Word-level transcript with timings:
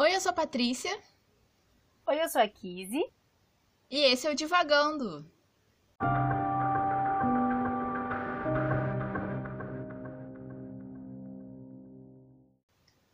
Oi, 0.00 0.14
eu 0.14 0.20
sou 0.20 0.30
a 0.30 0.32
Patrícia. 0.32 0.96
Oi, 2.06 2.22
eu 2.22 2.28
sou 2.28 2.40
a 2.40 2.46
Kizzy. 2.46 3.04
E 3.90 3.98
esse 4.12 4.28
é 4.28 4.30
o 4.30 4.34
Divagando. 4.36 5.28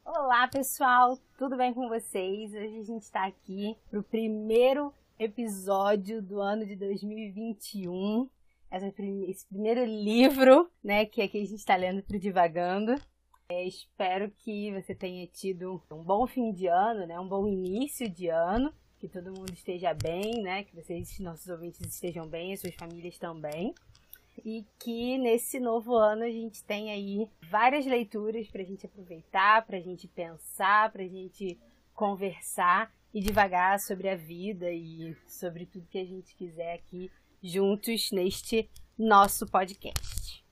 Olá, 0.04 0.46
pessoal, 0.48 1.18
tudo 1.38 1.56
bem 1.56 1.72
com 1.72 1.88
vocês? 1.88 2.52
Hoje 2.52 2.78
a 2.80 2.82
gente 2.82 3.04
está 3.04 3.24
aqui 3.24 3.74
para 3.88 4.00
o 4.00 4.04
primeiro 4.04 4.92
episódio 5.18 6.20
do 6.20 6.38
ano 6.38 6.66
de 6.66 6.76
2021. 6.76 8.28
Esse 9.26 9.46
primeiro 9.46 9.86
livro, 9.86 10.70
né, 10.82 11.06
que 11.06 11.22
aqui 11.22 11.38
a 11.38 11.46
gente 11.46 11.60
está 11.60 11.76
lendo 11.76 12.02
para 12.02 12.18
Divagando. 12.18 13.00
É, 13.48 13.62
espero 13.66 14.30
que 14.38 14.72
você 14.72 14.94
tenha 14.94 15.26
tido 15.26 15.82
um 15.90 16.02
bom 16.02 16.26
fim 16.26 16.50
de 16.50 16.66
ano, 16.66 17.06
né, 17.06 17.20
um 17.20 17.28
bom 17.28 17.46
início 17.46 18.08
de 18.08 18.28
ano, 18.28 18.72
que 18.98 19.06
todo 19.06 19.32
mundo 19.32 19.52
esteja 19.52 19.92
bem, 19.92 20.42
né, 20.42 20.64
que 20.64 20.74
vocês, 20.74 21.18
nossos 21.18 21.46
ouvintes, 21.48 21.80
estejam 21.80 22.26
bem, 22.26 22.54
as 22.54 22.60
suas 22.60 22.74
famílias 22.74 23.18
também. 23.18 23.74
E 24.44 24.64
que 24.78 25.18
nesse 25.18 25.60
novo 25.60 25.94
ano 25.94 26.24
a 26.24 26.30
gente 26.30 26.64
tem 26.64 26.90
aí 26.90 27.28
várias 27.50 27.84
leituras 27.84 28.48
para 28.48 28.62
a 28.62 28.64
gente 28.64 28.86
aproveitar, 28.86 29.64
para 29.64 29.76
a 29.76 29.80
gente 29.80 30.08
pensar, 30.08 30.90
para 30.90 31.02
a 31.02 31.08
gente 31.08 31.58
conversar 31.94 32.92
e 33.12 33.20
devagar 33.20 33.78
sobre 33.78 34.08
a 34.08 34.16
vida 34.16 34.72
e 34.72 35.14
sobre 35.28 35.66
tudo 35.66 35.86
que 35.86 35.98
a 35.98 36.04
gente 36.04 36.34
quiser 36.34 36.74
aqui 36.74 37.10
juntos 37.42 38.10
neste 38.10 38.68
nosso 38.98 39.46
podcast. 39.46 40.44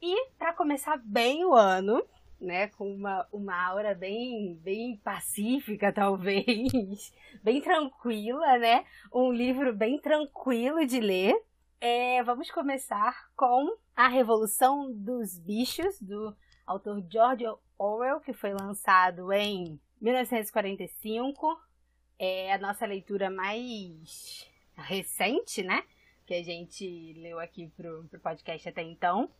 E 0.00 0.30
para 0.38 0.54
começar 0.54 0.96
bem 0.96 1.44
o 1.44 1.52
ano, 1.52 2.02
né, 2.40 2.68
com 2.68 2.94
uma, 2.94 3.26
uma 3.32 3.66
aura 3.66 3.94
bem, 3.94 4.54
bem 4.62 4.96
pacífica, 4.98 5.92
talvez, 5.92 7.12
bem 7.42 7.60
tranquila, 7.60 8.58
né? 8.58 8.84
Um 9.12 9.32
livro 9.32 9.74
bem 9.74 9.98
tranquilo 9.98 10.86
de 10.86 11.00
ler. 11.00 11.34
É, 11.80 12.22
vamos 12.22 12.50
começar 12.50 13.28
com 13.36 13.76
A 13.94 14.08
Revolução 14.08 14.92
dos 14.92 15.38
Bichos, 15.38 16.00
do 16.00 16.34
autor 16.66 17.04
George 17.10 17.44
Orwell, 17.78 18.20
que 18.20 18.32
foi 18.32 18.52
lançado 18.52 19.32
em 19.32 19.80
1945. 20.00 21.58
É 22.18 22.52
a 22.52 22.58
nossa 22.58 22.86
leitura 22.86 23.30
mais 23.30 24.50
recente, 24.74 25.62
né? 25.62 25.82
Que 26.26 26.34
a 26.34 26.42
gente 26.42 27.12
leu 27.14 27.38
aqui 27.38 27.68
pro, 27.76 28.04
pro 28.08 28.20
podcast 28.20 28.68
até 28.68 28.82
então. 28.82 29.30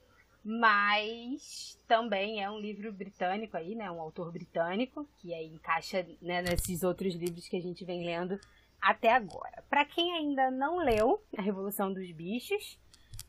Mas 0.49 1.77
também 1.89 2.41
é 2.41 2.49
um 2.49 2.61
livro 2.61 2.93
britânico 2.93 3.57
aí, 3.57 3.75
né? 3.75 3.91
Um 3.91 4.01
autor 4.01 4.31
britânico, 4.31 5.05
que 5.19 5.35
aí 5.35 5.49
encaixa 5.49 6.07
né, 6.23 6.41
nesses 6.41 6.85
outros 6.85 7.17
livros 7.17 7.49
que 7.49 7.57
a 7.57 7.61
gente 7.61 7.85
vem 7.85 8.05
lendo 8.05 8.39
até 8.81 9.13
agora. 9.13 9.65
Para 9.69 9.85
quem 9.85 10.13
ainda 10.15 10.49
não 10.53 10.77
leu 10.79 11.21
A 11.37 11.43
Revolução 11.43 11.93
dos 11.93 12.09
Bichos, 12.13 12.79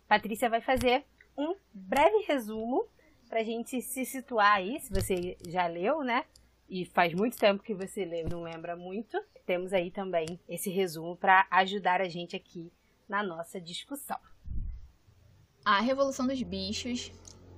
Patrícia 0.08 0.48
vai 0.48 0.62
fazer 0.62 1.06
um 1.36 1.56
breve 1.73 2.23
resumo 2.28 2.88
para 3.28 3.40
a 3.40 3.44
gente 3.44 3.82
se 3.82 4.06
situar 4.06 4.58
aí, 4.58 4.80
se 4.80 4.94
você 4.94 5.36
já 5.48 5.66
leu, 5.66 6.04
né? 6.04 6.23
E 6.70 6.86
faz 6.86 7.16
muito 7.16 7.36
tempo 7.36 7.64
que 7.64 7.73
você 7.73 8.06
leu, 8.06 8.30
não 8.30 8.44
lembra 8.44 8.76
muito. 8.76 9.20
Temos 9.44 9.73
aí 9.73 9.90
também 9.90 10.40
esse 10.48 10.70
resumo 10.70 11.18
para 11.18 11.48
ajudar 11.50 12.00
a 12.00 12.08
gente 12.08 12.36
aqui 12.36 12.72
na 13.10 13.23
nossa 13.23 13.60
discussão. 13.60 14.20
A 15.70 15.82
Revolução 15.82 16.26
dos 16.26 16.42
Bichos 16.42 17.12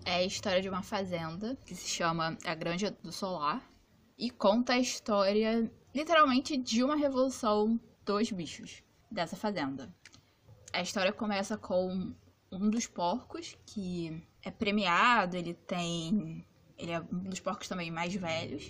é 0.04 0.16
a 0.16 0.26
história 0.26 0.64
de 0.64 0.68
uma 0.68 0.82
fazenda 0.82 1.56
que 1.64 1.76
se 1.76 1.88
chama 1.88 2.36
A 2.44 2.56
Granja 2.56 2.90
do 2.90 3.12
Solar 3.12 3.64
e 4.18 4.32
conta 4.32 4.74
a 4.74 4.80
história 4.80 5.72
literalmente 5.94 6.58
de 6.58 6.84
uma 6.84 6.96
revolução 6.96 7.80
dos 8.04 8.32
bichos 8.32 8.82
dessa 9.12 9.36
fazenda. 9.36 9.94
A 10.74 10.82
história 10.82 11.14
começa 11.14 11.56
com 11.56 12.12
um 12.52 12.70
dos 12.72 12.88
porcos 12.88 13.56
que 13.64 14.20
é 14.42 14.50
premiado, 14.50 15.38
ele 15.38 15.54
tem. 15.54 16.44
Ele 16.80 16.92
é 16.92 17.00
um 17.00 17.30
dos 17.30 17.40
porcos 17.40 17.68
também 17.68 17.92
mais 17.92 18.16
velhos. 18.16 18.70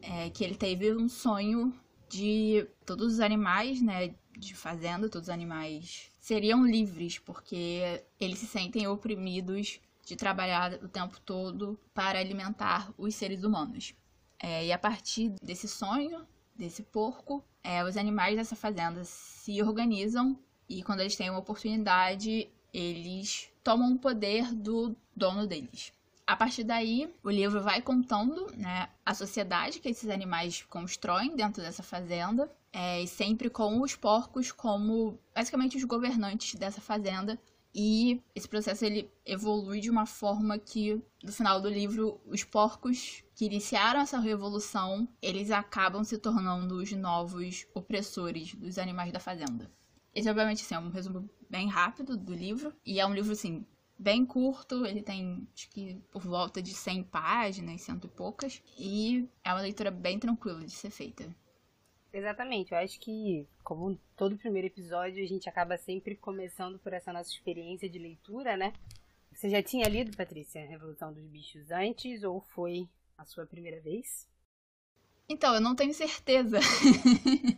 É, 0.00 0.30
que 0.30 0.42
ele 0.42 0.54
teve 0.54 0.94
um 0.94 1.10
sonho 1.10 1.78
de 2.08 2.66
todos 2.86 3.12
os 3.12 3.20
animais, 3.20 3.82
né, 3.82 4.14
de 4.38 4.54
fazenda, 4.54 5.08
todos 5.08 5.28
os 5.28 5.34
animais 5.34 6.10
seriam 6.18 6.66
livres, 6.66 7.18
porque 7.18 8.02
eles 8.20 8.38
se 8.38 8.46
sentem 8.46 8.86
oprimidos 8.86 9.80
de 10.04 10.16
trabalhar 10.16 10.74
o 10.74 10.88
tempo 10.88 11.20
todo 11.20 11.78
para 11.92 12.18
alimentar 12.18 12.92
os 12.96 13.14
seres 13.14 13.42
humanos. 13.42 13.94
É, 14.38 14.66
e 14.66 14.72
a 14.72 14.78
partir 14.78 15.30
desse 15.42 15.66
sonho, 15.66 16.26
desse 16.54 16.82
porco, 16.82 17.44
é, 17.62 17.82
os 17.84 17.96
animais 17.96 18.36
dessa 18.36 18.54
fazenda 18.54 19.02
se 19.04 19.62
organizam 19.62 20.38
e 20.68 20.82
quando 20.82 21.00
eles 21.00 21.16
têm 21.16 21.30
uma 21.30 21.38
oportunidade, 21.38 22.48
eles 22.72 23.48
tomam 23.64 23.94
o 23.94 23.98
poder 23.98 24.54
do 24.54 24.96
dono 25.14 25.46
deles. 25.46 25.92
A 26.26 26.34
partir 26.34 26.64
daí, 26.64 27.08
o 27.22 27.30
livro 27.30 27.62
vai 27.62 27.80
contando 27.80 28.50
né, 28.56 28.88
a 29.04 29.14
sociedade 29.14 29.78
que 29.78 29.88
esses 29.88 30.10
animais 30.10 30.62
constroem 30.68 31.36
dentro 31.36 31.62
dessa 31.62 31.84
fazenda, 31.84 32.50
é, 32.72 33.00
e 33.00 33.06
sempre 33.06 33.48
com 33.48 33.80
os 33.80 33.94
porcos 33.94 34.50
como 34.50 35.18
basicamente 35.34 35.76
os 35.76 35.84
governantes 35.84 36.54
dessa 36.56 36.80
fazenda, 36.80 37.38
e 37.72 38.22
esse 38.34 38.48
processo 38.48 38.84
ele 38.84 39.08
evolui 39.24 39.80
de 39.80 39.90
uma 39.90 40.06
forma 40.06 40.58
que, 40.58 41.00
no 41.22 41.30
final 41.30 41.60
do 41.60 41.68
livro, 41.68 42.18
os 42.26 42.42
porcos 42.42 43.22
que 43.34 43.44
iniciaram 43.44 44.00
essa 44.00 44.18
revolução, 44.18 45.06
eles 45.20 45.50
acabam 45.50 46.02
se 46.02 46.16
tornando 46.16 46.76
os 46.76 46.90
novos 46.92 47.66
opressores 47.74 48.54
dos 48.54 48.78
animais 48.78 49.12
da 49.12 49.20
fazenda. 49.20 49.70
Esse, 50.14 50.30
obviamente, 50.30 50.62
assim, 50.62 50.74
é 50.74 50.78
um 50.78 50.88
resumo 50.88 51.28
bem 51.50 51.68
rápido 51.68 52.16
do 52.16 52.32
livro. 52.32 52.74
E 52.84 52.98
é 52.98 53.06
um 53.06 53.12
livro, 53.12 53.32
assim, 53.32 53.66
bem 53.98 54.24
curto. 54.24 54.84
Ele 54.86 55.02
tem, 55.02 55.46
acho 55.54 55.68
que, 55.70 56.00
por 56.10 56.22
volta 56.22 56.62
de 56.62 56.74
100 56.74 57.04
páginas, 57.04 57.82
cento 57.82 58.06
e 58.06 58.10
poucas. 58.10 58.62
E 58.78 59.28
é 59.44 59.52
uma 59.52 59.62
leitura 59.62 59.90
bem 59.90 60.18
tranquila 60.18 60.60
de 60.60 60.72
ser 60.72 60.90
feita. 60.90 61.34
Exatamente, 62.12 62.72
eu 62.72 62.78
acho 62.78 62.98
que, 62.98 63.46
como 63.62 64.00
todo 64.16 64.38
primeiro 64.38 64.68
episódio, 64.68 65.22
a 65.22 65.26
gente 65.26 65.50
acaba 65.50 65.76
sempre 65.76 66.16
começando 66.16 66.78
por 66.78 66.94
essa 66.94 67.12
nossa 67.12 67.30
experiência 67.30 67.90
de 67.90 67.98
leitura, 67.98 68.56
né? 68.56 68.72
Você 69.30 69.50
já 69.50 69.62
tinha 69.62 69.86
lido, 69.86 70.16
Patrícia, 70.16 70.64
Revolução 70.64 71.12
dos 71.12 71.26
Bichos 71.26 71.70
antes 71.70 72.22
ou 72.22 72.40
foi 72.40 72.88
a 73.18 73.24
sua 73.26 73.44
primeira 73.44 73.82
vez? 73.82 74.26
Então, 75.28 75.54
eu 75.54 75.60
não 75.60 75.76
tenho 75.76 75.92
certeza. 75.92 76.58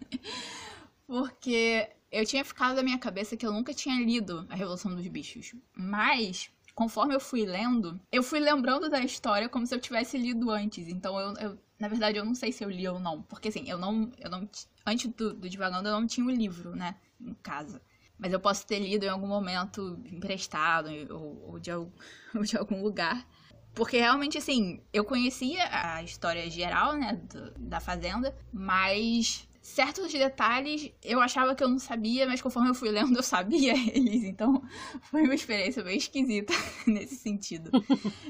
Porque 1.06 1.88
eu 2.10 2.24
tinha 2.24 2.44
ficado 2.44 2.76
da 2.76 2.82
minha 2.82 2.98
cabeça 2.98 3.36
que 3.36 3.46
eu 3.46 3.52
nunca 3.52 3.74
tinha 3.74 4.02
lido 4.04 4.46
A 4.48 4.54
Revolução 4.54 4.94
dos 4.94 5.06
Bichos. 5.06 5.54
Mas, 5.76 6.50
conforme 6.74 7.14
eu 7.14 7.20
fui 7.20 7.44
lendo, 7.44 8.00
eu 8.10 8.22
fui 8.22 8.41
lembrando 8.41 8.88
da 8.88 9.00
história 9.00 9.48
como 9.48 9.66
se 9.66 9.74
eu 9.74 9.80
tivesse 9.80 10.16
lido 10.16 10.50
antes. 10.50 10.88
Então, 10.88 11.19
eu, 11.19 11.34
eu 11.34 11.58
na 11.78 11.86
verdade, 11.86 12.19
eu 12.19 12.24
não 12.24 12.34
sei 12.34 12.50
se 12.50 12.64
eu 12.64 12.70
li 12.70 12.88
ou 12.88 12.98
não. 12.98 13.22
Porque, 13.22 13.48
assim, 13.48 13.69
eu 13.69 13.78
não. 13.78 14.10
Eu 14.19 14.30
não 14.30 14.48
antes 14.84 15.06
do, 15.12 15.34
do 15.34 15.48
Divagando, 15.48 15.88
eu 15.88 16.00
não 16.00 16.06
tinha 16.06 16.26
o 16.26 16.30
livro, 16.30 16.74
né? 16.74 16.96
Em 17.20 17.34
casa. 17.34 17.80
Mas 18.19 18.32
eu 18.32 18.40
posso 18.40 18.66
ter 18.66 18.80
lido 18.80 19.04
em 19.04 19.08
algum 19.08 19.28
momento 19.28 20.00
emprestado 20.06 20.90
ou, 21.10 21.52
ou, 21.52 21.58
de, 21.60 21.70
ou 21.72 22.42
de 22.42 22.56
algum 22.56 22.82
lugar. 22.82 23.26
Porque 23.75 23.96
realmente, 23.98 24.36
assim, 24.36 24.82
eu 24.92 25.04
conhecia 25.04 25.69
a 25.70 26.02
história 26.02 26.50
geral, 26.50 26.96
né, 26.96 27.14
do, 27.14 27.52
da 27.52 27.78
Fazenda, 27.78 28.36
mas 28.52 29.47
certos 29.68 30.12
detalhes 30.12 30.92
eu 31.04 31.20
achava 31.20 31.54
que 31.54 31.62
eu 31.62 31.68
não 31.68 31.78
sabia, 31.78 32.26
mas 32.26 32.40
conforme 32.40 32.70
eu 32.70 32.74
fui 32.74 32.90
lendo 32.90 33.16
eu 33.16 33.22
sabia 33.22 33.72
eles. 33.94 34.24
Então 34.24 34.62
foi 35.02 35.22
uma 35.22 35.34
experiência 35.34 35.82
bem 35.82 35.98
esquisita 35.98 36.52
nesse 36.86 37.16
sentido. 37.16 37.70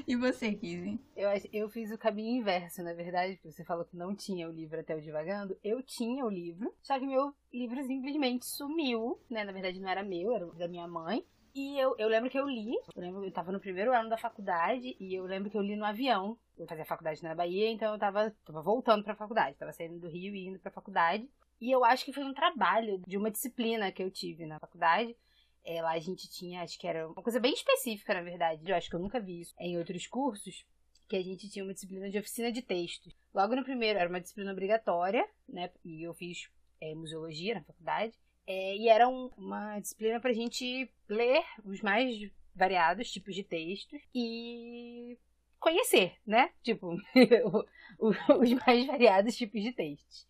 E 0.05 0.15
você, 0.15 0.53
Kizzy? 0.53 0.99
Eu, 1.15 1.29
eu 1.51 1.69
fiz 1.69 1.91
o 1.91 1.97
caminho 1.97 2.41
inverso, 2.41 2.83
na 2.83 2.93
verdade, 2.93 3.35
porque 3.35 3.51
você 3.51 3.63
falou 3.63 3.85
que 3.85 3.95
não 3.95 4.15
tinha 4.15 4.47
o 4.47 4.51
livro 4.51 4.79
até 4.79 4.95
o 4.95 5.01
Divagando. 5.01 5.57
Eu 5.63 5.81
tinha 5.81 6.25
o 6.25 6.29
livro, 6.29 6.73
só 6.81 6.99
que 6.99 7.07
meu 7.07 7.33
livro 7.53 7.81
simplesmente 7.83 8.45
sumiu, 8.45 9.19
né? 9.29 9.43
Na 9.43 9.51
verdade 9.51 9.79
não 9.79 9.89
era 9.89 10.03
meu, 10.03 10.33
era 10.33 10.45
da 10.47 10.67
minha 10.67 10.87
mãe. 10.87 11.23
E 11.55 11.79
eu, 11.79 11.95
eu 11.97 12.07
lembro 12.07 12.29
que 12.29 12.37
eu 12.37 12.47
li, 12.47 12.75
eu 12.95 13.01
lembro 13.01 13.25
eu 13.25 13.31
tava 13.31 13.51
no 13.51 13.59
primeiro 13.59 13.93
ano 13.93 14.09
da 14.09 14.17
faculdade 14.17 14.95
e 14.99 15.17
eu 15.17 15.25
lembro 15.25 15.49
que 15.49 15.57
eu 15.57 15.61
li 15.61 15.75
no 15.75 15.85
avião. 15.85 16.37
Eu 16.59 16.67
fazia 16.67 16.85
faculdade 16.85 17.23
na 17.23 17.33
Bahia, 17.33 17.69
então 17.69 17.93
eu 17.93 17.99
tava, 17.99 18.35
tava 18.45 18.61
voltando 18.61 19.03
pra 19.03 19.15
faculdade, 19.15 19.57
tava 19.57 19.71
saindo 19.71 19.97
do 19.99 20.09
Rio 20.09 20.35
e 20.35 20.47
indo 20.47 20.59
pra 20.59 20.69
faculdade. 20.69 21.29
E 21.61 21.71
eu 21.71 21.83
acho 21.85 22.05
que 22.05 22.13
foi 22.13 22.23
um 22.23 22.33
trabalho 22.33 23.01
de 23.07 23.17
uma 23.17 23.31
disciplina 23.31 23.91
que 23.91 24.03
eu 24.03 24.11
tive 24.11 24.45
na 24.45 24.59
faculdade. 24.59 25.15
É, 25.63 25.81
lá 25.81 25.91
a 25.91 25.99
gente 25.99 26.29
tinha, 26.29 26.61
acho 26.61 26.77
que 26.77 26.87
era 26.87 27.07
uma 27.07 27.21
coisa 27.21 27.39
bem 27.39 27.53
específica, 27.53 28.13
na 28.13 28.21
verdade. 28.21 28.69
Eu 28.69 28.75
acho 28.75 28.89
que 28.89 28.95
eu 28.95 28.99
nunca 28.99 29.19
vi 29.19 29.41
isso 29.41 29.53
em 29.59 29.77
outros 29.77 30.05
cursos, 30.07 30.65
que 31.07 31.15
a 31.15 31.23
gente 31.23 31.49
tinha 31.49 31.63
uma 31.63 31.73
disciplina 31.73 32.09
de 32.09 32.19
oficina 32.19 32.51
de 32.51 32.61
textos. 32.61 33.15
Logo 33.33 33.55
no 33.55 33.63
primeiro 33.63 33.99
era 33.99 34.09
uma 34.09 34.21
disciplina 34.21 34.51
obrigatória, 34.51 35.27
né? 35.47 35.69
E 35.83 36.03
eu 36.03 36.13
fiz 36.13 36.49
é, 36.81 36.93
museologia 36.93 37.55
na 37.55 37.63
faculdade. 37.63 38.13
É, 38.47 38.75
e 38.75 38.87
era 38.89 39.07
um, 39.07 39.29
uma 39.37 39.79
disciplina 39.79 40.19
para 40.19 40.31
a 40.31 40.33
gente 40.33 40.89
ler 41.07 41.43
os 41.63 41.81
mais 41.81 42.15
variados 42.55 43.11
tipos 43.11 43.35
de 43.35 43.43
textos 43.43 44.01
e 44.13 45.17
conhecer, 45.59 46.13
né? 46.25 46.51
Tipo, 46.63 46.95
os 47.99 48.53
mais 48.65 48.85
variados 48.85 49.35
tipos 49.35 49.61
de 49.61 49.71
textos. 49.71 50.27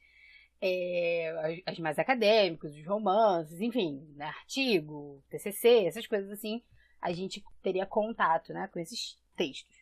É, 0.61 1.61
as 1.65 1.79
mais 1.79 1.97
acadêmicos, 1.97 2.75
os 2.75 2.85
romances, 2.85 3.61
enfim, 3.61 4.05
né, 4.17 4.25
artigo, 4.25 5.23
TCC, 5.29 5.85
essas 5.85 6.05
coisas 6.05 6.29
assim, 6.31 6.61
a 7.01 7.13
gente 7.13 7.41
teria 7.63 7.85
contato, 7.85 8.51
né, 8.51 8.67
com 8.67 8.77
esses 8.77 9.17
textos, 9.37 9.73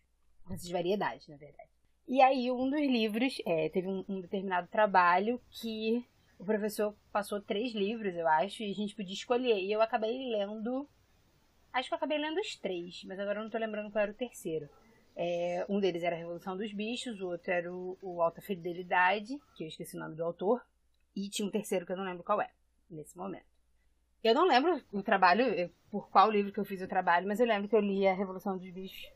com 0.46 0.54
essas 0.54 0.70
variedades, 0.70 1.28
na 1.28 1.36
verdade. 1.36 1.70
E 2.08 2.22
aí, 2.22 2.52
um 2.52 2.70
dos 2.70 2.80
livros, 2.80 3.42
é, 3.46 3.70
teve 3.70 3.88
um, 3.88 4.06
um 4.08 4.22
determinado 4.22 4.68
trabalho 4.68 5.42
que 5.50 6.06
o 6.40 6.46
professor 6.46 6.96
passou 7.12 7.42
três 7.42 7.74
livros, 7.74 8.16
eu 8.16 8.28
acho, 8.28 8.64
e 8.64 8.72
a 8.72 8.74
gente 8.74 8.96
podia 8.96 9.14
escolher. 9.14 9.60
E 9.60 9.72
eu 9.72 9.82
acabei 9.82 10.18
lendo. 10.32 10.88
Acho 11.74 11.90
que 11.90 11.94
eu 11.94 11.98
acabei 11.98 12.18
lendo 12.18 12.40
os 12.40 12.56
três, 12.56 13.04
mas 13.04 13.20
agora 13.20 13.40
eu 13.40 13.44
não 13.44 13.50
tô 13.50 13.58
lembrando 13.58 13.92
qual 13.92 14.04
era 14.04 14.12
o 14.12 14.16
terceiro. 14.16 14.70
É, 15.20 15.66
um 15.68 15.80
deles 15.80 16.04
era 16.04 16.16
a 16.16 16.20
Revolução 16.20 16.56
dos 16.56 16.72
Bichos, 16.72 17.20
o 17.20 17.30
outro 17.30 17.52
era 17.52 17.74
o, 17.74 17.98
o, 18.04 18.22
Alta 18.22 18.40
Fidelidade, 18.40 19.36
que 19.56 19.64
eu 19.64 19.68
esqueci 19.68 19.98
o 19.98 20.00
nome 20.00 20.16
do 20.16 20.24
autor, 20.24 20.64
e 21.16 21.28
tinha 21.28 21.48
um 21.48 21.50
terceiro 21.50 21.88
que 21.88 21.92
eu 21.92 21.98
não 21.98 22.04
lembro 22.04 22.24
qual 22.24 22.40
é, 22.40 22.52
nesse 22.88 23.18
momento. 23.18 23.48
Eu 24.24 24.36
não 24.36 24.48
lembro 24.48 24.80
o 24.92 25.02
trabalho, 25.02 25.72
por 25.90 26.08
qual 26.10 26.30
livro 26.30 26.52
que 26.52 26.60
eu 26.60 26.66
fiz 26.66 26.84
o 26.84 26.88
trabalho, 26.88 27.28
mas 27.28 27.40
eu 27.40 27.48
lembro 27.48 27.68
que 27.68 27.76
eu 27.76 27.80
li 27.80 28.08
a 28.08 28.14
Revolução 28.14 28.60
dos 28.60 28.70
Bichos 28.70 29.12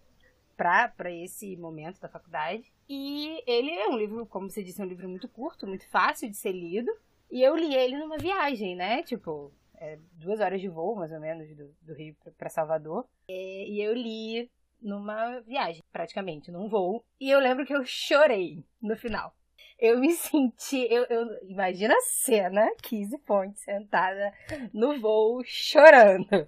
para 0.58 1.12
esse 1.12 1.56
momento 1.58 2.00
da 2.00 2.10
faculdade. 2.10 2.72
E 2.90 3.44
ele 3.46 3.70
é 3.72 3.88
um 3.88 3.98
livro, 3.98 4.26
como 4.26 4.50
você 4.50 4.64
disse, 4.64 4.82
é 4.82 4.84
um 4.84 4.88
livro 4.88 5.08
muito 5.08 5.28
curto, 5.28 5.68
muito 5.68 5.88
fácil 5.88 6.30
de 6.30 6.36
ser 6.36 6.52
lido. 6.52 6.92
E 7.30 7.44
eu 7.44 7.56
li 7.56 7.76
ele 7.76 7.98
numa 7.98 8.18
viagem, 8.18 8.76
né? 8.76 9.04
Tipo, 9.04 9.52
é, 9.76 9.98
duas 10.14 10.40
horas 10.40 10.60
de 10.60 10.68
voo, 10.68 10.96
mais 10.96 11.12
ou 11.12 11.20
menos, 11.20 11.48
do, 11.56 11.76
do 11.82 11.94
Rio 11.94 12.16
para 12.38 12.50
Salvador. 12.50 13.06
É, 13.28 13.68
e 13.68 13.82
eu 13.82 13.94
li 13.94 14.50
numa 14.82 15.40
viagem, 15.42 15.84
praticamente, 15.92 16.52
num 16.52 16.68
voo. 16.68 17.06
E 17.20 17.30
eu 17.30 17.40
lembro 17.40 17.66
que 17.66 17.74
eu 17.74 17.86
chorei 17.86 18.66
no 18.82 18.96
final. 18.96 19.36
Eu 19.78 20.00
me 20.00 20.14
senti. 20.14 20.88
Eu, 20.90 21.06
eu, 21.10 21.28
imagina 21.50 21.94
a 21.94 22.02
cena, 22.02 22.70
Kizzy 22.82 23.18
Ponte 23.20 23.60
sentada 23.60 24.34
no 24.74 25.00
voo 25.00 25.42
chorando. 25.46 26.48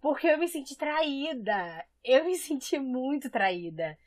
Porque 0.00 0.26
eu 0.26 0.38
me 0.38 0.48
senti 0.48 0.76
traída. 0.76 1.84
Eu 2.04 2.24
me 2.24 2.36
senti 2.36 2.78
muito 2.78 3.30
traída. 3.30 3.98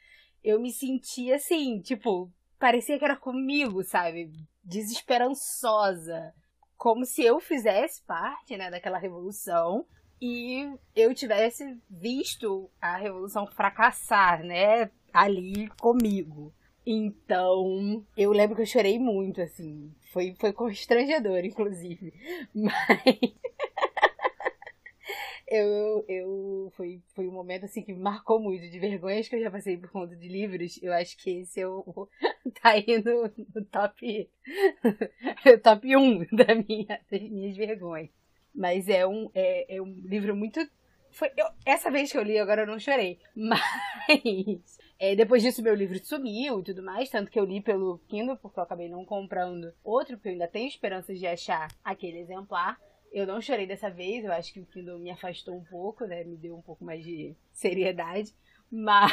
Eu 0.44 0.60
me 0.60 0.72
senti 0.72 1.34
assim, 1.34 1.82
tipo, 1.82 2.32
parecia 2.60 2.98
que 2.98 3.06
era 3.06 3.16
comigo, 3.16 3.84
sabe? 3.84 4.32
Desesperançosa. 4.64 6.34
Como 6.78 7.06
se 7.06 7.24
eu 7.24 7.40
fizesse 7.40 8.04
parte, 8.04 8.56
né, 8.56 8.70
daquela 8.70 9.00
revolução 9.00 9.86
e 10.22 10.74
eu 10.96 11.14
tivesse 11.14 11.78
visto 11.90 12.70
a 12.82 12.98
revolução 12.98 13.46
fracassar, 13.48 14.44
né, 14.44 14.90
ali 15.14 15.68
comigo. 15.80 16.54
Então, 16.86 18.06
eu 18.16 18.32
lembro 18.32 18.56
que 18.56 18.62
eu 18.62 18.66
chorei 18.66 18.98
muito, 18.98 19.42
assim. 19.42 19.94
Foi, 20.14 20.34
foi 20.40 20.54
constrangedor, 20.54 21.44
inclusive. 21.44 22.14
Mas 22.56 23.36
eu, 25.48 26.04
eu 26.08 26.72
foi, 26.76 27.02
foi 27.16 27.28
um 27.28 27.32
momento 27.32 27.66
assim 27.66 27.82
que 27.82 27.94
me 27.94 28.00
marcou 28.00 28.40
muito 28.40 28.70
de 28.70 28.80
vergonhas 28.80 29.30
que 29.30 29.36
eu 29.36 29.42
já 29.42 29.50
passei 29.50 29.78
por 29.78 29.90
conta 29.90 30.16
de 30.16 30.28
livros. 30.28 30.78
Eu 30.82 30.94
acho 30.94 31.18
que 31.18 31.40
esse 31.42 31.62
eu 31.62 32.10
tá 32.62 32.72
aí 32.72 33.02
no, 33.04 33.32
no 33.56 33.66
top 33.66 34.30
top 35.64 35.96
1 35.96 36.26
da 36.36 36.56
minha, 36.56 37.02
das 37.10 37.22
minhas 37.22 37.56
vergonhas. 37.56 38.10
Mas 38.58 38.90
é 38.90 39.06
um, 39.06 39.30
é, 39.36 39.76
é 39.78 39.80
um 39.80 40.02
livro 40.04 40.36
muito. 40.36 40.60
Foi, 41.12 41.32
eu, 41.38 41.46
essa 41.64 41.92
vez 41.92 42.12
que 42.12 42.18
eu 42.18 42.24
li, 42.24 42.40
agora 42.40 42.64
eu 42.64 42.68
não 42.68 42.80
chorei. 42.80 43.20
Mas 43.38 44.80
é, 44.98 45.16
depois 45.16 45.44
disso, 45.44 45.62
meu 45.62 45.76
livro 45.76 46.04
sumiu 46.04 46.60
e 46.60 46.64
tudo 46.64 46.82
mais. 46.82 47.08
Tanto 47.08 47.30
que 47.30 47.40
eu 47.40 47.46
li 47.46 47.62
pelo 47.62 48.00
Kindle, 48.08 48.36
porque 48.38 48.60
eu 48.60 48.64
acabei 48.64 48.90
não 48.90 49.06
comprando 49.06 49.72
outro, 49.84 50.18
porque 50.18 50.30
eu 50.30 50.32
ainda 50.32 50.48
tenho 50.48 50.68
esperanças 50.68 51.20
de 51.20 51.28
achar 51.28 51.68
aquele 51.84 52.18
exemplar. 52.18 52.82
Eu 53.12 53.28
não 53.28 53.40
chorei 53.40 53.68
dessa 53.68 53.92
vez, 53.92 54.26
eu 54.26 54.32
acho 54.32 54.52
que 54.52 54.60
o 54.60 54.66
Kindle 54.66 54.98
me 54.98 55.12
afastou 55.12 55.56
um 55.56 55.64
pouco, 55.64 56.06
né? 56.06 56.24
Me 56.24 56.36
deu 56.36 56.56
um 56.56 56.62
pouco 56.62 56.84
mais 56.84 57.04
de 57.04 57.36
seriedade. 57.54 58.34
Mas. 58.72 59.12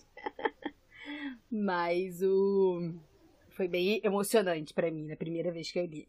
mas 1.52 2.22
o. 2.22 2.94
Foi 3.50 3.68
bem 3.68 4.00
emocionante 4.02 4.72
para 4.72 4.90
mim 4.90 5.06
na 5.06 5.16
primeira 5.16 5.52
vez 5.52 5.70
que 5.70 5.78
eu 5.78 5.84
li. 5.84 6.08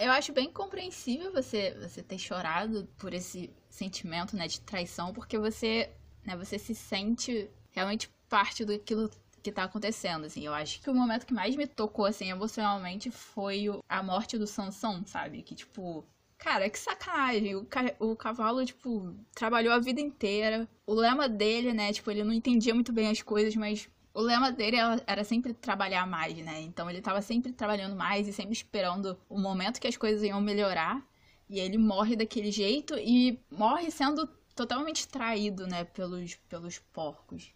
Eu 0.00 0.10
acho 0.12 0.32
bem 0.32 0.50
compreensível 0.50 1.30
você, 1.30 1.76
você 1.78 2.02
ter 2.02 2.18
chorado 2.18 2.88
por 2.96 3.12
esse 3.12 3.50
sentimento 3.68 4.34
né, 4.34 4.48
de 4.48 4.58
traição, 4.62 5.12
porque 5.12 5.38
você, 5.38 5.90
né, 6.24 6.34
você 6.34 6.58
se 6.58 6.74
sente 6.74 7.50
realmente 7.70 8.10
parte 8.26 8.64
daquilo 8.64 9.10
que 9.42 9.52
tá 9.52 9.64
acontecendo, 9.64 10.24
assim. 10.24 10.46
Eu 10.46 10.54
acho 10.54 10.80
que 10.80 10.88
o 10.88 10.94
momento 10.94 11.26
que 11.26 11.34
mais 11.34 11.54
me 11.54 11.66
tocou, 11.66 12.06
assim, 12.06 12.30
emocionalmente 12.30 13.10
foi 13.10 13.66
a 13.86 14.02
morte 14.02 14.38
do 14.38 14.46
Sansão, 14.46 15.04
sabe? 15.04 15.42
Que, 15.42 15.54
tipo, 15.54 16.02
cara, 16.38 16.70
que 16.70 16.78
sacanagem. 16.78 17.54
O, 17.56 17.66
ca 17.66 17.94
o 17.98 18.16
cavalo, 18.16 18.64
tipo, 18.64 19.14
trabalhou 19.34 19.72
a 19.72 19.78
vida 19.78 20.00
inteira. 20.00 20.66
O 20.86 20.94
lema 20.94 21.28
dele, 21.28 21.74
né, 21.74 21.92
tipo, 21.92 22.10
ele 22.10 22.24
não 22.24 22.32
entendia 22.32 22.74
muito 22.74 22.92
bem 22.92 23.08
as 23.10 23.20
coisas, 23.20 23.54
mas 23.54 23.86
o 24.12 24.20
lema 24.20 24.50
dele 24.50 24.76
era 25.06 25.24
sempre 25.24 25.54
trabalhar 25.54 26.06
mais, 26.06 26.36
né? 26.38 26.60
Então 26.62 26.90
ele 26.90 27.00
tava 27.00 27.22
sempre 27.22 27.52
trabalhando 27.52 27.94
mais 27.96 28.26
e 28.26 28.32
sempre 28.32 28.52
esperando 28.52 29.18
o 29.28 29.38
momento 29.38 29.80
que 29.80 29.86
as 29.86 29.96
coisas 29.96 30.22
iam 30.22 30.40
melhorar. 30.40 31.04
E 31.48 31.58
ele 31.58 31.78
morre 31.78 32.14
daquele 32.14 32.50
jeito 32.50 32.94
e 32.96 33.38
morre 33.50 33.90
sendo 33.90 34.28
totalmente 34.54 35.08
traído, 35.08 35.66
né, 35.66 35.84
pelos, 35.84 36.36
pelos 36.48 36.78
porcos. 36.78 37.52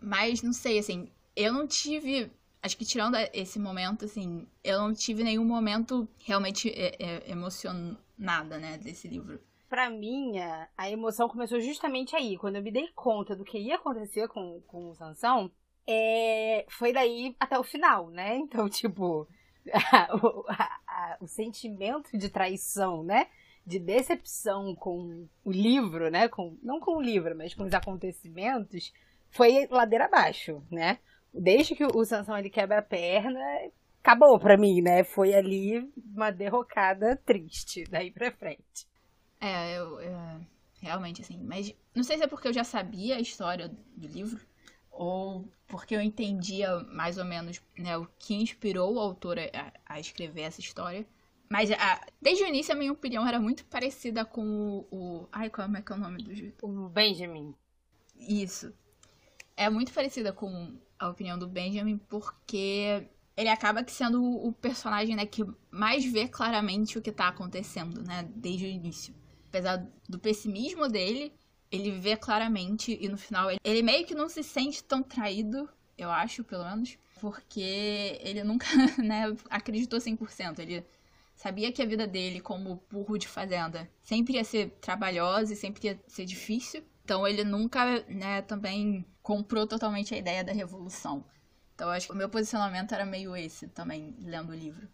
Mas 0.00 0.42
não 0.42 0.52
sei, 0.52 0.78
assim, 0.78 1.10
eu 1.36 1.52
não 1.52 1.66
tive. 1.66 2.30
Acho 2.62 2.76
que 2.76 2.84
tirando 2.84 3.16
esse 3.32 3.58
momento, 3.58 4.04
assim, 4.04 4.46
eu 4.62 4.78
não 4.78 4.92
tive 4.92 5.22
nenhum 5.22 5.44
momento 5.44 6.08
realmente 6.24 6.70
é, 6.70 6.96
é, 6.98 7.30
emocionada, 7.30 8.58
né, 8.58 8.78
desse 8.78 9.08
livro. 9.08 9.40
Pra 9.68 9.88
mim, 9.88 10.34
a 10.76 10.90
emoção 10.90 11.28
começou 11.28 11.60
justamente 11.60 12.16
aí, 12.16 12.36
quando 12.36 12.56
eu 12.56 12.62
me 12.62 12.72
dei 12.72 12.88
conta 12.88 13.36
do 13.36 13.44
que 13.44 13.56
ia 13.56 13.76
acontecer 13.76 14.26
com, 14.26 14.60
com 14.66 14.90
o 14.90 14.94
Sansão, 14.96 15.50
é, 15.92 16.64
foi 16.68 16.92
daí 16.92 17.34
até 17.40 17.58
o 17.58 17.64
final, 17.64 18.08
né? 18.10 18.36
Então, 18.38 18.68
tipo, 18.68 19.26
o, 20.22 20.44
a, 20.48 20.80
a, 20.86 21.16
o 21.20 21.26
sentimento 21.26 22.16
de 22.16 22.28
traição, 22.28 23.02
né? 23.02 23.26
De 23.66 23.78
decepção 23.78 24.74
com 24.74 25.26
o 25.44 25.50
livro, 25.50 26.10
né? 26.10 26.28
Com, 26.28 26.56
não 26.62 26.78
com 26.78 26.96
o 26.96 27.02
livro, 27.02 27.36
mas 27.36 27.54
com 27.54 27.64
os 27.64 27.74
acontecimentos, 27.74 28.92
foi 29.30 29.66
ladeira 29.68 30.04
abaixo, 30.06 30.62
né? 30.70 30.98
Desde 31.32 31.74
que 31.74 31.84
o 31.84 32.04
Sansão 32.04 32.36
ele 32.38 32.50
quebra 32.50 32.78
a 32.78 32.82
perna, 32.82 33.40
acabou 34.02 34.38
pra 34.38 34.56
mim, 34.56 34.80
né? 34.80 35.04
Foi 35.04 35.34
ali 35.34 35.90
uma 36.14 36.30
derrocada 36.30 37.16
triste 37.16 37.84
daí 37.90 38.10
pra 38.10 38.32
frente. 38.32 38.88
É, 39.40 39.76
eu, 39.76 40.00
eu, 40.00 40.18
realmente, 40.80 41.22
assim, 41.22 41.38
mas 41.42 41.74
não 41.94 42.02
sei 42.02 42.16
se 42.18 42.24
é 42.24 42.26
porque 42.26 42.48
eu 42.48 42.52
já 42.52 42.64
sabia 42.64 43.16
a 43.16 43.20
história 43.20 43.68
do 43.68 44.06
livro, 44.06 44.40
ou 44.90 45.48
porque 45.66 45.94
eu 45.94 46.00
entendia 46.00 46.78
mais 46.92 47.18
ou 47.18 47.24
menos 47.24 47.62
né, 47.78 47.96
o 47.96 48.06
que 48.18 48.34
inspirou 48.34 48.94
o 48.94 49.00
autor 49.00 49.38
a, 49.38 49.72
a 49.86 50.00
escrever 50.00 50.42
essa 50.42 50.60
história. 50.60 51.06
Mas 51.48 51.70
a, 51.72 52.00
desde 52.20 52.44
o 52.44 52.46
início 52.46 52.72
a 52.72 52.76
minha 52.76 52.92
opinião 52.92 53.26
era 53.26 53.40
muito 53.40 53.64
parecida 53.66 54.24
com 54.24 54.86
o. 54.90 54.96
o 54.96 55.28
ai, 55.32 55.50
como 55.50 55.76
é 55.76 55.82
que 55.82 55.92
é 55.92 55.96
o 55.96 55.98
nome 55.98 56.22
do. 56.22 56.66
O 56.66 56.88
Benjamin. 56.88 57.54
Isso 58.16 58.72
é 59.60 59.68
muito 59.68 59.92
parecida 59.92 60.32
com 60.32 60.74
a 60.98 61.10
opinião 61.10 61.38
do 61.38 61.46
Benjamin, 61.46 61.98
porque 62.08 63.06
ele 63.36 63.48
acaba 63.50 63.86
sendo 63.86 64.22
o 64.22 64.52
personagem 64.54 65.14
né, 65.14 65.26
que 65.26 65.44
mais 65.70 66.02
vê 66.04 66.26
claramente 66.26 66.96
o 66.96 67.02
que 67.02 67.10
está 67.10 67.28
acontecendo, 67.28 68.02
né, 68.02 68.26
desde 68.34 68.64
o 68.64 68.68
início. 68.68 69.14
Apesar 69.48 69.86
do 70.08 70.18
pessimismo 70.18 70.88
dele, 70.88 71.34
ele 71.70 71.90
vê 71.92 72.16
claramente 72.16 72.98
e 73.00 73.08
no 73.08 73.16
final 73.16 73.50
ele, 73.50 73.60
ele 73.62 73.82
meio 73.82 74.04
que 74.06 74.14
não 74.14 74.28
se 74.28 74.42
sente 74.42 74.82
tão 74.82 75.02
traído, 75.02 75.68
eu 75.96 76.10
acho, 76.10 76.42
pelo 76.42 76.64
menos, 76.64 76.98
porque 77.20 78.18
ele 78.20 78.42
nunca 78.42 78.66
né, 78.98 79.36
acreditou 79.48 79.98
100%. 79.98 80.58
Ele 80.58 80.84
sabia 81.34 81.70
que 81.70 81.82
a 81.82 81.86
vida 81.86 82.06
dele 82.06 82.40
como 82.40 82.82
burro 82.90 83.18
de 83.18 83.28
fazenda 83.28 83.88
sempre 84.02 84.34
ia 84.34 84.44
ser 84.44 84.70
trabalhosa 84.80 85.52
e 85.52 85.56
sempre 85.56 85.88
ia 85.88 86.00
ser 86.06 86.24
difícil. 86.24 86.82
Então 87.04 87.26
ele 87.26 87.44
nunca, 87.44 88.04
né, 88.08 88.42
também 88.42 89.04
comprou 89.22 89.66
totalmente 89.66 90.14
a 90.14 90.18
ideia 90.18 90.42
da 90.42 90.52
revolução. 90.52 91.24
Então 91.74 91.88
acho 91.90 92.06
que 92.06 92.12
o 92.12 92.16
meu 92.16 92.28
posicionamento 92.28 92.92
era 92.92 93.06
meio 93.06 93.36
esse 93.36 93.68
também, 93.68 94.14
lendo 94.20 94.50
o 94.50 94.54
livro. 94.54 94.88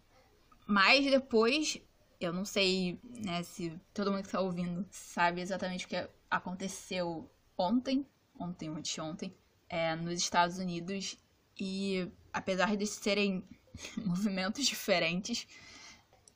Mas 0.65 1.05
depois, 1.05 1.81
eu 2.19 2.33
não 2.33 2.45
sei, 2.45 2.99
né, 3.03 3.43
se 3.43 3.79
todo 3.93 4.11
mundo 4.11 4.21
que 4.21 4.27
está 4.27 4.39
ouvindo 4.39 4.85
sabe 4.89 5.41
exatamente 5.41 5.85
o 5.85 5.89
que 5.89 6.09
aconteceu 6.29 7.29
ontem, 7.57 8.05
ontem 8.39 8.69
ou 8.69 8.75
anteontem, 8.75 9.35
é, 9.69 9.95
nos 9.95 10.15
Estados 10.15 10.57
Unidos. 10.57 11.17
E 11.59 12.11
apesar 12.33 12.75
de 12.75 12.85
serem 12.85 13.47
movimentos 13.97 14.65
diferentes, 14.65 15.47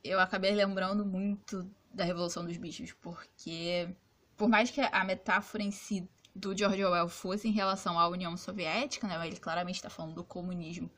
eu 0.04 0.20
acabei 0.20 0.52
lembrando 0.52 1.06
muito 1.06 1.70
da 1.94 2.04
Revolução 2.04 2.46
dos 2.46 2.58
Bichos, 2.58 2.94
porque 2.94 3.94
por 4.38 4.50
mais 4.50 4.72
que 4.72 4.82
a 4.82 5.04
metáfora 5.04 5.62
em 5.62 5.72
si 5.72 6.10
do 6.36 6.58
George 6.58 6.84
Orwell 6.84 7.10
fosse 7.10 7.48
em 7.48 7.52
relação 7.52 8.00
à 8.00 8.08
União 8.08 8.36
Soviética, 8.38 9.08
né? 9.08 9.28
Ele 9.28 9.36
claramente 9.36 9.76
está 9.76 9.90
falando 9.90 10.16
do 10.16 10.24
comunismo. 10.24 10.90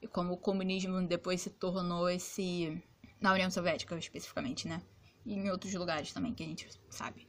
E 0.00 0.06
como 0.06 0.34
o 0.34 0.36
comunismo 0.36 1.02
depois 1.06 1.40
se 1.40 1.50
tornou 1.50 2.08
esse. 2.08 2.82
Na 3.20 3.32
União 3.32 3.50
Soviética, 3.50 3.96
especificamente, 3.96 4.68
né? 4.68 4.82
E 5.24 5.34
em 5.34 5.50
outros 5.50 5.72
lugares 5.74 6.12
também, 6.12 6.34
que 6.34 6.42
a 6.42 6.46
gente 6.46 6.68
sabe. 6.90 7.26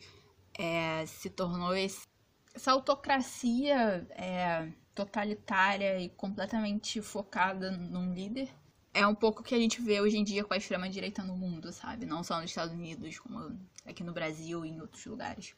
É, 0.58 1.06
se 1.06 1.30
tornou 1.30 1.76
esse, 1.76 2.06
essa 2.54 2.72
autocracia 2.72 4.08
é, 4.12 4.72
totalitária 4.94 6.00
e 6.00 6.10
completamente 6.10 7.02
focada 7.02 7.72
num 7.72 8.14
líder. 8.14 8.50
É 8.94 9.06
um 9.06 9.16
pouco 9.16 9.44
que 9.44 9.54
a 9.54 9.60
gente 9.60 9.82
vê 9.82 10.02
hoje 10.02 10.18
em 10.18 10.24
dia 10.24 10.44
com 10.44 10.54
a 10.54 10.58
extrema-direita 10.58 11.24
no 11.24 11.38
mundo, 11.38 11.72
sabe? 11.72 12.06
Não 12.06 12.24
só 12.24 12.42
nos 12.42 12.50
Estados 12.50 12.74
Unidos, 12.74 13.20
como 13.20 13.60
aqui 13.86 14.04
no 14.04 14.14
Brasil 14.14 14.66
e 14.66 14.70
em 14.70 14.82
outros 14.82 15.06
lugares 15.06 15.56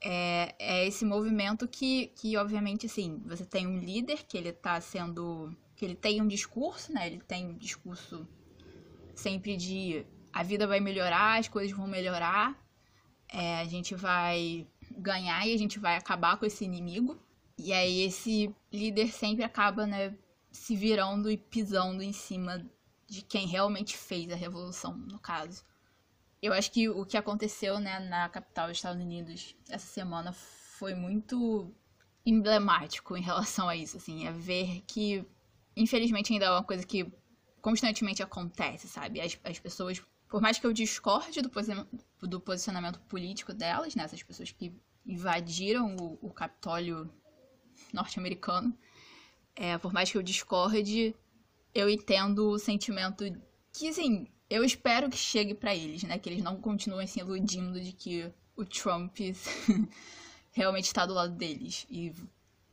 é, 0.00 0.54
é 0.58 0.86
esse 0.86 1.04
movimento 1.04 1.68
que, 1.68 2.08
que, 2.16 2.36
obviamente, 2.36 2.86
assim, 2.86 3.22
você 3.26 3.44
tem 3.44 3.66
um 3.66 3.78
líder 3.78 4.24
que 4.24 4.36
ele 4.36 4.52
tá 4.52 4.80
sendo. 4.80 5.54
que 5.76 5.84
ele 5.84 5.94
tem 5.94 6.20
um 6.22 6.26
discurso, 6.26 6.92
né? 6.92 7.06
Ele 7.06 7.20
tem 7.20 7.46
um 7.46 7.56
discurso 7.56 8.26
sempre 9.20 9.56
de 9.56 10.04
a 10.32 10.42
vida 10.42 10.66
vai 10.66 10.80
melhorar, 10.80 11.38
as 11.38 11.48
coisas 11.48 11.76
vão 11.76 11.86
melhorar, 11.86 12.56
é, 13.28 13.60
a 13.60 13.64
gente 13.64 13.94
vai 13.94 14.66
ganhar 14.90 15.46
e 15.46 15.54
a 15.54 15.58
gente 15.58 15.78
vai 15.78 15.96
acabar 15.96 16.36
com 16.36 16.46
esse 16.46 16.64
inimigo. 16.64 17.18
E 17.58 17.72
aí 17.72 18.02
esse 18.02 18.54
líder 18.72 19.08
sempre 19.08 19.44
acaba, 19.44 19.86
né, 19.86 20.16
se 20.50 20.74
virando 20.74 21.30
e 21.30 21.36
pisando 21.36 22.02
em 22.02 22.12
cima 22.12 22.64
de 23.06 23.22
quem 23.22 23.46
realmente 23.46 23.96
fez 23.96 24.32
a 24.32 24.36
revolução, 24.36 24.96
no 24.96 25.18
caso. 25.18 25.64
Eu 26.40 26.52
acho 26.52 26.70
que 26.70 26.88
o 26.88 27.04
que 27.04 27.16
aconteceu, 27.16 27.78
né, 27.78 27.98
na 28.00 28.28
capital 28.28 28.68
dos 28.68 28.78
Estados 28.78 29.02
Unidos 29.02 29.54
essa 29.68 29.86
semana 29.86 30.32
foi 30.32 30.94
muito 30.94 31.70
emblemático 32.24 33.16
em 33.16 33.22
relação 33.22 33.68
a 33.68 33.76
isso, 33.76 33.96
assim, 33.96 34.26
é 34.26 34.32
ver 34.32 34.82
que, 34.86 35.24
infelizmente, 35.76 36.32
ainda 36.32 36.46
é 36.46 36.50
uma 36.50 36.64
coisa 36.64 36.86
que 36.86 37.12
constantemente 37.60 38.22
acontece, 38.22 38.88
sabe? 38.88 39.20
As, 39.20 39.38
as 39.44 39.58
pessoas, 39.58 40.02
por 40.28 40.40
mais 40.40 40.58
que 40.58 40.66
eu 40.66 40.72
discorde 40.72 41.40
do, 41.42 41.50
do 42.22 42.40
posicionamento 42.40 43.00
político 43.00 43.52
delas, 43.52 43.94
né, 43.94 44.04
essas 44.04 44.22
pessoas 44.22 44.50
que 44.52 44.72
invadiram 45.06 45.96
o, 45.96 46.18
o 46.22 46.30
Capitólio 46.30 47.10
norte-americano, 47.92 48.76
é, 49.54 49.76
por 49.78 49.92
mais 49.92 50.10
que 50.10 50.18
eu 50.18 50.22
discorde, 50.22 51.14
eu 51.74 51.88
entendo 51.88 52.50
o 52.50 52.58
sentimento 52.58 53.24
que, 53.72 53.88
assim, 53.88 54.26
eu 54.48 54.64
espero 54.64 55.08
que 55.08 55.16
chegue 55.16 55.54
para 55.54 55.74
eles, 55.74 56.02
né? 56.02 56.18
Que 56.18 56.28
eles 56.28 56.42
não 56.42 56.60
continuem 56.60 57.06
se 57.06 57.20
iludindo 57.20 57.80
de 57.80 57.92
que 57.92 58.32
o 58.56 58.64
Trump 58.64 59.16
realmente 60.52 60.86
está 60.86 61.06
do 61.06 61.14
lado 61.14 61.34
deles 61.34 61.86
e 61.88 62.12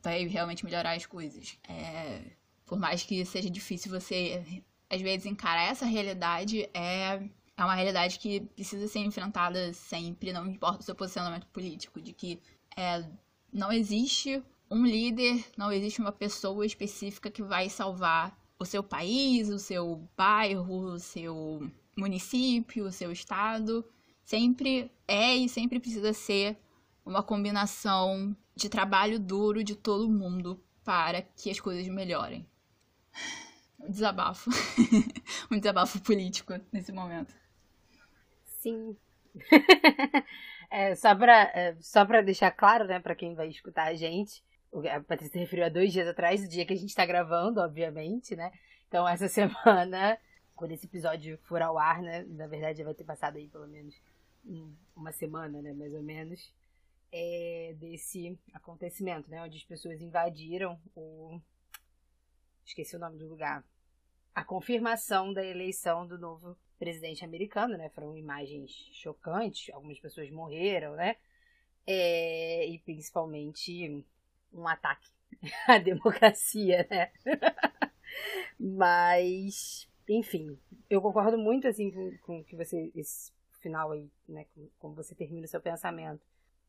vai 0.02 0.26
realmente 0.26 0.64
melhorar 0.64 0.96
as 0.96 1.06
coisas. 1.06 1.56
É, 1.68 2.22
por 2.66 2.78
mais 2.78 3.02
que 3.02 3.24
seja 3.24 3.48
difícil 3.48 3.90
você, 3.90 4.62
às 4.90 5.00
vezes, 5.00 5.26
encarar 5.26 5.64
essa 5.64 5.84
realidade, 5.84 6.68
é, 6.72 7.22
é 7.56 7.64
uma 7.64 7.74
realidade 7.74 8.18
que 8.18 8.40
precisa 8.40 8.86
ser 8.88 9.00
enfrentada 9.00 9.72
sempre, 9.72 10.32
não 10.32 10.46
importa 10.46 10.80
o 10.80 10.84
seu 10.84 10.94
posicionamento 10.94 11.46
político, 11.48 12.00
de 12.00 12.12
que 12.12 12.40
é, 12.76 13.04
não 13.52 13.72
existe 13.72 14.42
um 14.70 14.84
líder, 14.84 15.44
não 15.56 15.72
existe 15.72 16.00
uma 16.00 16.12
pessoa 16.12 16.64
específica 16.64 17.30
que 17.30 17.42
vai 17.42 17.68
salvar 17.68 18.38
o 18.58 18.64
seu 18.64 18.82
país, 18.82 19.48
o 19.48 19.58
seu 19.58 20.08
bairro, 20.16 20.92
o 20.92 20.98
seu 20.98 21.70
município, 21.96 22.86
o 22.86 22.92
seu 22.92 23.12
estado. 23.12 23.84
Sempre 24.24 24.90
é 25.06 25.34
e 25.34 25.48
sempre 25.48 25.80
precisa 25.80 26.12
ser 26.12 26.58
uma 27.04 27.22
combinação 27.22 28.36
de 28.54 28.68
trabalho 28.68 29.18
duro 29.18 29.64
de 29.64 29.74
todo 29.74 30.10
mundo 30.10 30.60
para 30.84 31.22
que 31.22 31.50
as 31.50 31.60
coisas 31.60 31.86
melhorem. 31.88 32.46
Desabafo. 33.78 34.50
um 35.50 35.58
desabafo 35.58 36.00
político 36.00 36.54
nesse 36.72 36.92
momento. 36.92 37.34
Sim. 38.44 38.96
é, 40.70 40.94
só 40.94 41.14
para 41.14 41.42
é, 41.54 41.76
só 41.80 42.04
deixar 42.22 42.50
claro, 42.50 42.86
né, 42.86 42.98
para 42.98 43.14
quem 43.14 43.34
vai 43.34 43.48
escutar 43.48 43.84
a 43.84 43.94
gente, 43.94 44.42
a 44.90 45.00
Patrícia 45.00 45.40
referiu 45.40 45.64
a 45.64 45.68
dois 45.68 45.92
dias 45.92 46.06
atrás, 46.06 46.42
o 46.42 46.48
dia 46.48 46.66
que 46.66 46.72
a 46.72 46.76
gente 46.76 46.90
está 46.90 47.06
gravando, 47.06 47.60
obviamente, 47.60 48.36
né? 48.36 48.52
Então, 48.86 49.08
essa 49.08 49.28
semana, 49.28 50.18
quando 50.54 50.72
esse 50.72 50.86
episódio 50.86 51.38
for 51.44 51.62
ao 51.62 51.78
ar, 51.78 52.02
né? 52.02 52.24
Na 52.28 52.46
verdade, 52.46 52.84
vai 52.84 52.94
ter 52.94 53.04
passado 53.04 53.36
aí 53.36 53.48
pelo 53.48 53.66
menos 53.66 53.94
uma 54.94 55.12
semana, 55.12 55.60
né? 55.62 55.72
Mais 55.72 55.94
ou 55.94 56.02
menos, 56.02 56.52
é, 57.12 57.74
desse 57.78 58.38
acontecimento, 58.52 59.30
né? 59.30 59.42
Onde 59.42 59.56
as 59.56 59.64
pessoas 59.64 60.00
invadiram 60.00 60.78
o. 60.94 61.40
Esqueci 62.68 62.96
o 62.96 62.98
nome 62.98 63.16
do 63.16 63.26
lugar. 63.26 63.64
A 64.34 64.44
confirmação 64.44 65.32
da 65.32 65.42
eleição 65.42 66.06
do 66.06 66.18
novo 66.18 66.54
presidente 66.78 67.24
americano, 67.24 67.78
né? 67.78 67.88
Foram 67.88 68.14
imagens 68.14 68.70
chocantes, 68.92 69.72
algumas 69.72 69.98
pessoas 69.98 70.30
morreram, 70.30 70.94
né? 70.94 71.16
É, 71.86 72.66
e 72.66 72.78
principalmente 72.80 74.04
um 74.52 74.68
ataque 74.68 75.08
à 75.66 75.78
democracia, 75.78 76.86
né? 76.90 77.10
Mas, 78.60 79.88
enfim, 80.06 80.58
eu 80.90 81.00
concordo 81.00 81.38
muito 81.38 81.66
assim 81.66 81.90
com, 81.90 82.18
com 82.18 82.44
que 82.44 82.54
você 82.54 82.92
esse 82.94 83.32
final 83.62 83.92
aí, 83.92 84.10
né, 84.28 84.44
com, 84.54 84.68
como 84.78 84.94
você 84.94 85.14
termina 85.14 85.46
o 85.46 85.48
seu 85.48 85.60
pensamento 85.60 86.22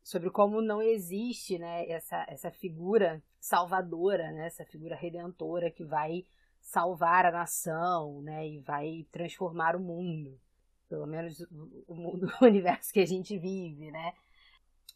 sobre 0.09 0.31
como 0.31 0.59
não 0.59 0.81
existe, 0.81 1.59
né, 1.59 1.87
essa 1.87 2.25
essa 2.27 2.49
figura 2.49 3.21
salvadora, 3.39 4.31
né, 4.31 4.47
essa 4.47 4.65
figura 4.65 4.95
redentora 4.95 5.69
que 5.69 5.83
vai 5.83 6.25
salvar 6.59 7.27
a 7.27 7.31
nação, 7.31 8.19
né, 8.23 8.47
e 8.47 8.59
vai 8.59 9.05
transformar 9.11 9.75
o 9.75 9.79
mundo, 9.79 10.35
pelo 10.89 11.05
menos 11.05 11.39
o 11.87 11.93
mundo, 11.93 12.27
o 12.41 12.45
universo 12.45 12.91
que 12.91 12.99
a 12.99 13.05
gente 13.05 13.37
vive, 13.37 13.91
né? 13.91 14.13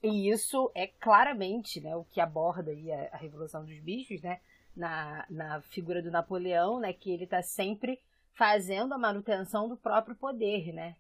E 0.01 0.32
isso 0.32 0.72
é 0.74 0.88
claramente 0.88 1.79
né, 1.79 1.96
o 1.96 2.05
que 2.05 2.20
aborda 2.20 2.72
aí 2.72 2.91
a, 2.91 3.10
a 3.13 3.17
Revolução 3.17 3.63
dos 3.63 3.79
Bichos, 3.79 4.20
né? 4.24 4.41
Na, 4.75 5.27
na 5.29 5.62
figura 5.62 6.01
do 6.01 6.10
Napoleão, 6.10 6.79
né? 6.79 6.91
Que 6.91 7.12
ele 7.12 7.25
está 7.25 7.43
sempre 7.43 8.01
fazendo 8.34 8.96
a 8.96 8.98
manutenção 8.98 9.70
do 9.70 9.77
próprio 9.77 10.15
poder, 10.15 10.74
né? 10.74 10.96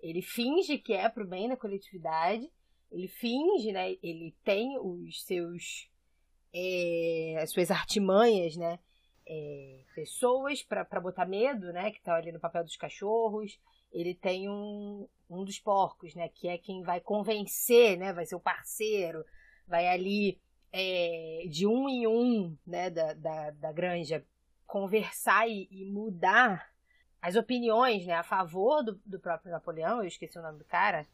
Ele 0.00 0.22
finge 0.22 0.78
que 0.78 0.94
é 0.94 1.06
pro 1.10 1.26
bem 1.26 1.50
da 1.50 1.56
coletividade, 1.56 2.50
ele 2.92 3.08
finge, 3.08 3.72
né? 3.72 3.96
Ele 4.02 4.34
tem 4.44 4.78
os 4.78 5.24
seus... 5.24 5.90
É, 6.54 7.38
as 7.42 7.50
suas 7.50 7.70
artimanhas, 7.70 8.56
né? 8.56 8.78
É, 9.26 9.80
pessoas 9.94 10.62
para 10.62 11.00
botar 11.00 11.24
medo, 11.24 11.72
né? 11.72 11.90
Que 11.90 11.96
estão 11.96 12.14
ali 12.14 12.30
no 12.30 12.38
papel 12.38 12.62
dos 12.62 12.76
cachorros. 12.76 13.58
Ele 13.90 14.14
tem 14.14 14.48
um, 14.50 15.08
um 15.30 15.44
dos 15.44 15.58
porcos, 15.58 16.14
né? 16.14 16.28
Que 16.28 16.48
é 16.48 16.58
quem 16.58 16.82
vai 16.82 17.00
convencer, 17.00 17.96
né? 17.96 18.12
Vai 18.12 18.26
ser 18.26 18.34
o 18.34 18.40
parceiro, 18.40 19.24
vai 19.66 19.88
ali 19.88 20.38
é, 20.70 21.44
de 21.48 21.66
um 21.66 21.88
em 21.88 22.06
um, 22.06 22.56
né? 22.66 22.90
Da, 22.90 23.14
da, 23.14 23.50
da 23.50 23.72
granja 23.72 24.24
conversar 24.66 25.48
e, 25.48 25.68
e, 25.70 25.84
mudar 25.86 26.70
as 27.20 27.34
opiniões, 27.36 28.04
né? 28.06 28.14
A 28.14 28.22
favor 28.22 28.82
do, 28.82 29.00
do 29.06 29.18
próprio 29.18 29.52
Napoleão. 29.52 30.00
Eu 30.00 30.08
esqueci 30.08 30.38
o 30.38 30.42
nome 30.42 30.58
do 30.58 30.64
cara, 30.66 31.06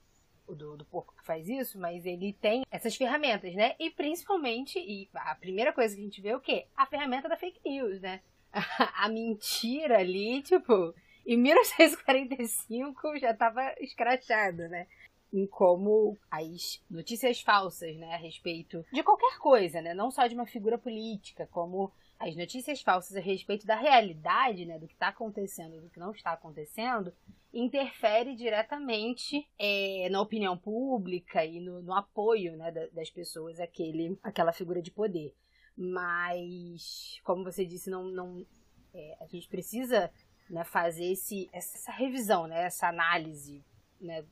do, 0.54 0.76
do 0.76 0.84
porco 0.84 1.14
que 1.16 1.24
faz 1.24 1.48
isso, 1.48 1.78
mas 1.78 2.04
ele 2.06 2.32
tem 2.32 2.64
essas 2.70 2.96
ferramentas, 2.96 3.54
né? 3.54 3.74
E 3.78 3.90
principalmente, 3.90 4.78
e 4.78 5.08
a 5.14 5.34
primeira 5.34 5.72
coisa 5.72 5.94
que 5.94 6.00
a 6.00 6.04
gente 6.04 6.20
vê 6.20 6.30
é 6.30 6.36
o 6.36 6.40
quê? 6.40 6.66
A 6.76 6.86
ferramenta 6.86 7.28
da 7.28 7.36
fake 7.36 7.60
news, 7.64 8.00
né? 8.00 8.20
a 8.96 9.08
mentira 9.08 9.98
ali, 9.98 10.42
tipo, 10.42 10.94
em 11.26 11.36
1945 11.36 13.18
já 13.18 13.32
estava 13.32 13.74
escrachado, 13.80 14.68
né? 14.68 14.86
Em 15.32 15.46
como 15.46 16.16
as 16.30 16.82
notícias 16.90 17.42
falsas, 17.42 17.94
né, 17.96 18.14
a 18.14 18.16
respeito 18.16 18.82
de 18.90 19.02
qualquer 19.02 19.36
coisa, 19.38 19.82
né, 19.82 19.92
não 19.92 20.10
só 20.10 20.26
de 20.26 20.34
uma 20.34 20.46
figura 20.46 20.78
política, 20.78 21.46
como 21.52 21.92
as 22.18 22.34
notícias 22.34 22.80
falsas 22.80 23.16
a 23.16 23.20
respeito 23.20 23.66
da 23.66 23.76
realidade, 23.76 24.66
né, 24.66 24.78
do 24.78 24.88
que 24.88 24.94
está 24.94 25.08
acontecendo, 25.08 25.80
do 25.80 25.88
que 25.88 26.00
não 26.00 26.10
está 26.10 26.32
acontecendo, 26.32 27.12
interfere 27.52 28.34
diretamente 28.34 29.48
é, 29.58 30.08
na 30.10 30.20
opinião 30.20 30.58
pública 30.58 31.44
e 31.44 31.60
no, 31.60 31.80
no 31.80 31.94
apoio 31.94 32.56
né, 32.56 32.70
das 32.92 33.08
pessoas 33.10 33.60
àquele, 33.60 34.18
àquela 34.22 34.52
figura 34.52 34.82
de 34.82 34.90
poder. 34.90 35.34
Mas, 35.76 37.20
como 37.22 37.44
você 37.44 37.64
disse, 37.64 37.88
não, 37.88 38.04
não 38.10 38.44
é, 38.92 39.16
a 39.20 39.26
gente 39.26 39.48
precisa 39.48 40.10
né, 40.50 40.64
fazer 40.64 41.12
esse, 41.12 41.48
essa 41.52 41.92
revisão, 41.92 42.48
né, 42.48 42.64
essa 42.64 42.88
análise 42.88 43.64
né, 44.00 44.24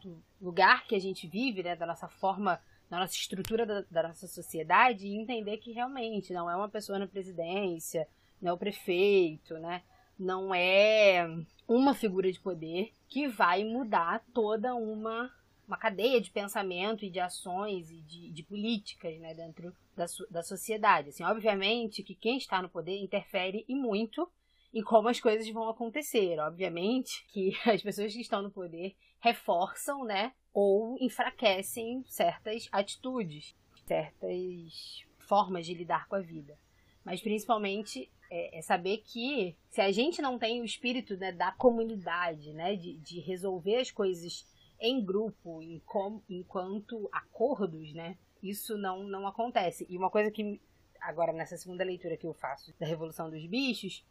do 0.00 0.22
lugar 0.40 0.86
que 0.86 0.94
a 0.94 1.00
gente 1.00 1.28
vive, 1.28 1.62
né, 1.62 1.76
da 1.76 1.86
nossa 1.86 2.08
forma, 2.08 2.60
da 2.88 2.98
nossa 2.98 3.14
estrutura 3.14 3.66
da, 3.66 3.82
da, 3.90 4.08
nossa 4.08 4.26
sociedade 4.26 5.06
e 5.06 5.16
entender 5.16 5.58
que 5.58 5.72
realmente 5.72 6.32
não 6.32 6.50
é 6.50 6.56
uma 6.56 6.68
pessoa 6.68 6.98
na 6.98 7.06
presidência, 7.06 8.06
não 8.40 8.50
é 8.50 8.52
o 8.52 8.58
prefeito, 8.58 9.54
né, 9.54 9.82
não 10.18 10.54
é 10.54 11.28
uma 11.66 11.94
figura 11.94 12.30
de 12.30 12.40
poder 12.40 12.92
que 13.08 13.28
vai 13.28 13.64
mudar 13.64 14.24
toda 14.32 14.74
uma 14.74 15.30
uma 15.66 15.76
cadeia 15.76 16.20
de 16.20 16.30
pensamento 16.30 17.04
e 17.04 17.10
de 17.10 17.18
ações 17.18 17.90
e 17.90 18.00
de, 18.02 18.30
de 18.30 18.42
políticas 18.44 19.18
né, 19.18 19.34
dentro 19.34 19.74
da, 19.96 20.06
da 20.30 20.42
sociedade. 20.42 21.08
Assim, 21.08 21.24
obviamente 21.24 22.02
que 22.02 22.14
quem 22.14 22.38
está 22.38 22.62
no 22.62 22.68
poder 22.68 22.96
interfere 22.98 23.64
e 23.68 23.74
muito 23.74 24.30
em 24.72 24.82
como 24.82 25.08
as 25.08 25.20
coisas 25.20 25.48
vão 25.50 25.68
acontecer. 25.68 26.38
Obviamente 26.38 27.26
que 27.32 27.52
as 27.68 27.82
pessoas 27.82 28.12
que 28.12 28.20
estão 28.20 28.42
no 28.42 28.50
poder 28.50 28.94
reforçam, 29.20 30.04
né, 30.04 30.32
ou 30.56 30.96
enfraquecem 30.98 32.02
certas 32.08 32.66
atitudes, 32.72 33.54
certas 33.86 35.04
formas 35.18 35.66
de 35.66 35.74
lidar 35.74 36.08
com 36.08 36.16
a 36.16 36.20
vida. 36.20 36.58
Mas 37.04 37.20
principalmente 37.20 38.10
é, 38.30 38.56
é 38.56 38.62
saber 38.62 39.02
que 39.04 39.54
se 39.68 39.82
a 39.82 39.92
gente 39.92 40.22
não 40.22 40.38
tem 40.38 40.62
o 40.62 40.64
espírito 40.64 41.14
né, 41.18 41.30
da 41.30 41.52
comunidade, 41.52 42.54
né, 42.54 42.74
de, 42.74 42.96
de 42.96 43.20
resolver 43.20 43.76
as 43.76 43.90
coisas 43.90 44.46
em 44.80 45.04
grupo, 45.04 45.60
em 45.60 45.78
com, 45.80 46.22
enquanto 46.26 47.06
acordos, 47.12 47.92
né, 47.92 48.16
isso 48.42 48.78
não, 48.78 49.04
não 49.04 49.26
acontece. 49.26 49.86
E 49.90 49.98
uma 49.98 50.08
coisa 50.08 50.30
que, 50.30 50.58
agora 51.02 51.34
nessa 51.34 51.58
segunda 51.58 51.84
leitura 51.84 52.16
que 52.16 52.26
eu 52.26 52.32
faço 52.32 52.74
da 52.80 52.86
Revolução 52.86 53.28
dos 53.28 53.44
Bichos, 53.44 54.02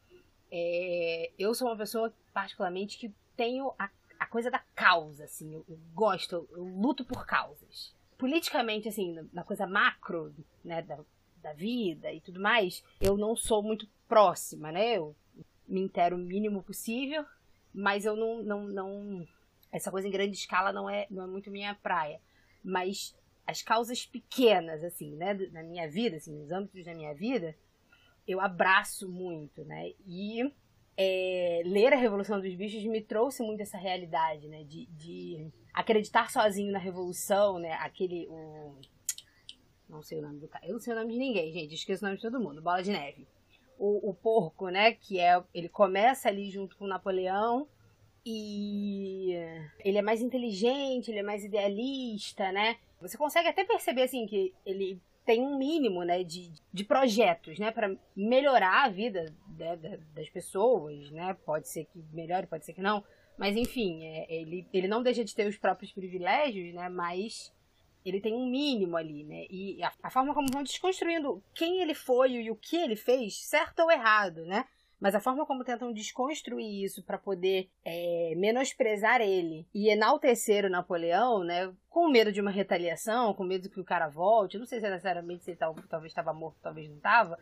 é, 0.52 1.32
eu 1.40 1.56
sou 1.56 1.70
uma 1.70 1.76
pessoa, 1.76 2.14
particularmente, 2.32 3.00
que 3.00 3.12
tenho 3.36 3.74
a, 3.80 3.90
a 4.26 4.28
coisa 4.28 4.50
da 4.50 4.60
causa, 4.74 5.26
assim, 5.26 5.54
eu, 5.54 5.64
eu 5.70 5.80
gosto, 5.94 6.34
eu, 6.34 6.50
eu, 6.58 6.64
luto 6.64 7.06
por 7.06 7.28
causas. 7.28 7.94
Politicamente, 8.18 8.90
assim, 8.90 9.16
na 9.32 9.44
coisa 9.44 9.68
macro, 9.68 10.34
né, 10.64 10.82
da, 10.82 10.98
da 11.44 11.54
vida 11.54 12.12
e 12.12 12.20
tudo 12.20 12.40
mais, 12.40 12.84
eu 13.00 13.16
não 13.16 13.36
sou 13.36 13.62
muito 13.62 13.88
próxima, 14.08 14.72
né, 14.72 14.98
eu 14.98 15.16
me 15.68 15.80
intero 15.80 16.16
o 16.16 16.20
mínimo 16.20 16.64
possível, 16.64 17.24
mas 17.72 18.04
eu 18.04 18.16
não, 18.16 18.42
não, 18.42 18.64
não 18.64 19.28
essa 19.72 19.92
coisa 19.92 20.08
em 20.08 20.12
grande 20.12 20.36
escala 20.36 20.74
não 20.74 20.90
é, 20.90 21.06
não 21.12 21.24
é 21.24 21.28
muito 21.28 21.52
minha 21.52 21.76
praia. 21.76 22.20
Mas 22.64 23.16
as 23.46 23.62
causas 23.62 24.08
pequenas, 24.08 24.84
assim, 24.84 25.16
né, 25.16 25.36
na 25.52 25.62
minha 25.62 25.88
vida, 25.88 26.18
assim, 26.18 26.34
nos 26.34 26.52
âmbitos 26.52 26.84
da 26.84 26.96
minha 26.96 27.14
vida, 27.14 27.56
eu 28.28 28.42
abraço 28.42 29.08
muito, 29.08 29.64
né? 29.66 29.94
E 30.08 30.52
é, 30.98 31.62
ler 31.66 31.94
a 31.94 31.98
Revolução 31.98 32.40
dos 32.40 32.54
Bichos 32.56 32.84
me 32.86 33.02
trouxe 33.02 33.44
muito 33.44 33.62
essa 33.62 33.78
realidade, 33.78 34.48
né? 34.48 34.64
De, 34.64 34.86
de 34.88 35.52
acreditar 35.74 36.32
sozinho 36.32 36.72
na 36.72 36.80
Revolução, 36.80 37.60
né? 37.60 37.74
Aquele. 37.74 38.28
O... 38.28 38.76
Não 39.90 40.02
sei 40.02 40.20
o 40.20 40.22
nome 40.22 40.40
do 40.40 40.48
cara. 40.48 40.66
Eu 40.66 40.74
não 40.74 40.80
sei 40.80 40.94
o 40.94 40.96
nome 40.96 41.12
de 41.12 41.20
ninguém, 41.20 41.52
gente. 41.52 41.76
Esqueço 41.76 42.04
o 42.04 42.08
nome 42.08 42.18
de 42.18 42.24
todo 42.24 42.40
mundo. 42.40 42.62
Bola 42.62 42.82
de 42.82 42.92
Neve. 42.92 43.28
O, 43.78 44.10
o 44.10 44.14
porco, 44.14 44.70
né? 44.70 44.94
Que 44.94 45.20
é. 45.20 45.42
Ele 45.54 45.68
começa 45.68 46.30
ali 46.30 46.50
junto 46.50 46.78
com 46.78 46.88
Napoleão. 46.88 47.68
E 48.26 49.36
ele 49.84 50.00
é 50.00 50.02
mais 50.02 50.20
inteligente, 50.20 51.12
ele 51.12 51.20
é 51.20 51.24
mais 51.24 51.44
idealista, 51.44 52.52
né? 52.52 52.78
Você 53.00 53.20
consegue 53.20 53.48
até 53.48 53.64
perceber, 53.64 54.02
assim, 54.02 54.26
que 54.26 54.52
ele 54.66 55.00
tem 55.26 55.42
um 55.42 55.58
mínimo, 55.58 56.04
né, 56.04 56.24
de, 56.24 56.52
de 56.72 56.84
projetos, 56.84 57.58
né, 57.58 57.72
para 57.72 57.96
melhorar 58.16 58.86
a 58.86 58.90
vida 58.90 59.34
né, 59.58 59.76
das 60.14 60.30
pessoas, 60.30 61.10
né? 61.12 61.36
Pode 61.46 61.68
ser 61.68 61.86
que 61.86 62.00
melhore, 62.14 62.48
pode 62.48 62.66
ser 62.66 62.74
que 62.74 62.82
não. 62.82 63.04
Mas, 63.38 63.58
enfim, 63.58 64.06
é, 64.06 64.34
ele, 64.34 64.68
ele 64.72 64.88
não 64.88 65.02
deixa 65.02 65.26
de 65.26 65.36
ter 65.36 65.48
os 65.48 65.58
próprios 65.58 65.92
privilégios, 65.92 66.74
né? 66.74 66.88
Mas 66.90 67.54
ele 68.06 68.22
tem 68.22 68.34
um 68.34 68.46
mínimo 68.46 68.96
ali, 68.96 69.24
né? 69.24 69.46
E 69.50 69.84
a, 69.84 69.92
a 70.04 70.10
forma 70.12 70.34
como 70.34 70.48
vão 70.52 70.64
desconstruindo 70.64 71.44
quem 71.54 71.82
ele 71.82 71.96
foi 71.96 72.34
e 72.34 72.52
o 72.52 72.56
que 72.56 72.78
ele 72.78 72.96
fez, 72.96 73.44
certo 73.46 73.80
ou 73.80 73.92
errado, 73.92 74.46
né? 74.46 74.66
Mas 75.00 75.14
a 75.14 75.20
forma 75.20 75.46
como 75.46 75.64
tentam 75.64 75.92
desconstruir 75.92 76.84
isso 76.84 77.04
para 77.04 77.18
poder 77.18 77.70
é, 77.84 78.34
menosprezar 78.38 79.22
ele 79.22 79.68
e 79.74 79.90
enaltecer 79.90 80.66
o 80.66 80.70
Napoleão, 80.70 81.44
né? 81.44 81.72
Com 81.90 82.10
medo 82.10 82.32
de 82.32 82.42
uma 82.42 82.52
retaliação, 82.52 83.34
com 83.34 83.44
medo 83.44 83.70
que 83.70 83.80
o 83.80 83.86
cara 83.86 84.08
volte. 84.08 84.58
Não 84.58 84.66
sei 84.66 84.80
se 84.80 84.90
necessariamente 84.90 85.44
se 85.44 85.52
ele 85.52 85.60
talvez 85.60 86.12
estava 86.12 86.34
morto, 86.34 86.58
talvez 86.62 86.88
não 86.88 86.98
estava. 86.98 87.38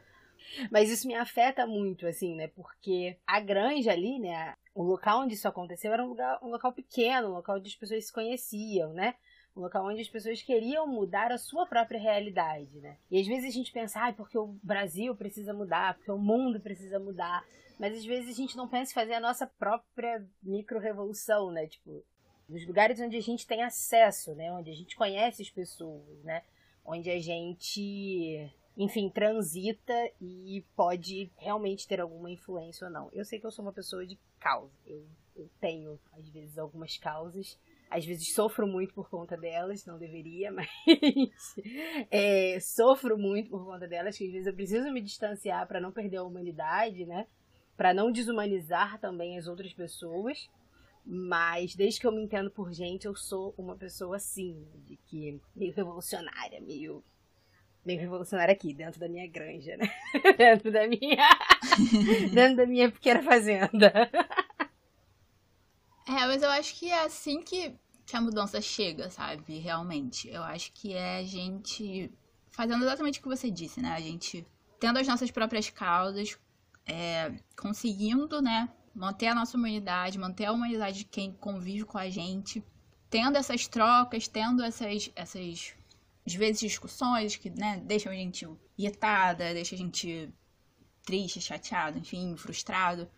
Mas 0.71 0.89
isso 0.89 1.07
me 1.07 1.15
afeta 1.15 1.65
muito, 1.65 2.07
assim, 2.07 2.35
né? 2.35 2.47
Porque 2.47 3.17
a 3.25 3.39
granja 3.39 3.91
ali, 3.91 4.19
né? 4.19 4.55
O 4.73 4.83
local 4.83 5.21
onde 5.21 5.35
isso 5.35 5.47
aconteceu 5.47 5.93
era 5.93 6.03
um, 6.03 6.07
lugar, 6.07 6.39
um 6.41 6.49
local 6.49 6.73
pequeno, 6.73 7.29
um 7.29 7.33
local 7.33 7.57
onde 7.57 7.69
as 7.69 7.75
pessoas 7.75 8.05
se 8.05 8.13
conheciam, 8.13 8.93
né? 8.93 9.15
Um 9.55 9.61
local 9.61 9.85
onde 9.85 10.01
as 10.01 10.09
pessoas 10.09 10.41
queriam 10.41 10.87
mudar 10.87 11.31
a 11.31 11.37
sua 11.37 11.65
própria 11.65 11.99
realidade, 11.99 12.79
né? 12.79 12.97
E 13.09 13.19
às 13.19 13.27
vezes 13.27 13.45
a 13.45 13.53
gente 13.53 13.71
pensa, 13.71 14.07
ah, 14.07 14.13
porque 14.13 14.37
o 14.37 14.55
Brasil 14.63 15.15
precisa 15.15 15.53
mudar, 15.53 15.95
porque 15.95 16.11
o 16.11 16.17
mundo 16.17 16.59
precisa 16.59 16.99
mudar, 16.99 17.45
mas 17.79 17.97
às 17.97 18.05
vezes 18.05 18.29
a 18.29 18.33
gente 18.33 18.57
não 18.57 18.67
pensa 18.67 18.91
em 18.91 18.95
fazer 18.95 19.13
a 19.13 19.19
nossa 19.19 19.45
própria 19.45 20.25
micro-revolução, 20.41 21.51
né? 21.51 21.67
Tipo, 21.67 22.03
nos 22.49 22.65
lugares 22.65 22.99
onde 22.99 23.15
a 23.15 23.21
gente 23.21 23.45
tem 23.45 23.63
acesso, 23.63 24.33
né? 24.35 24.51
Onde 24.51 24.71
a 24.71 24.75
gente 24.75 24.95
conhece 24.95 25.41
as 25.41 25.49
pessoas, 25.49 26.23
né? 26.23 26.43
Onde 26.85 27.09
a 27.09 27.19
gente, 27.19 28.51
enfim, 28.75 29.09
transita 29.09 29.93
e 30.19 30.65
pode 30.75 31.31
realmente 31.37 31.87
ter 31.87 32.01
alguma 32.01 32.29
influência 32.31 32.87
ou 32.87 32.93
não. 32.93 33.09
Eu 33.13 33.23
sei 33.23 33.39
que 33.39 33.45
eu 33.45 33.51
sou 33.51 33.63
uma 33.63 33.73
pessoa 33.73 34.05
de 34.05 34.19
causa. 34.39 34.73
Eu, 34.85 35.05
eu 35.35 35.49
tenho, 35.59 35.99
às 36.11 36.27
vezes, 36.29 36.57
algumas 36.57 36.97
causas 36.97 37.57
às 37.93 38.03
vezes 38.03 38.33
sofro 38.33 38.67
muito 38.67 38.91
por 38.91 39.07
conta 39.07 39.37
delas, 39.37 39.85
não 39.85 39.99
deveria, 39.99 40.51
mas 40.51 40.67
é, 42.09 42.59
sofro 42.59 43.17
muito 43.17 43.51
por 43.51 43.63
conta 43.63 43.87
delas, 43.87 44.17
que 44.17 44.25
às 44.25 44.31
vezes 44.31 44.47
eu 44.47 44.53
preciso 44.53 44.91
me 44.91 44.99
distanciar 44.99 45.67
para 45.67 45.79
não 45.79 45.91
perder 45.91 46.17
a 46.17 46.23
humanidade, 46.23 47.05
né? 47.05 47.27
Para 47.77 47.93
não 47.93 48.11
desumanizar 48.11 48.99
também 48.99 49.37
as 49.37 49.47
outras 49.47 49.71
pessoas. 49.73 50.49
Mas 51.05 51.75
desde 51.75 51.99
que 51.99 52.07
eu 52.07 52.11
me 52.11 52.23
entendo 52.23 52.49
por 52.49 52.71
gente, 52.71 53.05
eu 53.05 53.15
sou 53.15 53.53
uma 53.57 53.75
pessoa 53.75 54.15
assim, 54.15 54.65
de 54.87 54.97
que 54.97 55.39
meio 55.55 55.73
revolucionária, 55.73 56.61
meio 56.61 57.03
meio 57.85 57.99
revolucionária 57.99 58.53
aqui, 58.53 58.73
dentro 58.73 58.99
da 58.99 59.09
minha 59.09 59.27
granja, 59.27 59.75
né? 59.75 59.93
dentro 60.37 60.71
da 60.71 60.87
minha 60.87 61.27
dentro 62.33 62.55
da 62.55 62.65
minha 62.65 62.89
pequena 62.89 63.21
fazenda. 63.21 64.09
É, 66.07 66.25
mas 66.25 66.41
eu 66.41 66.49
acho 66.49 66.79
que 66.79 66.89
é 66.89 67.03
assim 67.03 67.41
que 67.41 67.75
que 68.05 68.15
a 68.15 68.21
mudança 68.21 68.61
chega, 68.61 69.09
sabe? 69.09 69.59
Realmente. 69.59 70.29
Eu 70.29 70.43
acho 70.43 70.71
que 70.73 70.93
é 70.93 71.17
a 71.17 71.23
gente 71.23 72.11
fazendo 72.51 72.83
exatamente 72.83 73.19
o 73.19 73.23
que 73.23 73.27
você 73.27 73.49
disse, 73.49 73.81
né? 73.81 73.93
A 73.93 73.99
gente 73.99 74.45
tendo 74.79 74.99
as 74.99 75.07
nossas 75.07 75.31
próprias 75.31 75.69
causas, 75.69 76.37
é, 76.85 77.33
conseguindo, 77.57 78.41
né? 78.41 78.69
Manter 78.93 79.27
a 79.27 79.35
nossa 79.35 79.57
humanidade, 79.57 80.19
manter 80.19 80.45
a 80.45 80.51
humanidade 80.51 80.99
de 80.99 81.05
quem 81.05 81.31
convive 81.31 81.85
com 81.85 81.97
a 81.97 82.09
gente, 82.09 82.63
tendo 83.09 83.37
essas 83.37 83.67
trocas, 83.67 84.27
tendo 84.27 84.63
essas, 84.63 85.11
essas 85.15 85.73
às 86.25 86.33
vezes 86.33 86.59
discussões 86.61 87.35
que, 87.35 87.49
né, 87.49 87.81
deixam 87.85 88.11
a 88.11 88.15
gente 88.15 88.47
irritada, 88.77 89.53
deixam 89.53 89.75
a 89.75 89.81
gente 89.81 90.33
triste, 91.03 91.41
chateado, 91.41 91.97
enfim, 91.97 92.35
frustrado. 92.37 93.09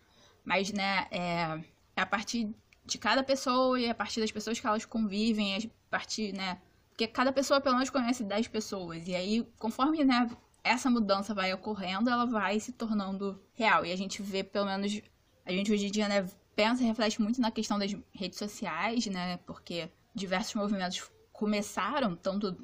Mas, 0.44 0.72
né, 0.72 1.06
é, 1.10 1.60
é 1.96 2.00
a 2.00 2.06
partir 2.06 2.54
de 2.86 2.98
cada 2.98 3.22
pessoa 3.22 3.78
e 3.78 3.90
a 3.90 3.94
partir 3.94 4.20
das 4.20 4.30
pessoas 4.30 4.60
que 4.60 4.66
elas 4.66 4.84
convivem, 4.84 5.56
a 5.56 5.90
partir, 5.90 6.32
né? 6.32 6.60
Porque 6.88 7.06
cada 7.06 7.32
pessoa 7.32 7.60
pelo 7.60 7.74
menos 7.74 7.90
conhece 7.90 8.24
10 8.24 8.48
pessoas. 8.48 9.06
E 9.06 9.14
aí, 9.14 9.46
conforme, 9.58 10.02
né, 10.04 10.30
essa 10.64 10.88
mudança 10.88 11.34
vai 11.34 11.52
ocorrendo, 11.52 12.08
ela 12.08 12.24
vai 12.24 12.58
se 12.58 12.72
tornando 12.72 13.40
real. 13.54 13.84
E 13.84 13.92
a 13.92 13.96
gente 13.96 14.22
vê, 14.22 14.42
pelo 14.42 14.66
menos, 14.66 15.02
a 15.44 15.52
gente 15.52 15.72
hoje 15.72 15.86
em 15.86 15.90
dia, 15.90 16.08
né, 16.08 16.26
pensa 16.54 16.82
e 16.82 16.86
reflete 16.86 17.20
muito 17.20 17.40
na 17.40 17.50
questão 17.50 17.78
das 17.78 17.94
redes 18.14 18.38
sociais, 18.38 19.06
né? 19.06 19.36
Porque 19.46 19.90
diversos 20.14 20.54
movimentos 20.54 21.10
começaram, 21.32 22.16
tanto 22.16 22.56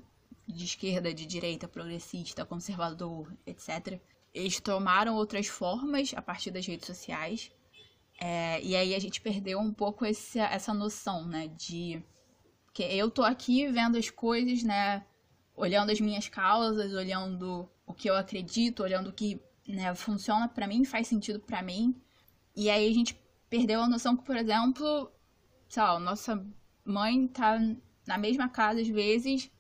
de 0.49 0.65
esquerda, 0.65 1.13
de 1.13 1.27
direita, 1.27 1.69
progressista, 1.69 2.45
conservador, 2.45 3.33
etc. 3.47 4.01
Eles 4.33 4.59
tomaram 4.61 5.15
outras 5.15 5.47
formas 5.47 6.15
a 6.17 6.23
partir 6.23 6.51
das 6.51 6.67
redes 6.67 6.87
sociais. 6.87 7.53
É, 8.25 8.63
e 8.63 8.77
aí 8.77 8.95
a 8.95 9.01
gente 9.01 9.21
perdeu 9.21 9.59
um 9.59 9.73
pouco 9.73 10.07
esse, 10.07 10.39
essa 10.39 10.73
noção, 10.73 11.27
né? 11.27 11.49
De 11.49 12.01
que 12.73 12.85
eu 12.85 13.11
tô 13.11 13.25
aqui 13.25 13.67
vendo 13.67 13.99
as 13.99 14.11
coisas, 14.11 14.63
né? 14.63 15.05
Olhando 15.57 15.91
as 15.91 16.01
minhas 16.01 16.29
causas, 16.29 16.93
olhando 16.95 17.69
o 17.85 17.93
que 17.93 18.09
eu 18.09 18.15
acredito, 18.15 18.85
olhando 18.85 19.09
o 19.11 19.13
que 19.13 19.43
né, 19.67 19.93
funciona 19.97 20.47
para 20.47 20.69
mim, 20.69 20.85
faz 20.85 21.09
sentido 21.09 21.41
para 21.41 21.63
mim. 21.65 22.01
E 22.55 22.71
aí 22.71 22.89
a 22.89 22.95
gente 22.95 23.21
perdeu 23.51 23.83
a 23.83 23.89
noção 23.89 24.17
que, 24.17 24.25
por 24.25 24.37
exemplo, 24.37 25.11
sei 25.69 25.83
lá, 25.83 25.99
nossa 25.99 26.47
mãe 26.85 27.27
tá 27.27 27.59
na 28.07 28.17
mesma 28.17 28.49
casa 28.49 28.81
às 28.81 28.89
vezes, 28.89 29.51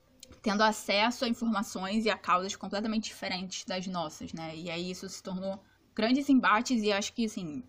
tendo 0.40 0.62
acesso 0.62 1.24
a 1.24 1.28
informações 1.28 2.04
e 2.04 2.10
a 2.10 2.16
causas 2.16 2.54
completamente 2.54 3.06
diferentes 3.06 3.64
das 3.64 3.88
nossas, 3.88 4.32
né? 4.32 4.54
E 4.56 4.70
aí 4.70 4.88
isso 4.88 5.08
se 5.08 5.20
tornou 5.20 5.60
grandes 5.96 6.28
embates 6.28 6.80
e 6.80 6.92
acho 6.92 7.12
que, 7.12 7.24
assim, 7.24 7.64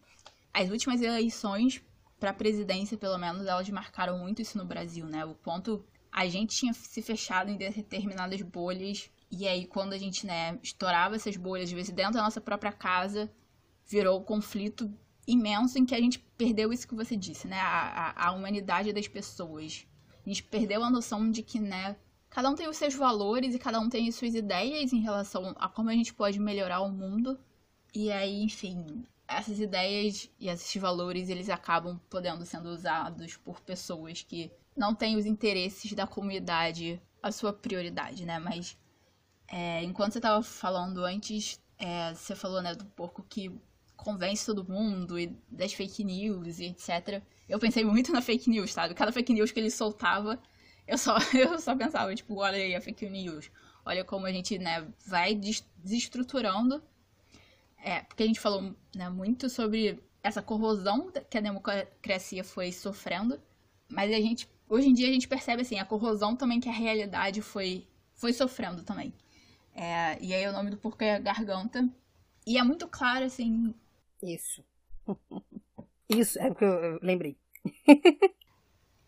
as 0.53 0.69
últimas 0.69 1.01
eleições 1.01 1.81
para 2.19 2.29
a 2.29 2.33
presidência, 2.33 2.97
pelo 2.97 3.17
menos, 3.17 3.45
elas 3.45 3.69
marcaram 3.69 4.17
muito 4.17 4.41
isso 4.41 4.57
no 4.57 4.65
Brasil, 4.65 5.05
né? 5.05 5.25
O 5.25 5.35
ponto 5.35 5.83
a 6.11 6.27
gente 6.27 6.55
tinha 6.55 6.73
se 6.73 7.01
fechado 7.01 7.49
em 7.49 7.57
determinadas 7.57 8.41
bolhas 8.41 9.09
e 9.31 9.47
aí 9.47 9.65
quando 9.65 9.93
a 9.93 9.97
gente, 9.97 10.27
né, 10.27 10.59
estourava 10.61 11.15
essas 11.15 11.35
bolhas, 11.35 11.69
às 11.69 11.73
vezes 11.73 11.91
dentro 11.91 12.13
da 12.13 12.21
nossa 12.21 12.39
própria 12.39 12.71
casa, 12.71 13.31
virou 13.85 14.19
um 14.19 14.23
conflito 14.23 14.93
imenso 15.27 15.79
em 15.79 15.85
que 15.85 15.95
a 15.95 15.99
gente 15.99 16.19
perdeu 16.37 16.71
isso 16.71 16.87
que 16.87 16.95
você 16.95 17.15
disse, 17.15 17.47
né? 17.47 17.59
A, 17.59 18.13
a, 18.15 18.27
a 18.27 18.31
humanidade 18.31 18.93
das 18.93 19.07
pessoas. 19.07 19.87
A 20.25 20.29
gente 20.29 20.43
perdeu 20.43 20.83
a 20.83 20.89
noção 20.89 21.29
de 21.31 21.41
que, 21.41 21.59
né, 21.59 21.97
cada 22.29 22.49
um 22.49 22.55
tem 22.55 22.67
os 22.69 22.77
seus 22.77 22.93
valores 22.93 23.55
e 23.55 23.59
cada 23.59 23.79
um 23.79 23.89
tem 23.89 24.07
as 24.07 24.15
suas 24.15 24.35
ideias 24.35 24.93
em 24.93 25.01
relação 25.01 25.53
a 25.57 25.67
como 25.67 25.89
a 25.89 25.93
gente 25.93 26.13
pode 26.13 26.39
melhorar 26.39 26.81
o 26.81 26.91
mundo. 26.91 27.39
E 27.93 28.11
aí, 28.11 28.43
enfim, 28.43 29.03
essas 29.37 29.59
ideias 29.59 30.29
e 30.39 30.49
esses 30.49 30.81
valores, 30.81 31.29
eles 31.29 31.49
acabam 31.49 31.99
podendo 32.09 32.45
sendo 32.45 32.69
usados 32.69 33.37
por 33.37 33.59
pessoas 33.61 34.21
que 34.21 34.51
não 34.75 34.93
têm 34.95 35.15
os 35.15 35.25
interesses 35.25 35.93
da 35.93 36.07
comunidade 36.07 37.01
a 37.21 37.31
sua 37.31 37.53
prioridade, 37.53 38.25
né? 38.25 38.37
Mas 38.39 38.77
é, 39.47 39.83
enquanto 39.83 40.13
você 40.13 40.19
estava 40.19 40.43
falando 40.43 41.05
antes, 41.05 41.61
é, 41.77 42.13
você 42.13 42.35
falou, 42.35 42.61
né, 42.61 42.75
do 42.75 42.85
porco 42.85 43.23
que 43.23 43.51
convence 43.95 44.45
todo 44.45 44.67
mundo 44.67 45.17
e 45.17 45.27
das 45.49 45.73
fake 45.73 46.03
news 46.03 46.59
e 46.59 46.65
etc. 46.65 47.21
Eu 47.47 47.59
pensei 47.59 47.83
muito 47.85 48.11
na 48.11 48.21
fake 48.21 48.49
news, 48.49 48.73
sabe? 48.73 48.93
Cada 48.93 49.11
fake 49.11 49.33
news 49.33 49.51
que 49.51 49.59
ele 49.59 49.71
soltava, 49.71 50.39
eu 50.87 50.97
só, 50.97 51.17
eu 51.33 51.59
só 51.59 51.75
pensava, 51.75 52.13
tipo, 52.13 52.35
olha 52.35 52.57
aí 52.57 52.75
a 52.75 52.81
fake 52.81 53.09
news. 53.09 53.49
Olha 53.85 54.03
como 54.03 54.25
a 54.25 54.31
gente, 54.31 54.57
né, 54.57 54.87
vai 55.05 55.35
desestruturando. 55.35 56.81
É, 57.83 57.99
porque 57.99 58.23
a 58.23 58.25
gente 58.25 58.39
falou 58.39 58.73
né, 58.95 59.09
muito 59.09 59.49
sobre 59.49 60.01
essa 60.23 60.41
corrosão 60.41 61.11
que 61.29 61.37
a 61.37 61.41
democracia 61.41 62.43
foi 62.43 62.71
sofrendo. 62.71 63.39
Mas 63.89 64.09
a 64.09 64.15
gente, 64.15 64.49
hoje 64.69 64.87
em 64.87 64.93
dia, 64.93 65.09
a 65.09 65.11
gente 65.11 65.27
percebe, 65.27 65.61
assim, 65.61 65.77
a 65.77 65.85
corrosão 65.85 66.33
também 66.33 66.61
que 66.61 66.69
a 66.69 66.73
realidade 66.73 67.41
foi, 67.41 67.85
foi 68.15 68.31
sofrendo 68.31 68.83
também. 68.83 69.13
É, 69.75 70.17
e 70.23 70.33
aí 70.33 70.47
o 70.47 70.53
nome 70.53 70.69
do 70.69 70.77
porco 70.77 71.03
é 71.03 71.19
Garganta. 71.19 71.87
E 72.47 72.57
é 72.57 72.63
muito 72.63 72.87
claro, 72.87 73.25
assim. 73.25 73.75
Isso. 74.21 74.63
Isso, 76.07 76.39
é 76.39 76.49
o 76.49 76.55
que 76.55 76.63
eu 76.63 76.99
lembrei. 77.01 77.37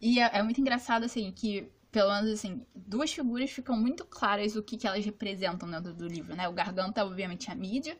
e 0.01 0.19
é, 0.19 0.37
é, 0.37 0.43
muito 0.43 0.59
engraçado, 0.59 1.05
assim, 1.05 1.31
que, 1.31 1.71
pelo 1.91 2.13
menos, 2.13 2.31
assim, 2.31 2.65
duas 2.73 3.13
figuras 3.13 3.51
ficam 3.51 3.77
muito 3.77 4.03
claras 4.05 4.55
o 4.57 4.63
que, 4.63 4.75
que 4.75 4.87
elas 4.87 5.05
representam 5.05 5.69
dentro 5.69 5.93
do 5.93 6.07
livro, 6.07 6.35
né? 6.35 6.47
O 6.49 6.53
Garganta, 6.53 7.05
obviamente, 7.05 7.49
é 7.49 7.53
a 7.53 7.55
mídia. 7.55 7.97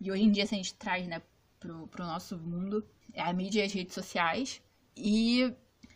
E 0.00 0.10
hoje 0.10 0.22
em 0.22 0.30
dia, 0.30 0.46
se 0.46 0.54
a 0.54 0.58
gente 0.58 0.74
traz, 0.74 1.06
né, 1.06 1.22
pro, 1.58 1.86
pro 1.88 2.06
nosso 2.06 2.38
mundo, 2.38 2.84
é 3.12 3.22
a 3.22 3.32
mídia 3.32 3.60
e 3.60 3.66
as 3.66 3.72
redes 3.72 3.94
sociais. 3.94 4.62
E 4.96 5.52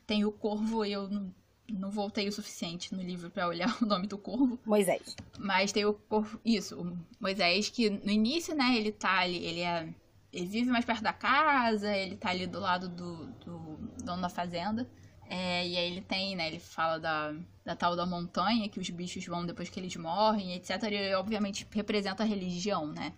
tem 0.07 0.25
o 0.25 0.33
Corvo, 0.33 0.85
eu 0.85 1.09
não 1.09 1.33
não 1.69 1.91
voltei 1.91 2.29
o 2.29 2.33
suficiente 2.33 2.95
no 2.95 3.03
livro 3.03 3.31
para 3.31 3.49
olhar 3.49 3.75
o 3.83 3.87
nome 3.87 4.07
do 4.07 4.19
corvo. 4.19 4.59
Moisés. 4.65 5.17
Mas 5.39 5.73
tem 5.73 5.85
o 5.85 5.95
corvo. 5.95 6.39
Isso, 6.45 6.81
o 6.81 6.99
Moisés, 7.21 7.71
que 7.71 7.89
no 7.91 8.11
início, 8.11 8.55
né, 8.55 8.77
ele 8.77 8.93
tá 8.93 9.21
ali, 9.21 9.45
ele 9.45 9.61
é. 9.61 9.89
Ele 10.33 10.47
vive 10.47 10.69
mais 10.69 10.85
perto 10.85 11.03
da 11.03 11.13
casa, 11.13 11.97
ele 11.97 12.17
tá 12.17 12.31
ali 12.31 12.45
do 12.47 12.59
lado 12.59 12.89
do, 12.89 13.27
do 13.45 13.79
dono 14.03 14.21
da 14.21 14.29
fazenda. 14.29 14.89
É, 15.29 15.67
e 15.67 15.77
aí 15.77 15.93
ele 15.93 16.01
tem, 16.01 16.35
né, 16.35 16.49
ele 16.49 16.59
fala 16.59 16.99
da, 16.99 17.33
da 17.65 17.77
tal 17.77 17.95
da 17.95 18.05
montanha, 18.05 18.69
que 18.69 18.81
os 18.81 18.91
bichos 18.91 19.25
vão 19.27 19.47
depois 19.47 19.69
que 19.69 19.79
eles 19.79 19.95
morrem, 19.95 20.55
etc. 20.55 20.83
Ele, 20.83 21.15
obviamente, 21.15 21.67
representa 21.71 22.25
a 22.25 22.27
religião, 22.27 22.89
né? 22.89 23.15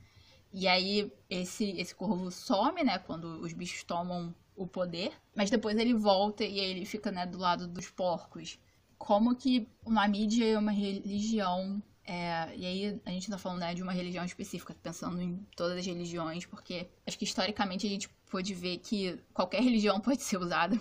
E 0.58 0.66
aí 0.66 1.12
esse, 1.28 1.72
esse 1.72 1.94
corvo 1.94 2.30
some, 2.30 2.82
né, 2.82 2.98
quando 2.98 3.42
os 3.42 3.52
bichos 3.52 3.82
tomam 3.82 4.34
o 4.56 4.66
poder, 4.66 5.12
mas 5.34 5.50
depois 5.50 5.76
ele 5.76 5.92
volta 5.92 6.44
e 6.44 6.58
aí 6.58 6.70
ele 6.70 6.86
fica, 6.86 7.12
né, 7.12 7.26
do 7.26 7.36
lado 7.36 7.68
dos 7.68 7.90
porcos. 7.90 8.58
Como 8.96 9.36
que 9.36 9.68
uma 9.84 10.08
mídia 10.08 10.46
e 10.46 10.56
uma 10.56 10.72
religião 10.72 11.82
é, 12.06 12.56
e 12.56 12.64
aí 12.64 13.00
a 13.04 13.10
gente 13.10 13.30
tá 13.30 13.36
falando 13.36 13.60
né, 13.60 13.74
de 13.74 13.82
uma 13.82 13.92
religião 13.92 14.24
específica, 14.24 14.74
pensando 14.82 15.20
em 15.20 15.36
todas 15.54 15.76
as 15.76 15.84
religiões, 15.84 16.46
porque 16.46 16.88
acho 17.06 17.18
que 17.18 17.24
historicamente 17.24 17.86
a 17.86 17.90
gente 17.90 18.08
pode 18.30 18.54
ver 18.54 18.78
que 18.78 19.18
qualquer 19.34 19.60
religião 19.62 20.00
pode 20.00 20.22
ser 20.22 20.38
usada 20.38 20.80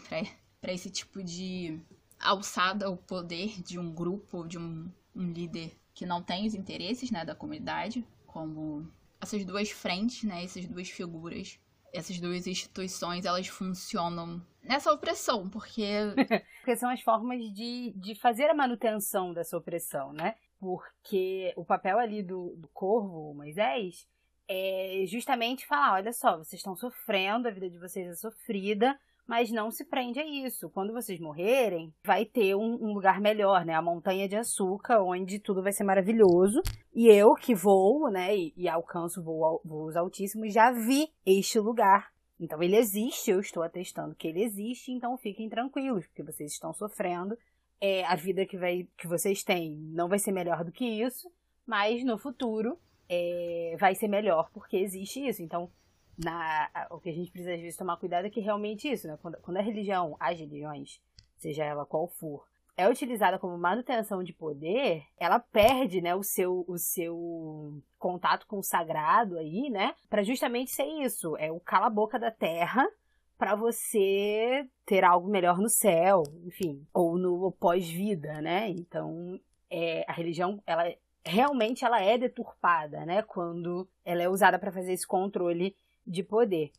para 0.62 0.72
esse 0.72 0.90
tipo 0.90 1.22
de 1.22 1.78
alçada 2.18 2.86
ao 2.86 2.96
poder 2.96 3.62
de 3.62 3.78
um 3.78 3.92
grupo, 3.94 4.48
de 4.48 4.58
um, 4.58 4.90
um 5.14 5.34
líder 5.34 5.76
que 5.94 6.06
não 6.06 6.24
tem 6.24 6.48
os 6.48 6.54
interesses 6.54 7.12
né, 7.12 7.26
da 7.26 7.36
comunidade, 7.36 8.06
como 8.26 8.90
essas 9.26 9.44
duas 9.46 9.70
frentes, 9.70 10.24
né, 10.24 10.44
essas 10.44 10.66
duas 10.66 10.90
figuras 10.90 11.60
essas 11.96 12.20
duas 12.20 12.46
instituições 12.46 13.26
elas 13.26 13.48
funcionam 13.48 14.42
nessa 14.62 14.92
opressão, 14.92 15.50
porque. 15.50 15.86
porque 16.60 16.76
são 16.76 16.90
as 16.90 17.02
formas 17.02 17.40
de, 17.54 17.94
de 17.96 18.16
fazer 18.16 18.50
a 18.50 18.54
manutenção 18.54 19.34
dessa 19.34 19.58
opressão, 19.58 20.12
né? 20.12 20.36
Porque 20.60 21.54
o 21.56 21.64
papel 21.64 21.98
ali 21.98 22.22
do, 22.22 22.56
do 22.58 22.68
corvo, 22.70 23.34
Moisés, 23.34 24.08
é 24.48 25.04
justamente 25.08 25.66
falar: 25.66 25.94
olha 25.94 26.12
só, 26.12 26.38
vocês 26.38 26.60
estão 26.60 26.76
sofrendo, 26.76 27.48
a 27.48 27.52
vida 27.52 27.70
de 27.70 27.80
vocês 27.80 28.08
é 28.08 28.16
sofrida, 28.16 29.00
mas 29.28 29.52
não 29.52 29.72
se 29.72 29.84
prende 29.84 30.20
a 30.20 30.26
isso. 30.26 30.70
Quando 30.70 30.94
vocês 30.94 31.20
morrerem, 31.20 31.94
vai 32.04 32.26
ter 32.26 32.56
um, 32.56 32.76
um, 32.82 32.94
lugar 32.94 33.20
melhor, 33.20 33.66
né? 33.66 33.74
A 33.74 33.82
montanha 33.82 34.28
de 34.28 34.36
açúcar, 34.36 35.02
onde 35.02 35.40
tudo 35.40 35.64
vai 35.64 35.72
ser 35.72 35.84
maravilhoso. 35.84 36.62
E 36.94 37.08
eu, 37.08 37.34
que 37.34 37.56
vou, 37.56 38.10
né, 38.10 38.36
e, 38.36 38.54
e 38.56 38.70
alcanço 38.70 39.24
voo, 39.24 39.62
voos 39.66 39.96
altíssimos, 39.96 40.54
já 40.54 40.72
vi 40.72 41.10
este 41.26 41.60
lugar. 41.60 42.14
Então 42.40 42.62
ele 42.62 42.76
existe, 42.76 43.32
eu 43.32 43.40
estou 43.40 43.64
atestando 43.64 44.16
que 44.16 44.28
ele 44.28 44.44
existe, 44.44 44.92
então 44.92 45.18
fiquem 45.18 45.50
tranquilos, 45.50 46.06
porque 46.08 46.24
vocês 46.24 46.52
estão 46.52 46.74
sofrendo. 46.74 47.38
É, 47.80 48.06
a 48.06 48.16
vida 48.16 48.46
que, 48.46 48.58
vai, 48.58 48.88
que 48.98 49.08
vocês 49.08 49.44
têm 49.44 49.78
não 49.94 50.08
vai 50.08 50.20
ser 50.20 50.32
melhor 50.32 50.64
do 50.64 50.72
que 50.72 50.86
isso, 50.86 51.30
mas 51.66 52.04
no 52.04 52.18
futuro 52.18 52.78
é, 53.10 53.76
vai 53.80 53.96
ser 53.96 54.08
melhor, 54.08 54.50
porque 54.54 54.78
existe 54.78 55.26
isso. 55.26 55.42
Então, 55.42 55.70
na, 56.18 56.70
o 56.92 57.00
que 57.00 57.10
a 57.10 57.14
gente 57.14 57.32
precisa 57.32 57.54
às 57.54 57.60
vezes 57.60 57.78
tomar 57.78 57.98
cuidado 57.98 58.26
é 58.26 58.30
que 58.30 58.40
realmente 58.40 58.90
isso, 58.90 59.08
né? 59.08 59.18
Quando, 59.22 59.38
quando 59.42 59.58
a 59.58 59.62
religião, 59.62 60.16
as 60.20 60.40
religiões, 60.40 61.02
seja 61.38 61.64
ela 61.64 61.86
qual 61.86 62.08
for, 62.08 62.46
é 62.78 62.90
utilizada 62.90 63.40
como 63.40 63.58
manutenção 63.58 64.24
de 64.24 64.34
poder, 64.34 65.04
ela 65.18 65.40
perde, 65.40 66.02
né, 66.02 66.14
o 66.14 66.24
seu, 66.24 66.66
o 66.68 66.78
seu 66.78 67.82
contato 67.98 68.46
com 68.48 68.60
o 68.60 68.64
sagrado 68.64 69.38
aí, 69.38 69.70
né, 69.70 69.96
para 70.10 70.24
justamente 70.24 70.72
ser 70.72 70.86
isso, 70.86 71.38
é 71.38 71.52
o 71.52 71.60
cala 71.60 71.90
boca 71.90 72.20
da 72.20 72.32
terra 72.32 72.86
para 73.38 73.56
você 73.56 74.68
ter 74.86 75.04
algo 75.04 75.30
melhor 75.30 75.58
no 75.58 75.70
céu, 75.70 76.24
enfim, 76.46 76.86
ou 76.94 77.18
no 77.18 77.52
pós-vida, 77.52 78.42
né? 78.42 78.70
Então, 78.70 79.38
é, 79.70 80.06
a 80.08 80.14
religião, 80.14 80.62
ela 80.66 80.86
realmente 81.22 81.84
ela 81.84 82.02
é 82.02 82.18
deturpada, 82.18 83.06
né, 83.06 83.22
quando 83.24 83.88
ela 84.06 84.22
é 84.22 84.30
usada 84.30 84.60
para 84.60 84.72
fazer 84.72 84.94
esse 84.94 85.08
controle 85.08 85.76
de 86.06 86.24
poder. 86.24 86.72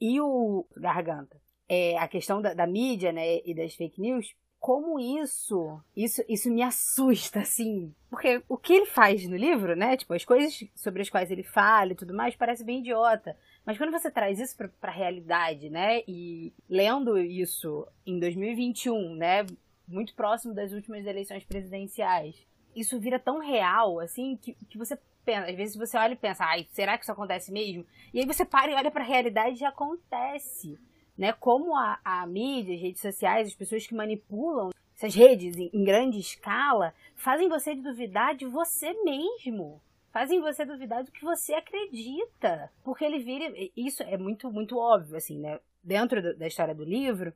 E 0.00 0.20
o 0.20 0.66
Garganta, 0.76 1.40
é, 1.68 1.96
a 1.98 2.08
questão 2.08 2.40
da, 2.40 2.54
da 2.54 2.66
mídia 2.66 3.12
né, 3.12 3.40
e 3.44 3.54
das 3.54 3.74
fake 3.74 4.00
news, 4.00 4.34
como 4.60 5.00
isso, 5.00 5.80
isso, 5.96 6.22
isso 6.28 6.50
me 6.50 6.62
assusta, 6.62 7.40
assim. 7.40 7.94
Porque 8.10 8.42
o 8.46 8.58
que 8.58 8.74
ele 8.74 8.86
faz 8.86 9.26
no 9.26 9.36
livro, 9.36 9.74
né? 9.74 9.96
Tipo, 9.96 10.12
as 10.12 10.24
coisas 10.24 10.62
sobre 10.74 11.00
as 11.00 11.08
quais 11.08 11.30
ele 11.30 11.42
fala 11.42 11.92
e 11.92 11.96
tudo 11.96 12.12
mais, 12.14 12.36
parece 12.36 12.62
bem 12.62 12.80
idiota. 12.80 13.36
Mas 13.64 13.78
quando 13.78 13.90
você 13.90 14.10
traz 14.10 14.38
isso 14.38 14.54
pra, 14.56 14.68
pra 14.68 14.92
realidade, 14.92 15.70
né? 15.70 16.02
E 16.06 16.52
lendo 16.68 17.18
isso 17.18 17.88
em 18.06 18.20
2021, 18.20 19.14
né? 19.14 19.46
Muito 19.88 20.14
próximo 20.14 20.54
das 20.54 20.72
últimas 20.72 21.06
eleições 21.06 21.42
presidenciais, 21.44 22.46
isso 22.76 23.00
vira 23.00 23.18
tão 23.18 23.38
real, 23.38 23.98
assim, 23.98 24.36
que, 24.36 24.54
que 24.54 24.78
você 24.78 24.96
pensa, 25.30 25.50
às 25.50 25.56
vezes 25.56 25.76
você 25.76 25.96
olha 25.96 26.12
e 26.12 26.16
pensa, 26.16 26.44
ai, 26.44 26.66
será 26.70 26.96
que 26.96 27.04
isso 27.04 27.12
acontece 27.12 27.52
mesmo? 27.52 27.86
E 28.12 28.20
aí 28.20 28.26
você 28.26 28.44
para 28.44 28.70
e 28.70 28.74
olha 28.74 28.90
para 28.90 29.02
a 29.02 29.06
realidade 29.06 29.62
e 29.62 29.64
acontece. 29.64 30.78
Né? 31.16 31.32
Como 31.32 31.76
a, 31.76 31.98
a 32.04 32.26
mídia, 32.26 32.74
as 32.74 32.80
redes 32.80 33.00
sociais, 33.00 33.48
as 33.48 33.54
pessoas 33.54 33.86
que 33.86 33.94
manipulam 33.94 34.70
essas 34.96 35.14
redes 35.14 35.56
em, 35.56 35.70
em 35.72 35.84
grande 35.84 36.18
escala, 36.18 36.94
fazem 37.14 37.48
você 37.48 37.74
duvidar 37.74 38.34
de 38.34 38.46
você 38.46 38.92
mesmo 39.04 39.80
fazem 40.12 40.40
você 40.40 40.64
duvidar 40.64 41.04
do 41.04 41.12
que 41.12 41.24
você 41.24 41.54
acredita. 41.54 42.68
Porque 42.82 43.04
ele 43.04 43.20
vira. 43.20 43.52
Isso 43.76 44.02
é 44.02 44.16
muito, 44.16 44.50
muito 44.50 44.76
óbvio, 44.76 45.16
assim, 45.16 45.38
né? 45.38 45.60
Dentro 45.82 46.20
do, 46.20 46.36
da 46.36 46.48
história 46.48 46.74
do 46.74 46.84
livro, 46.84 47.32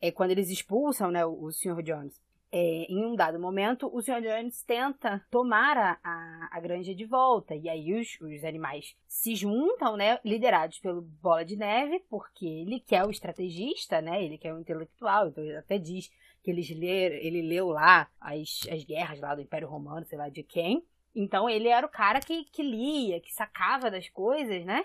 é 0.00 0.12
quando 0.12 0.30
eles 0.30 0.48
expulsam 0.48 1.10
né, 1.10 1.26
o, 1.26 1.44
o 1.44 1.52
Sr. 1.52 1.82
Jones 1.82 2.20
é, 2.52 2.86
em 2.88 3.04
um 3.04 3.14
dado 3.14 3.38
momento, 3.38 3.90
o 3.92 4.00
Sr. 4.00 4.20
Jones 4.22 4.62
tenta 4.62 5.24
tomar 5.30 5.76
a, 5.76 5.98
a, 6.02 6.48
a 6.52 6.60
granja 6.60 6.94
de 6.94 7.04
volta. 7.04 7.54
E 7.54 7.68
aí 7.68 7.92
os, 7.94 8.18
os, 8.20 8.44
animais 8.44 8.96
se 9.06 9.34
juntam, 9.34 9.96
né? 9.96 10.18
Liderados 10.24 10.78
pelo 10.78 11.02
Bola 11.02 11.44
de 11.44 11.56
Neve, 11.56 12.04
porque 12.08 12.46
ele 12.46 12.80
quer 12.80 13.04
o 13.04 13.10
estrategista, 13.10 14.00
né? 14.00 14.24
Ele 14.24 14.38
quer 14.38 14.54
o 14.54 14.60
intelectual. 14.60 15.28
Então 15.28 15.44
ele 15.44 15.56
até 15.56 15.78
diz 15.78 16.10
que 16.42 16.50
eles 16.50 16.70
ler, 16.70 17.24
ele 17.24 17.42
leu 17.42 17.68
lá 17.68 18.08
as, 18.20 18.60
as 18.70 18.84
guerras 18.84 19.20
lá 19.20 19.34
do 19.34 19.42
Império 19.42 19.68
Romano, 19.68 20.06
sei 20.06 20.18
lá 20.18 20.28
de 20.28 20.42
quem. 20.42 20.84
Então 21.14 21.48
ele 21.48 21.68
era 21.68 21.86
o 21.86 21.90
cara 21.90 22.20
que, 22.20 22.44
que 22.44 22.62
lia, 22.62 23.20
que 23.20 23.34
sacava 23.34 23.90
das 23.90 24.08
coisas, 24.08 24.64
né? 24.64 24.84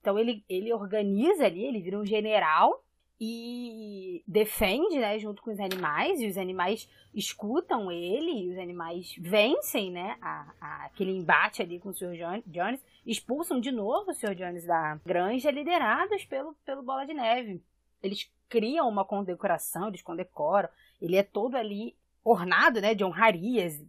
Então 0.00 0.18
ele, 0.18 0.44
ele 0.48 0.72
organiza 0.72 1.46
ali, 1.46 1.64
ele 1.64 1.80
vira 1.80 1.98
um 1.98 2.04
general 2.04 2.83
e 3.20 4.22
defende, 4.26 4.98
né, 4.98 5.18
junto 5.18 5.42
com 5.42 5.52
os 5.52 5.60
animais, 5.60 6.20
e 6.20 6.26
os 6.26 6.36
animais 6.36 6.88
escutam 7.14 7.90
ele, 7.90 8.30
e 8.30 8.50
os 8.50 8.58
animais 8.58 9.14
vencem, 9.18 9.90
né, 9.90 10.16
a, 10.20 10.52
a, 10.60 10.84
aquele 10.86 11.12
embate 11.12 11.62
ali 11.62 11.78
com 11.78 11.90
o 11.90 11.94
Sr. 11.94 12.42
Jones, 12.46 12.84
expulsam 13.06 13.60
de 13.60 13.70
novo 13.70 14.10
o 14.10 14.14
Sr. 14.14 14.34
Jones 14.34 14.64
da 14.66 15.00
granja, 15.04 15.50
liderados 15.50 16.24
pelo, 16.24 16.54
pelo 16.64 16.82
Bola 16.82 17.06
de 17.06 17.14
Neve. 17.14 17.62
eles 18.02 18.30
criam 18.48 18.88
uma 18.88 19.04
condecoração, 19.04 19.88
eles 19.88 20.02
condecoram. 20.02 20.68
Ele 21.00 21.16
é 21.16 21.22
todo 21.22 21.56
ali 21.56 21.96
ornado, 22.22 22.80
né, 22.80 22.94
de 22.94 23.04
honrarias, 23.04 23.80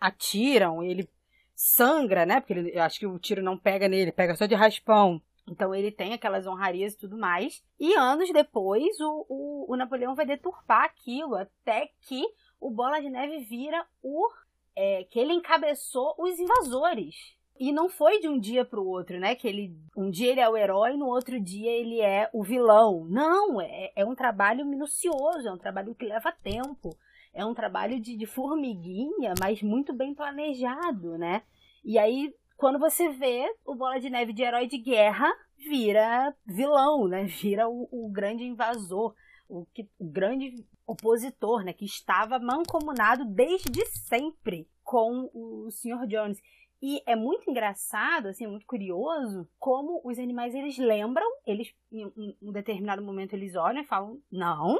atiram, 0.00 0.82
ele 0.82 1.08
sangra, 1.54 2.24
né, 2.24 2.40
porque 2.40 2.52
ele, 2.52 2.70
eu 2.72 2.82
acho 2.82 2.98
que 2.98 3.06
o 3.06 3.18
tiro 3.18 3.42
não 3.42 3.56
pega 3.58 3.88
nele, 3.88 4.12
pega 4.12 4.34
só 4.34 4.46
de 4.46 4.54
raspão. 4.54 5.20
Então 5.50 5.74
ele 5.74 5.90
tem 5.90 6.12
aquelas 6.12 6.46
honrarias 6.46 6.94
e 6.94 6.98
tudo 6.98 7.18
mais. 7.18 7.62
E 7.78 7.92
anos 7.94 8.30
depois, 8.32 8.98
o, 9.00 9.26
o, 9.28 9.72
o 9.72 9.76
Napoleão 9.76 10.14
vai 10.14 10.24
deturpar 10.24 10.84
aquilo, 10.84 11.34
até 11.34 11.90
que 12.02 12.22
o 12.60 12.70
Bola 12.70 13.00
de 13.00 13.10
Neve 13.10 13.40
vira 13.40 13.84
o 14.02 14.28
é, 14.76 15.04
que 15.04 15.18
ele 15.18 15.32
encabeçou 15.32 16.14
os 16.18 16.38
invasores. 16.38 17.16
E 17.58 17.72
não 17.72 17.90
foi 17.90 18.20
de 18.20 18.28
um 18.28 18.38
dia 18.38 18.64
para 18.64 18.80
o 18.80 18.88
outro, 18.88 19.18
né? 19.18 19.34
Que 19.34 19.46
ele 19.46 19.76
um 19.94 20.08
dia 20.08 20.30
ele 20.30 20.40
é 20.40 20.48
o 20.48 20.56
herói, 20.56 20.96
no 20.96 21.06
outro 21.06 21.38
dia 21.38 21.70
ele 21.70 22.00
é 22.00 22.30
o 22.32 22.42
vilão. 22.42 23.04
Não, 23.10 23.60
é, 23.60 23.92
é 23.96 24.04
um 24.04 24.14
trabalho 24.14 24.64
minucioso, 24.64 25.46
é 25.46 25.52
um 25.52 25.58
trabalho 25.58 25.94
que 25.94 26.06
leva 26.06 26.32
tempo. 26.32 26.96
É 27.34 27.44
um 27.44 27.54
trabalho 27.54 28.00
de, 28.00 28.16
de 28.16 28.26
formiguinha, 28.26 29.34
mas 29.38 29.62
muito 29.62 29.92
bem 29.92 30.14
planejado, 30.14 31.18
né? 31.18 31.42
E 31.84 31.98
aí, 31.98 32.34
quando 32.60 32.78
você 32.78 33.08
vê 33.08 33.50
o 33.64 33.74
Bola 33.74 33.98
de 33.98 34.10
Neve 34.10 34.34
de 34.34 34.42
herói 34.42 34.66
de 34.66 34.76
guerra, 34.76 35.26
vira 35.56 36.36
vilão, 36.44 37.08
né? 37.08 37.24
Vira 37.24 37.66
o, 37.66 37.88
o 37.90 38.10
grande 38.10 38.44
invasor, 38.44 39.14
o, 39.48 39.64
que, 39.72 39.88
o 39.98 40.04
grande 40.04 40.62
opositor, 40.86 41.64
né? 41.64 41.72
Que 41.72 41.86
estava 41.86 42.38
mancomunado 42.38 43.24
desde 43.24 43.86
sempre 43.86 44.68
com 44.84 45.30
o 45.32 45.70
Sr. 45.70 46.06
Jones. 46.06 46.38
E 46.82 47.02
é 47.06 47.16
muito 47.16 47.50
engraçado, 47.50 48.28
assim, 48.28 48.44
é 48.44 48.48
muito 48.48 48.66
curioso 48.66 49.48
como 49.58 50.02
os 50.04 50.18
animais 50.18 50.54
eles 50.54 50.76
lembram, 50.76 51.26
eles 51.46 51.74
em 51.90 52.36
um 52.42 52.52
determinado 52.52 53.02
momento 53.02 53.32
eles 53.32 53.54
olham 53.54 53.82
e 53.82 53.86
falam: 53.86 54.20
"Não, 54.30 54.76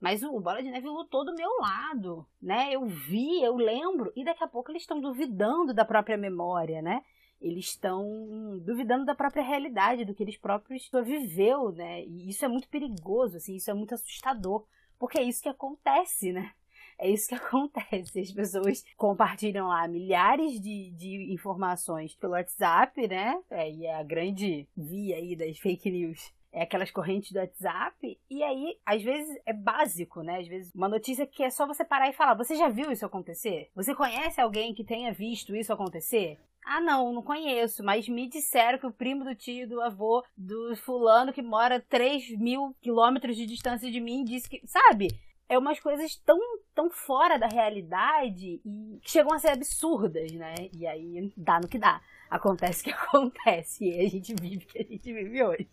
mas 0.00 0.22
o 0.22 0.40
Bola 0.40 0.62
de 0.62 0.70
Neve 0.70 0.88
lutou 0.88 1.24
do 1.24 1.34
meu 1.34 1.50
lado, 1.60 2.26
né? 2.40 2.72
Eu 2.72 2.86
vi, 2.86 3.42
eu 3.42 3.56
lembro". 3.56 4.12
E 4.16 4.24
daqui 4.24 4.44
a 4.44 4.48
pouco 4.48 4.70
eles 4.70 4.82
estão 4.82 5.00
duvidando 5.00 5.74
da 5.74 5.84
própria 5.84 6.16
memória, 6.16 6.80
né? 6.82 7.02
Eles 7.40 7.66
estão 7.66 8.58
duvidando 8.60 9.04
da 9.04 9.14
própria 9.14 9.42
realidade, 9.42 10.04
do 10.04 10.14
que 10.14 10.22
eles 10.22 10.36
próprios 10.36 10.90
viveu, 11.04 11.70
né? 11.72 12.04
E 12.04 12.28
isso 12.28 12.44
é 12.44 12.48
muito 12.48 12.68
perigoso, 12.68 13.36
assim, 13.36 13.54
isso 13.56 13.70
é 13.70 13.74
muito 13.74 13.94
assustador, 13.94 14.64
porque 14.98 15.18
é 15.18 15.22
isso 15.22 15.42
que 15.42 15.48
acontece, 15.48 16.32
né? 16.32 16.52
É 16.98 17.08
isso 17.08 17.28
que 17.28 17.34
acontece. 17.36 18.20
As 18.20 18.32
pessoas 18.32 18.84
compartilham 18.96 19.68
lá 19.68 19.86
milhares 19.86 20.60
de, 20.60 20.90
de 20.90 21.32
informações 21.32 22.14
pelo 22.16 22.32
WhatsApp, 22.32 23.06
né? 23.06 23.40
É, 23.50 23.70
e 23.70 23.86
é 23.86 23.94
a 23.94 24.02
grande 24.02 24.68
via 24.76 25.16
aí 25.16 25.36
das 25.36 25.58
fake 25.58 25.90
news 25.90 26.32
é 26.52 26.62
aquelas 26.62 26.90
correntes 26.90 27.32
do 27.32 27.38
WhatsApp, 27.38 28.18
e 28.30 28.42
aí, 28.42 28.78
às 28.84 29.02
vezes, 29.02 29.36
é 29.44 29.52
básico, 29.52 30.22
né? 30.22 30.38
Às 30.38 30.48
vezes, 30.48 30.74
uma 30.74 30.88
notícia 30.88 31.26
que 31.26 31.42
é 31.42 31.50
só 31.50 31.66
você 31.66 31.84
parar 31.84 32.08
e 32.08 32.14
falar: 32.14 32.34
Você 32.34 32.56
já 32.56 32.68
viu 32.68 32.90
isso 32.90 33.04
acontecer? 33.04 33.70
Você 33.74 33.94
conhece 33.94 34.40
alguém 34.40 34.74
que 34.74 34.84
tenha 34.84 35.12
visto 35.12 35.54
isso 35.54 35.72
acontecer? 35.72 36.38
Ah, 36.64 36.80
não, 36.80 37.12
não 37.12 37.22
conheço, 37.22 37.82
mas 37.82 38.08
me 38.08 38.28
disseram 38.28 38.78
que 38.78 38.86
o 38.86 38.92
primo 38.92 39.24
do 39.24 39.34
tio, 39.34 39.68
do 39.68 39.80
avô, 39.80 40.22
do 40.36 40.76
fulano 40.76 41.32
que 41.32 41.40
mora 41.40 41.80
3 41.88 42.36
mil 42.38 42.74
quilômetros 42.80 43.36
de 43.36 43.46
distância 43.46 43.90
de 43.90 44.00
mim 44.00 44.24
disse 44.24 44.48
que. 44.48 44.60
Sabe? 44.66 45.08
é 45.48 45.56
umas 45.56 45.80
coisas 45.80 46.14
tão, 46.16 46.38
tão 46.74 46.90
fora 46.90 47.38
da 47.38 47.46
realidade 47.46 48.60
e 48.64 48.98
que 49.02 49.10
chegam 49.10 49.32
a 49.32 49.38
ser 49.38 49.48
absurdas, 49.48 50.30
né? 50.32 50.54
E 50.74 50.86
aí 50.86 51.32
dá 51.36 51.58
no 51.58 51.66
que 51.66 51.78
dá. 51.78 52.02
Acontece 52.28 52.82
o 52.82 52.84
que 52.84 52.90
acontece 52.92 53.84
e 53.84 54.06
a 54.06 54.08
gente 54.08 54.34
vive 54.34 54.64
o 54.64 54.68
que 54.68 54.78
a 54.78 54.84
gente 54.84 55.12
vive 55.12 55.42
hoje. 55.42 55.68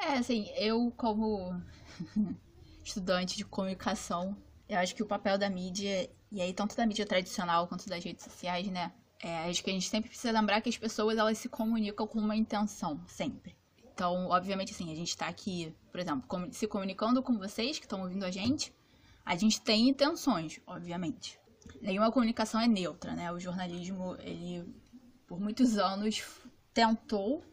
É, 0.00 0.14
assim, 0.14 0.50
eu 0.56 0.90
como 0.96 1.62
estudante 2.82 3.36
de 3.36 3.44
comunicação, 3.44 4.34
eu 4.68 4.78
acho 4.78 4.94
que 4.94 5.02
o 5.02 5.06
papel 5.06 5.36
da 5.36 5.50
mídia, 5.50 6.10
e 6.32 6.40
aí 6.40 6.54
tanto 6.54 6.74
da 6.74 6.86
mídia 6.86 7.04
tradicional 7.04 7.68
quanto 7.68 7.88
das 7.88 8.02
redes 8.02 8.24
sociais, 8.24 8.66
né? 8.68 8.92
É, 9.22 9.50
acho 9.50 9.62
que 9.62 9.68
a 9.68 9.72
gente 9.72 9.88
sempre 9.88 10.08
precisa 10.08 10.32
lembrar 10.32 10.62
que 10.62 10.70
as 10.70 10.78
pessoas 10.78 11.18
elas 11.18 11.36
se 11.36 11.48
comunicam 11.48 12.06
com 12.06 12.18
uma 12.18 12.34
intenção, 12.34 12.98
sempre. 13.06 13.54
Então, 13.92 14.28
obviamente, 14.28 14.72
assim, 14.72 14.90
a 14.90 14.94
gente 14.94 15.14
tá 15.14 15.26
aqui, 15.26 15.76
por 15.92 16.00
exemplo, 16.00 16.24
se 16.52 16.66
comunicando 16.66 17.22
com 17.22 17.36
vocês 17.36 17.78
que 17.78 17.84
estão 17.84 18.00
ouvindo 18.00 18.24
a 18.24 18.30
gente, 18.30 18.72
a 19.22 19.36
gente 19.36 19.60
tem 19.60 19.90
intenções, 19.90 20.58
obviamente. 20.66 21.38
Nenhuma 21.82 22.10
comunicação 22.10 22.58
é 22.58 22.66
neutra, 22.66 23.14
né? 23.14 23.30
O 23.30 23.38
jornalismo, 23.38 24.16
ele, 24.20 24.64
por 25.26 25.38
muitos 25.38 25.76
anos, 25.76 26.24
tentou 26.72 27.44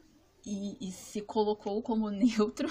e, 0.48 0.78
e 0.80 0.92
se 0.92 1.22
colocou 1.22 1.82
como 1.82 2.10
neutro, 2.12 2.70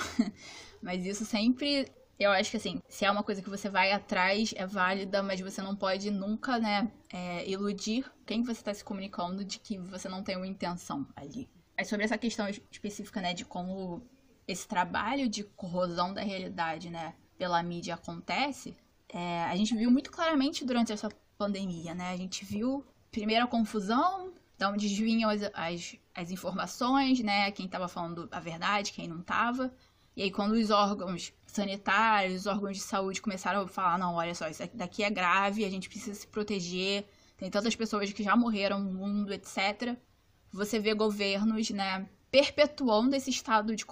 mas 0.82 1.04
isso 1.04 1.24
sempre 1.24 1.86
eu 2.18 2.30
acho 2.30 2.50
que 2.50 2.56
assim, 2.56 2.80
se 2.88 3.04
é 3.04 3.10
uma 3.10 3.22
coisa 3.22 3.42
que 3.42 3.50
você 3.50 3.68
vai 3.68 3.92
atrás, 3.92 4.54
é 4.56 4.66
válida, 4.66 5.22
mas 5.22 5.38
você 5.38 5.60
não 5.60 5.76
pode 5.76 6.10
nunca, 6.10 6.58
né, 6.58 6.90
é, 7.12 7.46
iludir 7.46 8.10
quem 8.24 8.42
você 8.42 8.52
está 8.52 8.72
se 8.72 8.82
comunicando 8.82 9.44
de 9.44 9.58
que 9.58 9.76
você 9.76 10.08
não 10.08 10.22
tem 10.22 10.34
uma 10.34 10.46
intenção 10.46 11.06
ali. 11.14 11.46
Aí 11.76 11.84
sobre 11.84 12.06
essa 12.06 12.16
questão 12.16 12.48
específica, 12.48 13.20
né, 13.20 13.34
de 13.34 13.44
como 13.44 14.00
esse 14.48 14.66
trabalho 14.66 15.28
de 15.28 15.44
corrosão 15.44 16.14
da 16.14 16.22
realidade, 16.22 16.88
né, 16.88 17.14
pela 17.36 17.62
mídia 17.62 17.94
acontece, 17.94 18.74
é, 19.10 19.44
a 19.44 19.54
gente 19.54 19.76
viu 19.76 19.90
muito 19.90 20.10
claramente 20.10 20.64
durante 20.64 20.92
essa 20.92 21.10
pandemia, 21.36 21.94
né? 21.94 22.10
A 22.10 22.16
gente 22.16 22.44
viu 22.44 22.84
primeiro 23.10 23.44
a 23.44 23.48
confusão, 23.48 24.32
da 24.58 24.70
onde 24.70 24.88
vinham 24.88 25.28
as, 25.30 25.42
as, 25.54 25.96
as 26.14 26.30
informações, 26.30 27.20
né? 27.20 27.50
Quem 27.50 27.66
estava 27.66 27.88
falando 27.88 28.28
a 28.30 28.40
verdade, 28.40 28.92
quem 28.92 29.08
não 29.08 29.20
estava. 29.20 29.72
E 30.16 30.22
aí, 30.22 30.30
quando 30.30 30.52
os 30.52 30.70
órgãos 30.70 31.32
sanitários, 31.46 32.40
os 32.40 32.46
órgãos 32.46 32.76
de 32.76 32.82
saúde 32.82 33.20
começaram 33.20 33.62
a 33.62 33.68
falar: 33.68 33.98
não, 33.98 34.14
olha 34.14 34.34
só, 34.34 34.48
isso 34.48 34.62
daqui 34.74 35.02
é 35.02 35.10
grave, 35.10 35.64
a 35.64 35.70
gente 35.70 35.88
precisa 35.88 36.14
se 36.14 36.26
proteger, 36.26 37.06
tem 37.36 37.50
tantas 37.50 37.76
pessoas 37.76 38.12
que 38.12 38.22
já 38.22 38.34
morreram 38.34 38.80
no 38.80 38.92
mundo, 38.92 39.32
etc. 39.32 39.96
Você 40.52 40.78
vê 40.78 40.94
governos, 40.94 41.68
né, 41.70 42.08
perpetuando 42.30 43.14
esse 43.14 43.28
estado 43.28 43.76
de, 43.76 43.84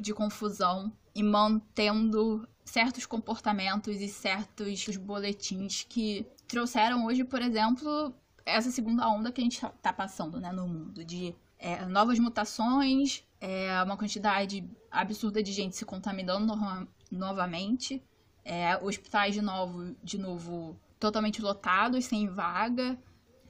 de 0.00 0.12
confusão 0.12 0.92
e 1.14 1.22
mantendo 1.22 2.48
certos 2.64 3.06
comportamentos 3.06 4.00
e 4.00 4.08
certos 4.08 4.96
boletins 4.96 5.86
que 5.88 6.26
trouxeram 6.46 7.06
hoje, 7.06 7.24
por 7.24 7.40
exemplo, 7.40 8.12
essa 8.48 8.70
segunda 8.70 9.08
onda 9.08 9.30
que 9.30 9.40
a 9.40 9.44
gente 9.44 9.54
está 9.54 9.68
tá 9.70 9.92
passando 9.92 10.40
né, 10.40 10.52
no 10.52 10.66
mundo, 10.66 11.04
de 11.04 11.34
é, 11.58 11.84
novas 11.86 12.18
mutações, 12.18 13.24
é, 13.40 13.82
uma 13.82 13.96
quantidade 13.96 14.68
absurda 14.90 15.42
de 15.42 15.52
gente 15.52 15.76
se 15.76 15.84
contaminando 15.84 16.46
no 16.46 16.88
novamente, 17.10 18.02
é, 18.44 18.76
hospitais 18.78 19.34
de 19.34 19.42
novo, 19.42 19.94
de 20.02 20.18
novo 20.18 20.78
totalmente 20.98 21.40
lotados, 21.40 22.04
sem 22.04 22.28
vaga, 22.28 22.98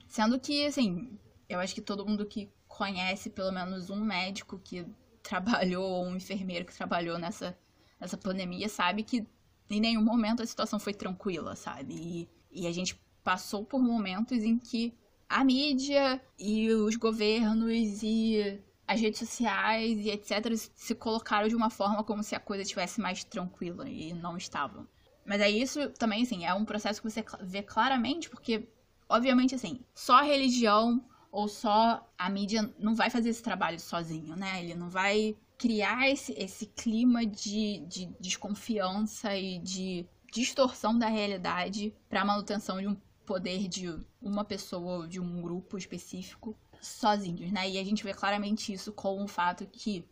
sendo 0.07 0.39
que, 0.39 0.65
assim, 0.65 1.17
eu 1.47 1.59
acho 1.59 1.75
que 1.75 1.81
todo 1.81 2.05
mundo 2.05 2.25
que 2.25 2.49
conhece 2.67 3.29
pelo 3.29 3.51
menos 3.51 3.89
um 3.89 3.99
médico 3.99 4.59
que 4.59 4.85
trabalhou, 5.21 5.83
ou 5.83 6.05
um 6.05 6.15
enfermeiro 6.15 6.65
que 6.65 6.75
trabalhou 6.75 7.17
nessa 7.17 7.57
nessa 7.99 8.17
pandemia 8.17 8.69
sabe 8.69 9.03
que 9.03 9.27
em 9.69 9.79
nenhum 9.79 10.03
momento 10.03 10.41
a 10.41 10.45
situação 10.45 10.79
foi 10.79 10.93
tranquila, 10.93 11.55
sabe? 11.55 11.93
E, 11.93 12.29
e 12.61 12.67
a 12.67 12.71
gente 12.71 12.99
passou 13.29 13.63
por 13.63 13.79
momentos 13.79 14.39
em 14.43 14.57
que 14.57 14.91
a 15.29 15.43
mídia 15.43 16.19
e 16.39 16.67
os 16.71 16.95
governos 16.95 18.01
e 18.01 18.59
as 18.87 18.99
redes 18.99 19.19
sociais 19.19 20.03
e 20.03 20.09
etc 20.09 20.51
se 20.73 20.95
colocaram 20.95 21.47
de 21.47 21.55
uma 21.55 21.69
forma 21.69 22.03
como 22.03 22.23
se 22.23 22.33
a 22.33 22.39
coisa 22.39 22.63
estivesse 22.63 22.99
mais 22.99 23.23
tranquila 23.23 23.87
e 23.87 24.13
não 24.13 24.35
estavam. 24.35 24.87
Mas 25.23 25.41
é 25.41 25.47
isso 25.47 25.91
também, 25.91 26.23
assim, 26.23 26.43
é 26.43 26.51
um 26.55 26.65
processo 26.65 26.99
que 26.99 27.07
você 27.07 27.23
vê 27.41 27.61
claramente, 27.61 28.31
porque, 28.31 28.67
obviamente, 29.07 29.53
assim, 29.53 29.79
só 29.93 30.15
a 30.15 30.23
religião 30.23 31.05
ou 31.31 31.47
só 31.47 32.03
a 32.17 32.29
mídia 32.31 32.73
não 32.79 32.95
vai 32.95 33.11
fazer 33.11 33.29
esse 33.29 33.43
trabalho 33.43 33.79
sozinho, 33.79 34.35
né? 34.35 34.63
Ele 34.63 34.73
não 34.73 34.89
vai 34.89 35.37
criar 35.55 36.09
esse, 36.09 36.33
esse 36.33 36.65
clima 36.65 37.27
de, 37.27 37.85
de 37.85 38.07
desconfiança 38.19 39.35
e 39.37 39.59
de 39.59 40.07
distorção 40.31 40.97
da 40.97 41.07
realidade 41.07 41.93
para 42.09 42.21
a 42.21 42.25
manutenção 42.25 42.81
de 42.81 42.87
um 42.87 42.97
poder 43.29 43.67
de 43.67 43.95
uma 44.19 44.43
pessoa 44.43 45.01
ou 45.01 45.07
de 45.07 45.19
um 45.19 45.39
grupo 45.39 45.77
específico 45.77 46.57
sozinhos, 46.81 47.51
né? 47.51 47.69
E 47.69 47.77
a 47.77 47.83
gente 47.83 48.03
vê 48.03 48.11
claramente 48.11 48.73
isso 48.73 48.91
com 48.91 49.23
o 49.23 49.27
fato 49.27 49.67
que 49.67 50.03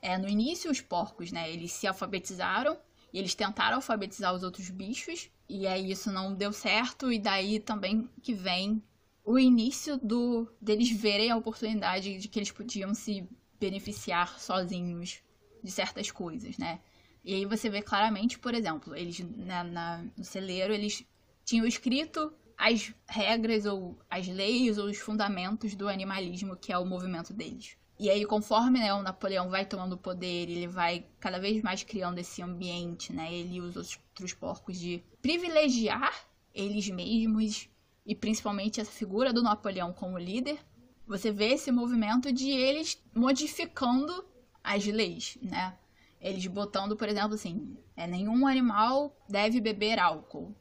é, 0.00 0.16
no 0.16 0.28
início 0.28 0.70
os 0.70 0.80
porcos, 0.80 1.32
né, 1.32 1.52
eles 1.52 1.72
se 1.72 1.88
alfabetizaram 1.88 2.78
e 3.12 3.18
eles 3.18 3.34
tentaram 3.34 3.76
alfabetizar 3.76 4.32
os 4.32 4.44
outros 4.44 4.70
bichos 4.70 5.28
e 5.48 5.66
aí 5.66 5.90
isso 5.90 6.12
não 6.12 6.34
deu 6.36 6.52
certo 6.52 7.10
e 7.10 7.18
daí 7.18 7.58
também 7.58 8.08
que 8.22 8.32
vem 8.32 8.80
o 9.24 9.36
início 9.40 9.96
do 9.96 10.48
deles 10.60 10.88
verem 10.92 11.32
a 11.32 11.36
oportunidade 11.36 12.16
de 12.16 12.28
que 12.28 12.38
eles 12.38 12.52
podiam 12.52 12.94
se 12.94 13.28
beneficiar 13.58 14.38
sozinhos 14.38 15.20
de 15.64 15.70
certas 15.70 16.12
coisas, 16.12 16.56
né? 16.58 16.78
E 17.24 17.34
aí 17.34 17.44
você 17.44 17.68
vê 17.68 17.82
claramente, 17.82 18.38
por 18.38 18.54
exemplo, 18.54 18.94
eles 18.94 19.18
na, 19.18 19.64
na, 19.64 20.04
no 20.16 20.24
celeiro 20.24 20.72
eles 20.72 21.04
tinham 21.44 21.66
escrito 21.66 22.32
as 22.62 22.94
regras 23.08 23.66
ou 23.66 23.98
as 24.08 24.28
leis 24.28 24.78
ou 24.78 24.86
os 24.86 24.96
fundamentos 24.96 25.74
do 25.74 25.88
animalismo, 25.88 26.54
que 26.54 26.72
é 26.72 26.78
o 26.78 26.86
movimento 26.86 27.32
deles. 27.32 27.76
E 27.98 28.08
aí, 28.08 28.24
conforme 28.24 28.78
né, 28.78 28.94
o 28.94 29.02
Napoleão 29.02 29.50
vai 29.50 29.66
tomando 29.66 29.98
poder, 29.98 30.48
ele 30.48 30.68
vai 30.68 31.04
cada 31.18 31.40
vez 31.40 31.60
mais 31.60 31.82
criando 31.82 32.18
esse 32.18 32.40
ambiente, 32.40 33.12
né? 33.12 33.34
Ele 33.34 33.60
usa 33.60 33.80
os 33.80 33.98
outros 34.10 34.32
porcos 34.32 34.78
de 34.78 35.02
privilegiar 35.20 36.14
eles 36.54 36.88
mesmos 36.88 37.68
e 38.06 38.14
principalmente 38.14 38.80
essa 38.80 38.92
figura 38.92 39.32
do 39.32 39.42
Napoleão 39.42 39.92
como 39.92 40.16
líder. 40.16 40.60
Você 41.04 41.32
vê 41.32 41.54
esse 41.54 41.72
movimento 41.72 42.32
de 42.32 42.48
eles 42.48 42.96
modificando 43.12 44.24
as 44.62 44.86
leis, 44.86 45.36
né? 45.42 45.76
Eles 46.20 46.46
botando, 46.46 46.96
por 46.96 47.08
exemplo, 47.08 47.34
assim, 47.34 47.76
é, 47.96 48.06
nenhum 48.06 48.46
animal 48.46 49.16
deve 49.28 49.60
beber 49.60 49.98
álcool. 49.98 50.54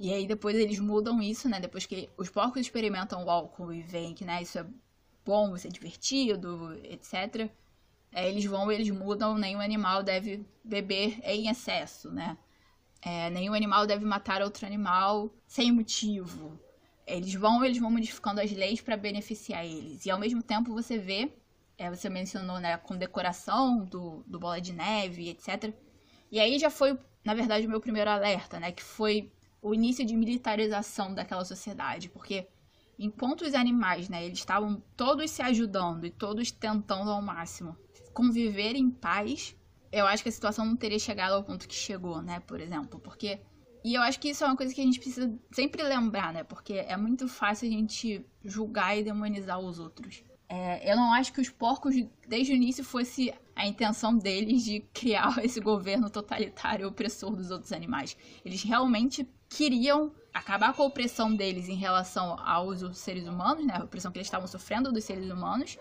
E 0.00 0.14
aí 0.14 0.26
depois 0.26 0.56
eles 0.56 0.80
mudam 0.80 1.20
isso, 1.20 1.46
né? 1.46 1.60
Depois 1.60 1.84
que 1.84 2.08
os 2.16 2.30
porcos 2.30 2.62
experimentam 2.62 3.22
o 3.22 3.30
álcool 3.30 3.70
e 3.70 3.82
veem 3.82 4.14
que, 4.14 4.24
né, 4.24 4.40
isso 4.40 4.58
é 4.58 4.64
bom, 5.26 5.54
isso 5.54 5.66
é 5.66 5.70
divertido, 5.70 6.72
etc. 6.84 7.50
É, 8.10 8.26
eles 8.26 8.46
vão, 8.46 8.72
eles 8.72 8.88
mudam, 8.88 9.36
nenhum 9.36 9.60
animal 9.60 10.02
deve 10.02 10.42
beber 10.64 11.20
em 11.22 11.48
excesso, 11.48 12.10
né? 12.10 12.38
É, 13.02 13.28
nenhum 13.28 13.52
animal 13.52 13.86
deve 13.86 14.06
matar 14.06 14.40
outro 14.40 14.66
animal 14.66 15.30
sem 15.46 15.70
motivo. 15.70 16.58
Eles 17.06 17.34
vão, 17.34 17.62
eles 17.62 17.78
vão 17.78 17.90
modificando 17.90 18.40
as 18.40 18.50
leis 18.52 18.80
para 18.80 18.96
beneficiar 18.96 19.66
eles. 19.66 20.06
E 20.06 20.10
ao 20.10 20.18
mesmo 20.18 20.42
tempo 20.42 20.72
você 20.72 20.96
vê, 20.96 21.30
é, 21.76 21.90
você 21.90 22.08
mencionou, 22.08 22.58
né, 22.58 22.78
com 22.78 22.96
decoração 22.96 23.84
do, 23.84 24.24
do 24.26 24.38
bola 24.38 24.60
de 24.62 24.72
neve, 24.72 25.28
etc. 25.28 25.74
E 26.32 26.40
aí 26.40 26.58
já 26.58 26.70
foi, 26.70 26.98
na 27.22 27.34
verdade, 27.34 27.66
o 27.66 27.70
meu 27.70 27.80
primeiro 27.80 28.08
alerta, 28.08 28.58
né, 28.58 28.72
que 28.72 28.82
foi 28.82 29.30
o 29.62 29.74
início 29.74 30.04
de 30.04 30.16
militarização 30.16 31.14
daquela 31.14 31.44
sociedade, 31.44 32.08
porque 32.08 32.48
enquanto 32.98 33.42
os 33.42 33.54
animais, 33.54 34.08
né, 34.08 34.24
eles 34.24 34.38
estavam 34.38 34.82
todos 34.96 35.30
se 35.30 35.42
ajudando 35.42 36.04
e 36.06 36.10
todos 36.10 36.50
tentando 36.50 37.10
ao 37.10 37.22
máximo 37.22 37.76
conviver 38.12 38.74
em 38.74 38.90
paz, 38.90 39.56
eu 39.92 40.06
acho 40.06 40.22
que 40.22 40.28
a 40.28 40.32
situação 40.32 40.64
não 40.64 40.76
teria 40.76 40.98
chegado 40.98 41.32
ao 41.32 41.44
ponto 41.44 41.68
que 41.68 41.74
chegou, 41.74 42.20
né, 42.22 42.40
por 42.40 42.60
exemplo, 42.60 42.98
porque 43.00 43.40
e 43.82 43.94
eu 43.94 44.02
acho 44.02 44.20
que 44.20 44.28
isso 44.28 44.44
é 44.44 44.46
uma 44.46 44.56
coisa 44.56 44.74
que 44.74 44.80
a 44.80 44.84
gente 44.84 45.00
precisa 45.00 45.34
sempre 45.52 45.82
lembrar, 45.82 46.32
né, 46.32 46.44
porque 46.44 46.74
é 46.74 46.96
muito 46.96 47.26
fácil 47.26 47.66
a 47.68 47.70
gente 47.70 48.24
julgar 48.44 48.96
e 48.96 49.02
demonizar 49.02 49.58
os 49.58 49.78
outros. 49.78 50.22
É, 50.52 50.90
eu 50.90 50.96
não 50.96 51.12
acho 51.12 51.32
que 51.32 51.40
os 51.40 51.48
porcos, 51.48 51.94
desde 52.26 52.52
o 52.52 52.56
início, 52.56 52.82
fosse 52.82 53.32
a 53.54 53.66
intenção 53.66 54.18
deles 54.18 54.64
de 54.64 54.80
criar 54.92 55.38
esse 55.44 55.60
governo 55.60 56.10
totalitário 56.10 56.88
opressor 56.88 57.36
dos 57.36 57.50
outros 57.50 57.72
animais. 57.72 58.16
Eles 58.44 58.62
realmente 58.62 59.26
queriam 59.50 60.12
acabar 60.32 60.72
com 60.72 60.82
a 60.82 60.86
opressão 60.86 61.34
deles 61.34 61.68
em 61.68 61.74
relação 61.74 62.38
aos 62.40 62.96
seres 62.96 63.26
humanos, 63.26 63.66
né? 63.66 63.74
A 63.76 63.84
opressão 63.84 64.10
que 64.10 64.18
eles 64.18 64.28
estavam 64.28 64.46
sofrendo 64.46 64.92
dos 64.92 65.04
seres 65.04 65.28
humanos. 65.28 65.76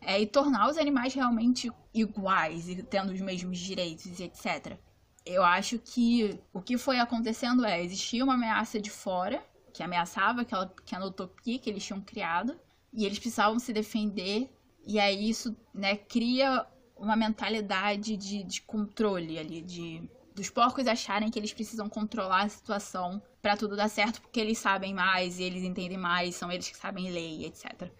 É, 0.00 0.20
e 0.20 0.26
tornar 0.26 0.68
os 0.68 0.76
animais 0.76 1.14
realmente 1.14 1.72
iguais 1.92 2.68
e 2.68 2.82
tendo 2.82 3.12
os 3.12 3.20
mesmos 3.20 3.58
direitos, 3.58 4.20
etc. 4.20 4.78
Eu 5.24 5.42
acho 5.42 5.78
que 5.78 6.38
o 6.52 6.60
que 6.60 6.76
foi 6.76 7.00
acontecendo 7.00 7.64
é, 7.64 7.82
existia 7.82 8.22
uma 8.22 8.34
ameaça 8.34 8.78
de 8.78 8.90
fora, 8.90 9.42
que 9.72 9.82
ameaçava 9.82 10.42
aquela 10.42 10.66
pequena 10.66 11.06
utopia 11.06 11.58
que 11.58 11.68
eles 11.68 11.84
tinham 11.84 12.00
criado, 12.00 12.56
e 12.92 13.04
eles 13.04 13.18
precisavam 13.18 13.58
se 13.58 13.72
defender, 13.72 14.48
e 14.86 15.00
aí 15.00 15.28
isso 15.28 15.56
né, 15.74 15.96
cria 15.96 16.64
uma 16.96 17.16
mentalidade 17.16 18.16
de, 18.16 18.44
de 18.44 18.62
controle 18.62 19.38
ali, 19.38 19.60
de 19.62 20.08
dos 20.36 20.50
porcos 20.50 20.86
acharem 20.86 21.30
que 21.30 21.38
eles 21.38 21.52
precisam 21.52 21.88
controlar 21.88 22.44
a 22.44 22.48
situação 22.48 23.22
para 23.40 23.56
tudo 23.56 23.74
dar 23.74 23.88
certo, 23.88 24.20
porque 24.20 24.38
eles 24.38 24.58
sabem 24.58 24.92
mais 24.92 25.38
e 25.38 25.42
eles 25.42 25.62
entendem 25.62 25.96
mais, 25.96 26.36
são 26.36 26.52
eles 26.52 26.68
que 26.68 26.76
sabem 26.76 27.10
lei, 27.10 27.46
etc. 27.46 27.90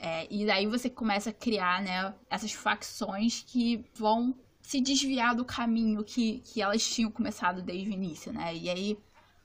É, 0.00 0.26
e 0.28 0.44
daí 0.44 0.66
você 0.66 0.90
começa 0.90 1.30
a 1.30 1.32
criar, 1.32 1.80
né, 1.80 2.12
essas 2.28 2.52
facções 2.52 3.44
que 3.46 3.84
vão 3.94 4.34
se 4.60 4.80
desviar 4.80 5.36
do 5.36 5.44
caminho 5.44 6.02
que, 6.02 6.40
que 6.40 6.60
elas 6.60 6.84
tinham 6.84 7.10
começado 7.12 7.62
desde 7.62 7.88
o 7.88 7.92
início, 7.92 8.32
né? 8.32 8.54
E 8.54 8.68
aí, 8.68 8.98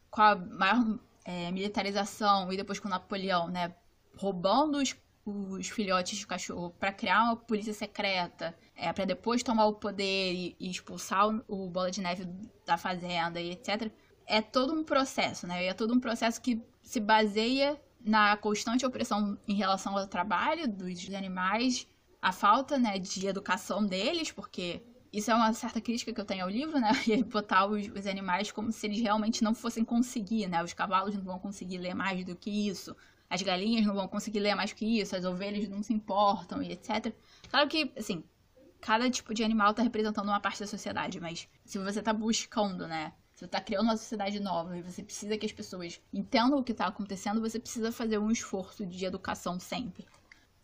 com 0.09 0.21
a 0.21 0.35
maior 0.35 0.99
é, 1.23 1.51
militarização 1.51 2.51
e 2.51 2.57
depois 2.57 2.79
com 2.79 2.89
Napoleão, 2.89 3.47
né, 3.47 3.75
roubando 4.17 4.79
os, 4.79 4.95
os 5.25 5.69
filhotes 5.69 6.17
de 6.17 6.27
cachorro 6.27 6.71
para 6.77 6.91
criar 6.91 7.23
uma 7.23 7.35
polícia 7.35 7.73
secreta, 7.73 8.55
é, 8.75 8.91
para 8.91 9.05
depois 9.05 9.41
tomar 9.41 9.65
o 9.67 9.73
poder 9.73 10.33
e, 10.33 10.55
e 10.59 10.69
expulsar 10.69 11.29
o, 11.29 11.43
o, 11.47 11.69
Bola 11.69 11.89
de 11.89 12.01
Neve 12.01 12.27
da 12.65 12.77
fazenda 12.77 13.39
e 13.39 13.51
etc. 13.51 13.91
É 14.25 14.41
todo 14.41 14.73
um 14.73 14.83
processo, 14.83 15.47
né? 15.47 15.65
É 15.65 15.73
todo 15.73 15.93
um 15.93 15.99
processo 15.99 16.41
que 16.41 16.61
se 16.81 16.99
baseia 16.99 17.79
na 18.03 18.35
constante 18.35 18.85
opressão 18.85 19.37
em 19.47 19.53
relação 19.53 19.97
ao 19.97 20.07
trabalho 20.07 20.67
dos 20.67 21.09
animais, 21.13 21.87
a 22.21 22.33
falta 22.33 22.77
né, 22.77 22.99
de 22.99 23.25
educação 23.25 23.85
deles, 23.85 24.31
porque 24.31 24.83
isso 25.11 25.31
é 25.31 25.35
uma 25.35 25.53
certa 25.53 25.79
crítica 25.79 26.11
que 26.11 26.19
eu 26.19 26.25
tenho 26.25 26.43
ao 26.43 26.49
livro, 26.49 26.79
né? 26.79 26.91
E 27.07 27.23
botar 27.23 27.65
os, 27.65 27.87
os, 27.87 28.07
animais 28.07 28.51
como 28.51 28.71
se 28.73 28.87
eles 28.87 28.99
realmente 28.99 29.41
não 29.43 29.55
fossem 29.55 29.85
conseguir, 29.85 30.47
né? 30.47 30.61
Os 30.61 30.73
cavalos 30.73 31.15
não 31.15 31.23
vão 31.23 31.39
conseguir 31.39 31.77
ler 31.77 31.93
mais 31.93 32.25
do 32.25 32.35
que 32.35 32.67
isso 32.67 32.95
as 33.33 33.41
galinhas 33.41 33.83
não 33.83 33.95
vão 33.95 34.07
conseguir 34.07 34.39
ler 34.39 34.53
mais 34.53 34.73
que 34.73 34.85
isso, 34.85 35.15
as 35.15 35.25
ovelhas 35.25 35.67
não 35.67 35.81
se 35.81 35.91
importam 35.91 36.61
e 36.61 36.71
etc. 36.71 37.11
Claro 37.49 37.67
que, 37.67 37.91
assim, 37.97 38.23
cada 38.79 39.09
tipo 39.09 39.33
de 39.33 39.43
animal 39.43 39.71
está 39.71 39.81
representando 39.81 40.27
uma 40.27 40.39
parte 40.39 40.59
da 40.59 40.67
sociedade, 40.67 41.19
mas 41.19 41.49
se 41.65 41.79
você 41.79 41.97
está 41.97 42.13
buscando, 42.13 42.87
né? 42.87 43.11
Você 43.33 43.45
está 43.45 43.59
criando 43.59 43.85
uma 43.85 43.97
sociedade 43.97 44.39
nova 44.39 44.77
e 44.77 44.83
você 44.83 45.01
precisa 45.01 45.35
que 45.35 45.47
as 45.47 45.51
pessoas 45.51 45.99
entendam 46.13 46.59
o 46.59 46.63
que 46.63 46.73
está 46.73 46.85
acontecendo, 46.85 47.41
você 47.41 47.59
precisa 47.59 47.91
fazer 47.91 48.19
um 48.19 48.29
esforço 48.29 48.85
de 48.85 49.03
educação 49.03 49.59
sempre. 49.59 50.05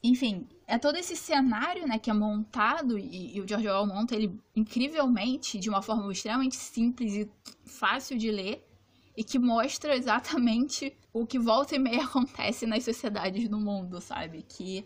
Enfim, 0.03 0.47
é 0.67 0.77
todo 0.77 0.95
esse 0.95 1.15
cenário 1.15 1.88
né, 1.88 1.97
que 1.97 2.12
é 2.12 2.13
montado 2.13 2.99
e, 2.99 3.36
e 3.36 3.41
o 3.41 3.47
George 3.47 3.67
Orwell 3.67 3.88
monta 3.88 4.15
ele 4.15 4.39
incrivelmente, 4.55 5.58
de 5.58 5.69
uma 5.69 5.82
forma 5.82 6.12
extremamente 6.12 6.55
simples 6.55 7.15
e 7.15 7.32
fácil 7.65 8.15
de 8.15 8.29
ler, 8.29 8.63
e 9.17 9.23
que 9.23 9.39
mostra 9.39 9.97
exatamente 9.97 10.95
o 11.13 11.26
que 11.26 11.39
volta 11.39 11.76
e 11.76 11.80
meia 11.80 12.04
acontece 12.06 12.65
nas 12.65 12.84
sociedades 12.84 13.48
do 13.48 13.60
mundo, 13.60 14.00
sabe? 14.02 14.43
Que, 14.48 14.86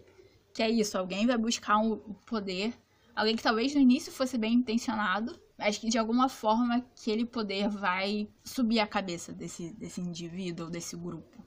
que 0.54 0.64
é 0.64 0.70
isso, 0.70 0.98
alguém 0.98 1.26
vai 1.26 1.38
buscar 1.38 1.78
um 1.78 1.98
poder, 2.26 2.74
alguém 3.16 3.36
que 3.36 3.44
talvez 3.44 3.74
no 3.74 3.82
início 3.82 4.12
fosse 4.12 4.38
bem 4.38 4.54
intencionado, 4.54 5.40
mas 5.58 5.78
que 5.78 5.90
de 5.90 5.98
alguma 5.98 6.30
forma 6.30 6.78
aquele 6.78 7.26
poder 7.26 7.70
vai 7.70 8.28
subir 8.44 8.80
a 8.80 8.88
cabeça 8.88 9.32
desse, 9.32 9.72
desse 9.74 10.02
indivíduo, 10.02 10.70
desse 10.70 10.96
grupo. 10.96 11.44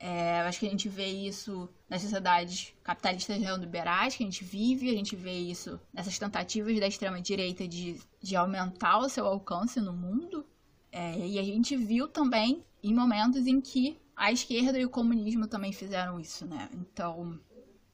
É, 0.00 0.42
acho 0.42 0.60
que 0.60 0.66
a 0.66 0.70
gente 0.70 0.88
vê 0.88 1.06
isso 1.06 1.68
nas 1.88 2.02
sociedades 2.02 2.72
capitalistas 2.84 3.40
neoliberais 3.40 4.14
que 4.14 4.22
a 4.22 4.26
gente 4.26 4.44
vive, 4.44 4.90
a 4.90 4.94
gente 4.94 5.16
vê 5.16 5.32
isso 5.32 5.80
nessas 5.92 6.16
tentativas 6.16 6.78
da 6.78 6.86
extrema-direita 6.86 7.66
de, 7.66 8.00
de 8.22 8.36
aumentar 8.36 8.98
o 8.98 9.08
seu 9.08 9.26
alcance 9.26 9.80
no 9.80 9.92
mundo, 9.92 10.46
é, 10.92 11.26
e 11.26 11.38
a 11.38 11.42
gente 11.42 11.76
viu 11.76 12.06
também 12.06 12.64
em 12.80 12.94
momentos 12.94 13.46
em 13.46 13.60
que 13.60 13.98
a 14.18 14.32
esquerda 14.32 14.78
e 14.78 14.84
o 14.84 14.90
comunismo 14.90 15.46
também 15.46 15.72
fizeram 15.72 16.18
isso, 16.18 16.44
né? 16.44 16.68
Então, 16.74 17.38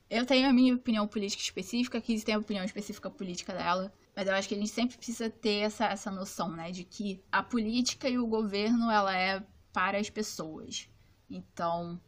eu 0.08 0.24
tenho 0.24 0.48
a 0.48 0.52
minha 0.52 0.74
opinião 0.74 1.06
política 1.06 1.42
específica, 1.42 2.00
que 2.00 2.18
tem 2.24 2.34
a 2.34 2.38
opinião 2.38 2.64
específica 2.64 3.10
política 3.10 3.52
dela, 3.52 3.92
mas 4.16 4.26
eu 4.26 4.34
acho 4.34 4.48
que 4.48 4.54
a 4.54 4.58
gente 4.58 4.70
sempre 4.70 4.96
precisa 4.96 5.28
ter 5.28 5.58
essa, 5.58 5.84
essa 5.84 6.10
noção, 6.10 6.50
né? 6.50 6.70
De 6.70 6.82
que 6.82 7.22
a 7.30 7.42
política 7.42 8.08
e 8.08 8.18
o 8.18 8.26
governo, 8.26 8.90
ela 8.90 9.14
é 9.16 9.44
para 9.70 9.98
as 9.98 10.08
pessoas. 10.08 10.88
Então, 11.28 12.00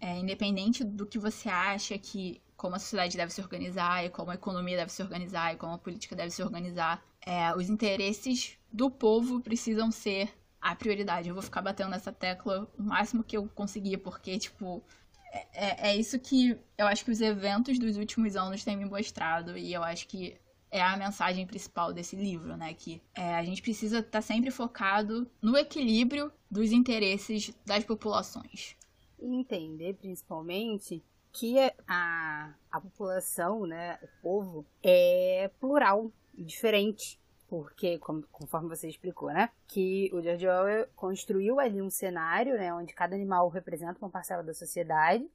é, 0.00 0.18
independente 0.18 0.82
do 0.82 1.06
que 1.06 1.18
você 1.18 1.48
acha 1.48 1.98
que 1.98 2.40
como 2.56 2.76
a 2.76 2.78
sociedade 2.78 3.16
deve 3.16 3.32
se 3.32 3.42
organizar 3.42 4.06
e 4.06 4.10
como 4.10 4.30
a 4.30 4.34
economia 4.34 4.76
deve 4.76 4.92
se 4.92 5.02
organizar 5.02 5.52
e 5.52 5.56
como 5.56 5.74
a 5.74 5.78
política 5.78 6.16
deve 6.16 6.30
se 6.30 6.42
organizar, 6.42 7.04
é, 7.20 7.54
os 7.54 7.68
interesses 7.68 8.56
do 8.72 8.90
povo 8.90 9.40
precisam 9.40 9.90
ser 9.90 10.32
a 10.64 10.74
prioridade. 10.74 11.28
Eu 11.28 11.34
vou 11.34 11.42
ficar 11.42 11.60
batendo 11.60 11.90
nessa 11.90 12.10
tecla 12.10 12.66
o 12.78 12.82
máximo 12.82 13.22
que 13.22 13.36
eu 13.36 13.46
conseguir, 13.54 13.98
porque, 13.98 14.38
tipo, 14.38 14.82
é, 15.30 15.46
é, 15.52 15.90
é 15.90 15.96
isso 15.96 16.18
que 16.18 16.58
eu 16.78 16.86
acho 16.86 17.04
que 17.04 17.10
os 17.10 17.20
eventos 17.20 17.78
dos 17.78 17.98
últimos 17.98 18.34
anos 18.34 18.64
têm 18.64 18.74
me 18.74 18.86
mostrado, 18.86 19.58
e 19.58 19.74
eu 19.74 19.84
acho 19.84 20.08
que 20.08 20.40
é 20.70 20.80
a 20.80 20.96
mensagem 20.96 21.46
principal 21.46 21.92
desse 21.92 22.16
livro, 22.16 22.56
né? 22.56 22.72
Que 22.72 23.02
é, 23.14 23.34
a 23.34 23.44
gente 23.44 23.60
precisa 23.60 23.98
estar 23.98 24.10
tá 24.10 24.22
sempre 24.22 24.50
focado 24.50 25.30
no 25.40 25.54
equilíbrio 25.54 26.32
dos 26.50 26.72
interesses 26.72 27.52
das 27.66 27.84
populações. 27.84 28.74
Entender, 29.20 29.94
principalmente, 29.94 31.04
que 31.30 31.56
a, 31.86 32.54
a 32.72 32.80
população, 32.80 33.66
né, 33.66 33.98
o 34.02 34.22
povo, 34.22 34.66
é 34.82 35.50
plural, 35.60 36.10
diferente 36.32 37.20
porque, 37.48 37.98
como, 37.98 38.22
conforme 38.32 38.68
você 38.68 38.88
explicou, 38.88 39.32
né, 39.32 39.50
que 39.66 40.10
o 40.12 40.20
George 40.22 40.46
Orwell 40.46 40.88
construiu 40.96 41.60
ali 41.60 41.80
um 41.80 41.90
cenário, 41.90 42.54
né, 42.56 42.72
onde 42.72 42.94
cada 42.94 43.14
animal 43.14 43.48
representa 43.48 43.98
uma 44.00 44.10
parcela 44.10 44.42
da 44.42 44.54
sociedade, 44.54 45.28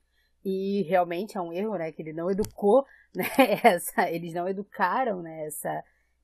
e 0.44 0.84
realmente 0.84 1.38
é 1.38 1.42
um 1.42 1.52
erro, 1.54 1.76
né, 1.76 1.92
que 1.92 2.02
ele 2.02 2.14
não 2.14 2.30
educou, 2.30 2.86
né, 3.14 3.26
essa, 3.64 4.10
eles 4.10 4.34
não 4.34 4.48
educaram, 4.48 5.22
né, 5.22 5.46
essa, 5.46 5.84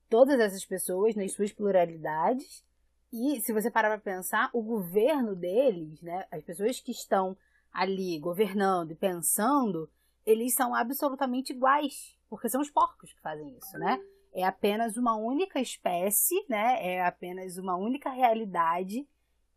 todas 0.10 0.40
essas 0.40 0.66
pessoas 0.66 1.16
nas 1.16 1.34
suas 1.34 1.52
pluralidades, 1.52 2.64
e 3.12 3.40
se 3.42 3.54
você 3.54 3.72
parar 3.72 3.90
para 3.90 4.14
pensar, 4.14 4.50
o 4.54 4.62
governo 4.62 5.36
deles, 5.36 6.02
né, 6.02 6.26
as 6.32 6.44
pessoas 6.44 6.80
que 6.80 6.92
estão 6.92 7.38
ali 7.72 8.20
governando 8.20 8.92
e 8.92 8.96
pensando, 8.96 9.90
eles 10.26 10.56
são 10.56 10.74
absolutamente 10.74 11.54
iguais 11.54 12.16
porque 12.30 12.50
são 12.50 12.62
os 12.62 12.70
porcos 12.70 13.14
que 13.14 13.22
fazem 13.22 13.56
isso, 13.58 13.78
né? 13.78 14.00
É 14.36 14.44
apenas 14.44 14.98
uma 14.98 15.16
única 15.16 15.62
espécie, 15.62 16.36
né? 16.50 16.86
É 16.86 17.02
apenas 17.02 17.58
uma 17.58 17.78
única 17.78 18.10
realidade 18.10 19.08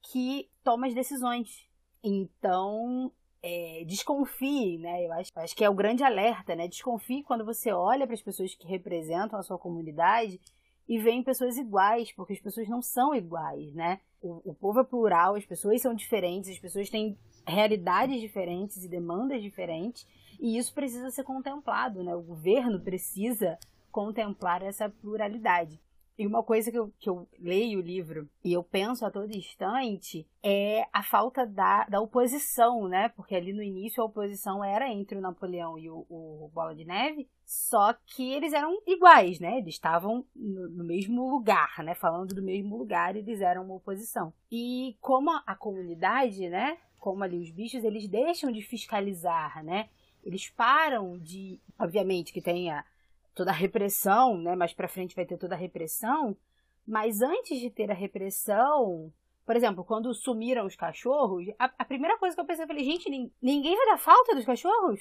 que 0.01 0.49
toma 0.63 0.87
as 0.87 0.95
decisões. 0.95 1.69
Então, 2.03 3.13
é, 3.43 3.83
desconfie, 3.85 4.79
né? 4.79 5.05
Eu 5.05 5.13
acho, 5.15 5.33
acho 5.35 5.57
que 5.57 5.65
é 5.65 5.69
o 5.69 5.75
grande 5.75 6.05
alerta, 6.05 6.55
né? 6.55 6.69
Desconfie 6.69 7.25
quando 7.25 7.45
você 7.45 7.73
olha 7.73 8.07
para 8.07 8.15
as 8.15 8.23
pessoas 8.23 8.55
que 8.55 8.69
representam 8.69 9.37
a 9.37 9.43
sua 9.43 9.59
comunidade 9.59 10.41
e 10.89 10.97
veem 10.99 11.25
pessoas 11.25 11.57
iguais, 11.57 12.13
porque 12.13 12.33
as 12.33 12.41
pessoas 12.41 12.69
não 12.69 12.81
são 12.81 13.13
iguais, 13.15 13.75
né? 13.75 14.01
O, 14.23 14.51
o 14.51 14.55
povo 14.55 14.81
é 14.81 14.85
plural, 14.85 15.35
as 15.35 15.45
pessoas 15.45 15.83
são 15.83 15.93
diferentes, 15.93 16.51
as 16.51 16.59
pessoas 16.59 16.89
têm 16.89 17.19
realidades 17.47 18.21
diferentes 18.21 18.85
e 18.85 18.89
demandas 18.89 19.43
diferentes, 19.43 20.07
e 20.41 20.57
isso 20.57 20.73
precisa 20.73 21.11
ser 21.11 21.25
contemplado, 21.25 22.03
né? 22.03 22.15
O 22.15 22.23
governo 22.23 22.81
precisa 22.81 23.59
contemplar 23.91 24.63
essa 24.63 24.89
pluralidade. 24.89 25.81
E 26.19 26.27
uma 26.27 26.43
coisa 26.43 26.69
que 26.73 26.77
eu, 26.77 26.93
que 26.99 27.09
eu 27.09 27.29
leio 27.39 27.79
o 27.79 27.83
livro 27.83 28.29
e 28.45 28.53
eu 28.53 28.65
penso 28.65 29.07
a 29.07 29.11
todo 29.11 29.31
instante 29.31 30.27
é 30.43 30.85
a 30.93 31.01
falta 31.01 31.47
da, 31.47 31.85
da 31.85 32.01
oposição, 32.01 32.89
né? 32.89 33.09
Porque 33.11 33.37
ali 33.37 33.53
no 33.53 33.63
início 33.63 34.03
a 34.03 34.07
oposição 34.07 34.65
era 34.65 34.91
entre 34.91 35.17
o 35.17 35.21
Napoleão 35.21 35.79
e 35.79 35.89
o, 35.89 36.05
o 36.11 36.51
Bola 36.53 36.75
de 36.75 36.85
Neve, 36.85 37.29
só 37.47 37.95
que 38.05 38.33
eles 38.33 38.53
eram 38.53 38.83
iguais, 38.85 39.39
né? 39.39 39.59
Eles 39.59 39.75
estavam 39.75 40.25
no, 40.35 40.69
no, 40.69 40.85
mesmo 40.85 41.31
lugar, 41.31 41.85
né? 41.85 41.95
Falando 41.95 42.35
do 42.35 42.43
mesmo 42.43 42.77
lugar, 42.77 43.15
eles 43.15 43.41
eram 43.41 43.65
uma 43.65 43.77
oposição. 43.77 44.35
E 44.51 44.97
como 45.01 45.31
a, 45.31 45.45
a 45.47 45.55
comunidade, 45.55 46.49
né? 46.49 46.79
Como 46.99 47.23
ali 47.23 47.39
os 47.39 47.53
bichos, 47.53 47.85
eles 47.85 48.09
deixam 48.09 48.51
de 48.51 48.61
fiscalizar, 48.61 49.63
né? 49.63 49.89
Eles 50.25 50.51
param 50.51 51.17
de. 51.17 51.61
Obviamente 51.79 52.33
que 52.33 52.43
tem 52.43 52.73
a, 52.73 52.85
toda 53.39 53.53
a 53.53 53.55
repressão, 53.55 54.37
né? 54.37 54.57
Mais 54.57 54.75
para 54.75 54.89
frente 54.89 55.15
vai 55.15 55.25
ter 55.25 55.39
toda 55.39 55.55
a 55.55 55.59
repressão, 55.59 56.37
mas 56.85 57.23
antes 57.23 57.61
de 57.61 57.71
ter 57.71 57.89
a 57.89 57.95
repressão, 57.95 59.13
por 59.47 59.55
exemplo, 59.55 59.85
quando 59.85 60.13
sumiram 60.13 60.67
os 60.67 60.75
cachorros, 60.75 61.47
a, 61.57 61.71
a 61.79 61.85
primeira 61.85 62.19
coisa 62.19 62.35
que 62.35 62.41
eu 62.41 62.45
pensei, 62.45 62.67
falei, 62.67 62.85
gente, 62.85 63.09
ninguém 63.41 63.77
vai 63.77 63.87
dar 63.87 63.97
falta 63.97 64.35
dos 64.35 64.45
cachorros? 64.45 65.01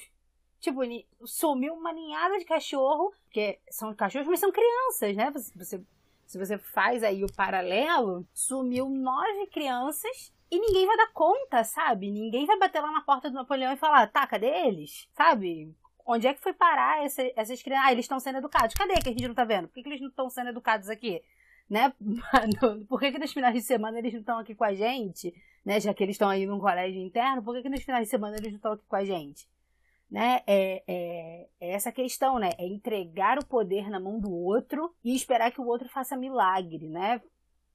Tipo, 0.60 0.82
sumiu 1.26 1.74
uma 1.74 1.92
ninhada 1.92 2.38
de 2.38 2.46
cachorro, 2.46 3.12
que 3.32 3.58
são 3.72 3.94
cachorros, 3.96 4.28
mas 4.28 4.40
são 4.40 4.52
crianças, 4.52 5.16
né? 5.16 5.32
Você, 5.56 5.84
se 6.28 6.38
você 6.38 6.60
faz 6.60 7.04
aí 7.04 7.24
o 7.24 7.34
paralelo, 7.34 8.24
sumiu 8.34 8.88
nove 8.88 9.48
crianças 9.48 10.32
e 10.52 10.60
ninguém 10.60 10.86
vai 10.86 10.98
dar 10.98 11.12
conta, 11.12 11.64
sabe? 11.64 12.12
Ninguém 12.12 12.46
vai 12.46 12.60
bater 12.60 12.82
lá 12.82 12.92
na 12.92 13.02
porta 13.02 13.32
do 13.32 13.36
Napoleão 13.36 13.74
e 13.74 13.78
falar, 13.78 14.06
tá, 14.12 14.28
cadê 14.28 14.68
eles? 14.68 15.10
Sabe? 15.14 15.76
Onde 16.10 16.26
é 16.26 16.34
que 16.34 16.40
foi 16.40 16.54
parar 16.54 17.04
essa, 17.04 17.22
essas 17.36 17.62
crianças? 17.62 17.86
Ah, 17.86 17.92
eles 17.92 18.06
estão 18.06 18.18
sendo 18.18 18.38
educados. 18.38 18.74
Cadê 18.74 18.94
que 18.94 19.10
a 19.10 19.12
gente 19.12 19.28
não 19.28 19.36
tá 19.36 19.44
vendo? 19.44 19.68
Por 19.68 19.74
que, 19.74 19.84
que 19.84 19.90
eles 19.90 20.00
não 20.00 20.08
estão 20.08 20.30
sendo 20.30 20.52
educados 20.52 20.90
aqui? 20.90 21.22
Né? 21.70 21.94
Por 22.88 22.98
que, 22.98 23.12
que 23.12 23.20
nos 23.20 23.34
finais 23.34 23.54
de 23.54 23.62
semana 23.62 24.00
eles 24.00 24.14
não 24.14 24.22
estão 24.22 24.40
aqui 24.40 24.56
com 24.56 24.64
a 24.64 24.74
gente? 24.74 25.34
Né? 25.66 25.82
Já 25.82 25.94
que 25.94 26.02
eles 26.02 26.14
estão 26.14 26.30
aí 26.30 26.46
num 26.46 26.62
colégio 26.62 27.02
interno, 27.02 27.44
por 27.44 27.54
que, 27.54 27.64
que 27.64 27.68
nos 27.68 27.84
finais 27.84 28.06
de 28.06 28.10
semana 28.10 28.38
eles 28.38 28.52
não 28.52 28.56
estão 28.56 28.72
aqui 28.72 28.86
com 28.88 28.96
a 28.96 29.04
gente? 29.04 29.50
Né? 30.10 30.42
É, 30.48 30.82
é, 30.88 31.50
é, 31.60 31.72
essa 31.74 31.92
questão, 31.92 32.40
né? 32.40 32.52
É 32.58 32.66
entregar 32.66 33.38
o 33.38 33.46
poder 33.46 33.90
na 33.90 34.00
mão 34.00 34.18
do 34.18 34.32
outro 34.32 34.96
e 35.04 35.14
esperar 35.14 35.52
que 35.52 35.60
o 35.60 35.68
outro 35.68 35.90
faça 35.90 36.16
milagre, 36.16 36.88
né? 36.88 37.22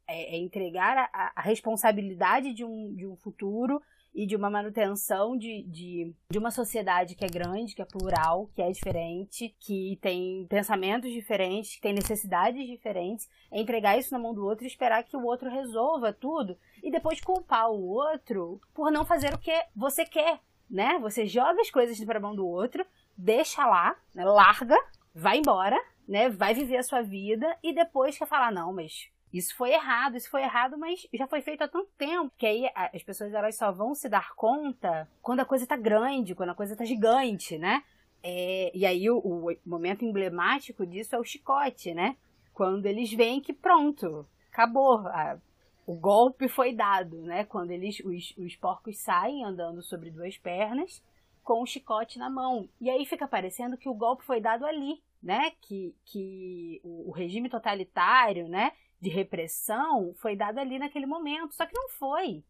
É, 0.08 0.36
é 0.36 0.38
entregar 0.38 0.96
a, 0.96 1.32
a, 1.36 1.42
responsabilidade 1.42 2.54
de 2.54 2.64
um, 2.64 2.94
de 2.94 3.06
um 3.06 3.14
futuro 3.14 3.82
e 4.14 4.26
de 4.26 4.36
uma 4.36 4.50
manutenção 4.50 5.36
de, 5.36 5.62
de, 5.64 6.14
de 6.30 6.38
uma 6.38 6.50
sociedade 6.50 7.14
que 7.14 7.24
é 7.24 7.28
grande, 7.28 7.74
que 7.74 7.82
é 7.82 7.84
plural, 7.84 8.50
que 8.54 8.60
é 8.60 8.70
diferente, 8.70 9.54
que 9.58 9.98
tem 10.02 10.46
pensamentos 10.48 11.10
diferentes, 11.10 11.76
que 11.76 11.80
tem 11.80 11.94
necessidades 11.94 12.66
diferentes, 12.66 13.28
é 13.50 13.60
entregar 13.60 13.98
isso 13.98 14.12
na 14.12 14.18
mão 14.18 14.34
do 14.34 14.44
outro 14.44 14.64
e 14.64 14.68
esperar 14.68 15.02
que 15.02 15.16
o 15.16 15.24
outro 15.24 15.50
resolva 15.50 16.12
tudo 16.12 16.56
e 16.82 16.90
depois 16.90 17.20
culpar 17.20 17.70
o 17.70 17.88
outro 17.88 18.60
por 18.74 18.90
não 18.90 19.04
fazer 19.04 19.32
o 19.34 19.38
que 19.38 19.54
você 19.74 20.04
quer, 20.04 20.40
né? 20.68 20.98
Você 21.00 21.26
joga 21.26 21.60
as 21.60 21.70
coisas 21.70 21.98
para 22.04 22.18
a 22.18 22.22
mão 22.22 22.34
do 22.34 22.46
outro, 22.46 22.84
deixa 23.16 23.66
lá, 23.66 23.96
né? 24.14 24.24
larga, 24.24 24.76
vai 25.14 25.38
embora, 25.38 25.78
né? 26.06 26.28
Vai 26.28 26.54
viver 26.54 26.76
a 26.76 26.82
sua 26.82 27.02
vida 27.02 27.56
e 27.62 27.74
depois 27.74 28.18
quer 28.18 28.26
falar 28.26 28.52
não, 28.52 28.72
mas 28.72 29.11
isso 29.32 29.56
foi 29.56 29.72
errado, 29.72 30.16
isso 30.16 30.28
foi 30.28 30.42
errado, 30.42 30.76
mas 30.76 31.06
já 31.12 31.26
foi 31.26 31.40
feito 31.40 31.62
há 31.62 31.68
tanto 31.68 31.90
tempo 31.96 32.30
que 32.36 32.46
aí 32.46 32.70
as 32.92 33.02
pessoas 33.02 33.32
elas 33.32 33.56
só 33.56 33.72
vão 33.72 33.94
se 33.94 34.08
dar 34.08 34.34
conta 34.34 35.08
quando 35.22 35.40
a 35.40 35.44
coisa 35.44 35.66
tá 35.66 35.76
grande, 35.76 36.34
quando 36.34 36.50
a 36.50 36.54
coisa 36.54 36.76
tá 36.76 36.84
gigante, 36.84 37.56
né? 37.56 37.82
É, 38.22 38.70
e 38.74 38.86
aí 38.86 39.10
o, 39.10 39.18
o, 39.18 39.56
momento 39.64 40.04
emblemático 40.04 40.86
disso 40.86 41.16
é 41.16 41.18
o 41.18 41.24
chicote, 41.24 41.94
né? 41.94 42.16
Quando 42.52 42.86
eles 42.86 43.10
veem 43.12 43.40
que 43.40 43.52
pronto, 43.52 44.26
acabou, 44.52 44.98
a, 45.08 45.38
o 45.86 45.94
golpe 45.94 46.46
foi 46.46 46.74
dado, 46.74 47.22
né? 47.22 47.44
Quando 47.44 47.70
eles 47.70 48.00
os, 48.00 48.36
os 48.36 48.54
porcos 48.56 48.98
saem 48.98 49.44
andando 49.44 49.82
sobre 49.82 50.10
duas 50.10 50.36
pernas 50.36 51.02
com 51.42 51.62
o 51.62 51.66
chicote 51.66 52.18
na 52.18 52.30
mão. 52.30 52.68
E 52.80 52.88
aí 52.88 53.04
fica 53.04 53.26
parecendo 53.26 53.76
que 53.76 53.88
o 53.88 53.94
golpe 53.94 54.24
foi 54.24 54.40
dado 54.40 54.64
ali, 54.64 55.02
né? 55.22 55.52
Que, 55.62 55.94
que 56.04 56.80
o, 56.84 57.08
o 57.08 57.12
regime 57.12 57.48
totalitário, 57.48 58.46
né? 58.46 58.72
De 59.02 59.10
repressão 59.10 60.14
foi 60.14 60.36
dado 60.36 60.58
ali 60.58 60.78
naquele 60.78 61.06
momento, 61.06 61.54
só 61.54 61.66
que 61.66 61.74
não 61.74 61.88
foi. 61.88 62.44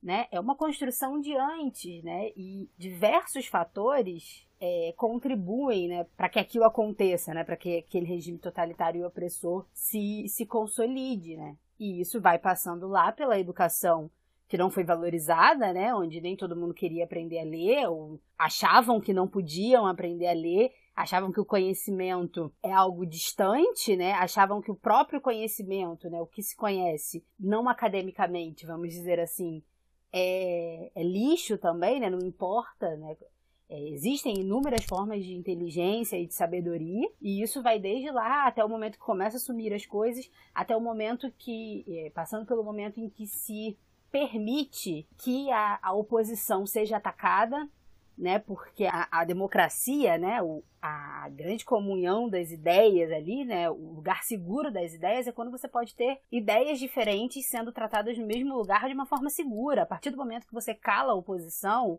Né? 0.00 0.28
É 0.30 0.38
uma 0.38 0.54
construção 0.54 1.20
de 1.20 1.34
antes, 1.34 2.04
né? 2.04 2.28
E 2.36 2.70
diversos 2.78 3.46
fatores 3.46 4.46
é, 4.60 4.94
contribuem 4.96 5.88
né, 5.88 6.06
para 6.16 6.28
que 6.28 6.38
aquilo 6.38 6.64
aconteça, 6.64 7.34
né? 7.34 7.42
Para 7.42 7.56
que 7.56 7.78
aquele 7.78 8.06
regime 8.06 8.38
totalitário 8.38 9.00
e 9.00 9.04
opressor 9.04 9.66
se, 9.72 10.28
se 10.28 10.46
consolide, 10.46 11.36
né? 11.36 11.56
E 11.80 12.00
isso 12.00 12.20
vai 12.20 12.38
passando 12.38 12.86
lá 12.86 13.10
pela 13.10 13.40
educação 13.40 14.08
que 14.46 14.56
não 14.56 14.70
foi 14.70 14.84
valorizada, 14.84 15.72
né? 15.72 15.92
Onde 15.92 16.20
nem 16.20 16.36
todo 16.36 16.54
mundo 16.54 16.72
queria 16.72 17.02
aprender 17.02 17.40
a 17.40 17.44
ler, 17.44 17.88
ou 17.88 18.20
achavam 18.38 19.00
que 19.00 19.12
não 19.12 19.26
podiam 19.26 19.88
aprender 19.88 20.28
a 20.28 20.32
ler, 20.32 20.72
achavam 20.96 21.30
que 21.30 21.40
o 21.40 21.44
conhecimento 21.44 22.50
é 22.62 22.72
algo 22.72 23.04
distante, 23.04 23.94
né? 23.94 24.12
Achavam 24.14 24.62
que 24.62 24.70
o 24.70 24.74
próprio 24.74 25.20
conhecimento, 25.20 26.08
né, 26.08 26.18
o 26.20 26.26
que 26.26 26.42
se 26.42 26.56
conhece, 26.56 27.22
não 27.38 27.68
academicamente, 27.68 28.66
vamos 28.66 28.88
dizer 28.88 29.20
assim, 29.20 29.62
é, 30.10 30.90
é 30.94 31.02
lixo 31.02 31.58
também, 31.58 32.00
né? 32.00 32.08
Não 32.08 32.26
importa, 32.26 32.96
né? 32.96 33.14
É, 33.68 33.88
existem 33.90 34.38
inúmeras 34.38 34.84
formas 34.84 35.24
de 35.24 35.34
inteligência 35.34 36.16
e 36.16 36.26
de 36.26 36.34
sabedoria, 36.34 37.10
e 37.20 37.42
isso 37.42 37.62
vai 37.62 37.78
desde 37.78 38.10
lá 38.10 38.46
até 38.46 38.64
o 38.64 38.68
momento 38.68 38.94
que 38.94 39.04
começa 39.04 39.36
a 39.36 39.40
sumir 39.40 39.74
as 39.74 39.84
coisas, 39.84 40.30
até 40.54 40.74
o 40.74 40.80
momento 40.80 41.30
que, 41.36 41.84
é, 41.88 42.10
passando 42.10 42.46
pelo 42.46 42.64
momento 42.64 43.00
em 43.00 43.10
que 43.10 43.26
se 43.26 43.76
permite 44.10 45.06
que 45.18 45.50
a, 45.50 45.78
a 45.82 45.92
oposição 45.92 46.64
seja 46.64 46.96
atacada, 46.96 47.68
né? 48.16 48.38
Porque 48.38 48.86
a, 48.86 49.08
a 49.10 49.24
democracia, 49.24 50.16
né? 50.16 50.42
O, 50.42 50.62
a 50.80 51.28
grande 51.30 51.64
comunhão 51.64 52.28
das 52.28 52.50
ideias 52.50 53.10
ali, 53.12 53.44
né? 53.44 53.68
O 53.70 53.94
lugar 53.94 54.24
seguro 54.24 54.70
das 54.70 54.94
ideias 54.94 55.26
é 55.26 55.32
quando 55.32 55.50
você 55.50 55.68
pode 55.68 55.94
ter 55.94 56.20
ideias 56.30 56.78
diferentes 56.78 57.46
sendo 57.48 57.72
tratadas 57.72 58.16
no 58.18 58.26
mesmo 58.26 58.56
lugar 58.56 58.86
de 58.86 58.94
uma 58.94 59.06
forma 59.06 59.28
segura. 59.28 59.82
A 59.82 59.86
partir 59.86 60.10
do 60.10 60.16
momento 60.16 60.46
que 60.46 60.54
você 60.54 60.74
cala 60.74 61.12
a 61.12 61.16
oposição, 61.16 61.98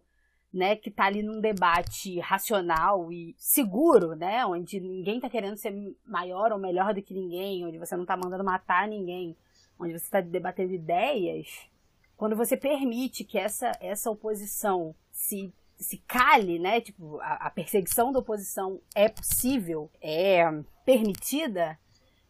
né, 0.51 0.75
que 0.75 0.89
está 0.89 1.05
ali 1.05 1.21
num 1.21 1.41
debate 1.41 2.19
racional 2.19 3.11
e 3.11 3.35
seguro, 3.37 4.15
né, 4.15 4.45
onde 4.45 4.79
ninguém 4.79 5.17
está 5.17 5.29
querendo 5.29 5.57
ser 5.57 5.73
maior 6.05 6.51
ou 6.51 6.57
melhor 6.57 6.93
do 6.93 7.01
que 7.01 7.13
ninguém, 7.13 7.65
onde 7.65 7.77
você 7.77 7.95
não 7.95 8.03
está 8.03 8.15
mandando 8.15 8.43
matar 8.43 8.87
ninguém, 8.87 9.35
onde 9.77 9.93
você 9.93 10.05
está 10.05 10.21
debatendo 10.21 10.73
ideias, 10.73 11.69
quando 12.15 12.35
você 12.35 12.57
permite 12.57 13.23
que 13.23 13.37
essa, 13.37 13.71
essa 13.79 14.09
oposição 14.09 14.95
se, 15.11 15.53
se 15.77 15.97
cale, 16.07 16.59
né? 16.59 16.81
Tipo, 16.81 17.19
a, 17.19 17.47
a 17.47 17.49
perseguição 17.49 18.11
da 18.11 18.19
oposição 18.19 18.81
é 18.95 19.07
possível, 19.07 19.91
é 20.01 20.43
permitida, 20.85 21.77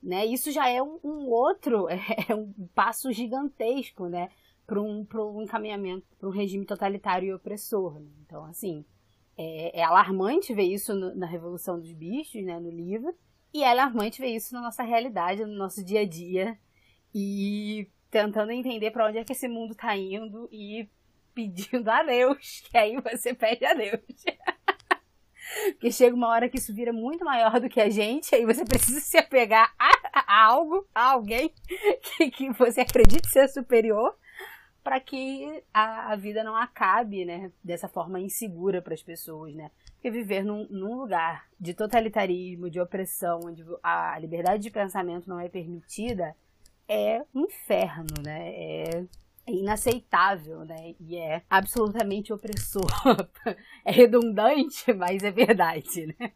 né? 0.02 0.26
Isso 0.26 0.52
já 0.52 0.70
é 0.70 0.82
um, 0.82 1.00
um 1.04 1.30
outro, 1.30 1.88
é 1.90 2.36
um 2.36 2.52
passo 2.76 3.12
gigantesco, 3.12 4.08
né? 4.08 4.30
Para 4.66 4.82
um, 4.82 5.08
um 5.16 5.42
encaminhamento 5.42 6.06
para 6.20 6.28
um 6.28 6.32
regime 6.32 6.66
totalitário 6.66 7.30
e 7.30 7.34
opressor. 7.34 8.00
Né? 8.00 8.10
Então, 8.26 8.44
assim, 8.46 8.86
é, 9.38 9.80
é, 9.80 9.84
alarmante 9.84 10.54
ver 10.54 10.64
isso 10.64 10.94
no, 10.94 11.16
na 11.16 11.26
Revolução 11.26 11.80
dos 11.80 11.92
Bichos, 11.94 12.44
né? 12.44 12.60
No 12.60 12.70
livro. 12.70 13.14
E 13.54 13.64
é 13.64 13.72
alarmante 13.72 14.20
ver 14.20 14.36
isso 14.36 14.54
na 14.54 14.62
nossa 14.62 14.84
realidade, 14.84 15.46
no 15.46 15.56
nosso 15.56 15.84
dia 15.84 16.02
a 16.02 16.06
dia. 16.06 16.60
E 17.16 17.90
tentando 18.12 18.52
entender 18.52 18.92
para 18.92 19.08
onde 19.08 19.18
é 19.20 19.24
que 19.24 19.32
esse 19.32 19.48
mundo 19.48 19.74
tá 19.74 19.96
indo 19.96 20.50
e 20.52 20.90
pedindo 21.38 21.88
a 21.88 22.02
Deus, 22.02 22.62
que 22.68 22.76
aí 22.76 23.00
você 23.00 23.32
pede 23.32 23.64
a 23.64 23.76
Deus. 23.76 24.02
Porque 25.72 25.92
chega 25.92 26.16
uma 26.16 26.30
hora 26.30 26.50
que 26.50 26.58
isso 26.58 26.74
vira 26.74 26.92
muito 26.92 27.24
maior 27.24 27.60
do 27.60 27.70
que 27.70 27.80
a 27.80 27.90
gente, 27.90 28.34
aí 28.34 28.44
você 28.44 28.66
precisa 28.66 29.00
se 29.00 29.18
apegar 29.18 29.72
a, 29.78 30.20
a 30.20 30.46
algo, 30.46 30.86
a 30.94 31.12
alguém 31.12 31.54
que, 32.02 32.32
que 32.32 32.52
você 32.52 32.82
acredite 32.82 33.30
ser 33.30 33.48
superior, 33.48 34.18
para 34.84 35.00
que 35.00 35.64
a, 35.74 36.14
a, 36.14 36.16
vida 36.16 36.44
não 36.44 36.56
acabe, 36.56 37.24
né, 37.24 37.52
dessa 37.64 37.88
forma 37.88 38.20
insegura 38.20 38.82
para 38.82 38.94
as 38.94 39.04
pessoas, 39.04 39.54
né? 39.54 39.70
Porque 39.94 40.10
viver 40.10 40.44
num, 40.44 40.66
num, 40.70 40.96
lugar 40.96 41.48
de 41.60 41.74
totalitarismo, 41.74 42.70
de 42.70 42.80
opressão, 42.80 43.42
onde 43.44 43.64
a 43.84 44.18
liberdade 44.20 44.64
de 44.64 44.72
pensamento 44.72 45.30
não 45.30 45.40
é 45.40 45.50
permitida, 45.50 46.36
é 46.88 47.22
um 47.36 47.44
inferno, 47.44 48.14
né? 48.24 48.50
É, 48.50 49.06
é 49.48 49.52
inaceitável, 49.54 50.66
né? 50.66 50.94
E 51.00 51.16
é 51.16 51.42
absolutamente 51.50 52.34
opressor. 52.34 52.86
é 53.86 53.92
redundante, 53.92 54.94
mas 54.94 55.24
é 55.24 55.32
verdade, 55.32 56.08
né? 56.08 56.34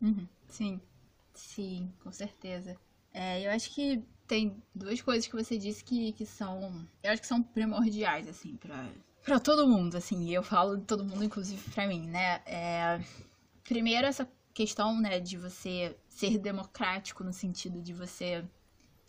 Uhum, 0.00 0.26
sim, 0.48 0.80
sim, 1.34 1.92
com 2.02 2.10
certeza. 2.10 2.76
É, 3.12 3.46
eu 3.46 3.50
acho 3.50 3.70
que 3.72 4.02
tem 4.26 4.56
duas 4.74 5.00
coisas 5.02 5.26
que 5.26 5.36
você 5.36 5.58
disse 5.58 5.84
que, 5.84 6.12
que 6.12 6.24
são. 6.24 6.86
Eu 7.02 7.12
acho 7.12 7.20
que 7.20 7.28
são 7.28 7.42
primordiais, 7.42 8.26
assim, 8.26 8.56
pra, 8.56 8.88
pra 9.22 9.38
todo 9.38 9.68
mundo, 9.68 9.96
assim. 9.96 10.24
E 10.24 10.34
eu 10.34 10.42
falo 10.42 10.78
de 10.78 10.84
todo 10.84 11.04
mundo, 11.04 11.22
inclusive 11.22 11.70
pra 11.72 11.86
mim, 11.86 12.08
né? 12.08 12.40
É, 12.46 13.00
primeiro, 13.62 14.06
essa 14.06 14.26
questão, 14.54 14.98
né, 14.98 15.20
de 15.20 15.36
você 15.36 15.96
ser 16.08 16.38
democrático 16.38 17.22
no 17.22 17.32
sentido 17.32 17.82
de 17.82 17.92
você. 17.92 18.44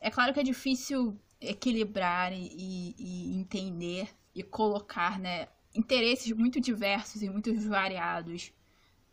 É 0.01 0.11
claro 0.11 0.34
que 0.34 0.39
é 0.39 0.43
difícil 0.43 1.18
equilibrar 1.40 2.34
e, 2.34 2.96
e 2.98 3.36
entender 3.36 4.10
e 4.34 4.44
colocar, 4.44 5.20
né, 5.20 5.48
interesses 5.74 6.32
muito 6.32 6.60
diversos 6.60 7.22
e 7.22 7.30
muito 7.30 7.54
variados. 7.68 8.52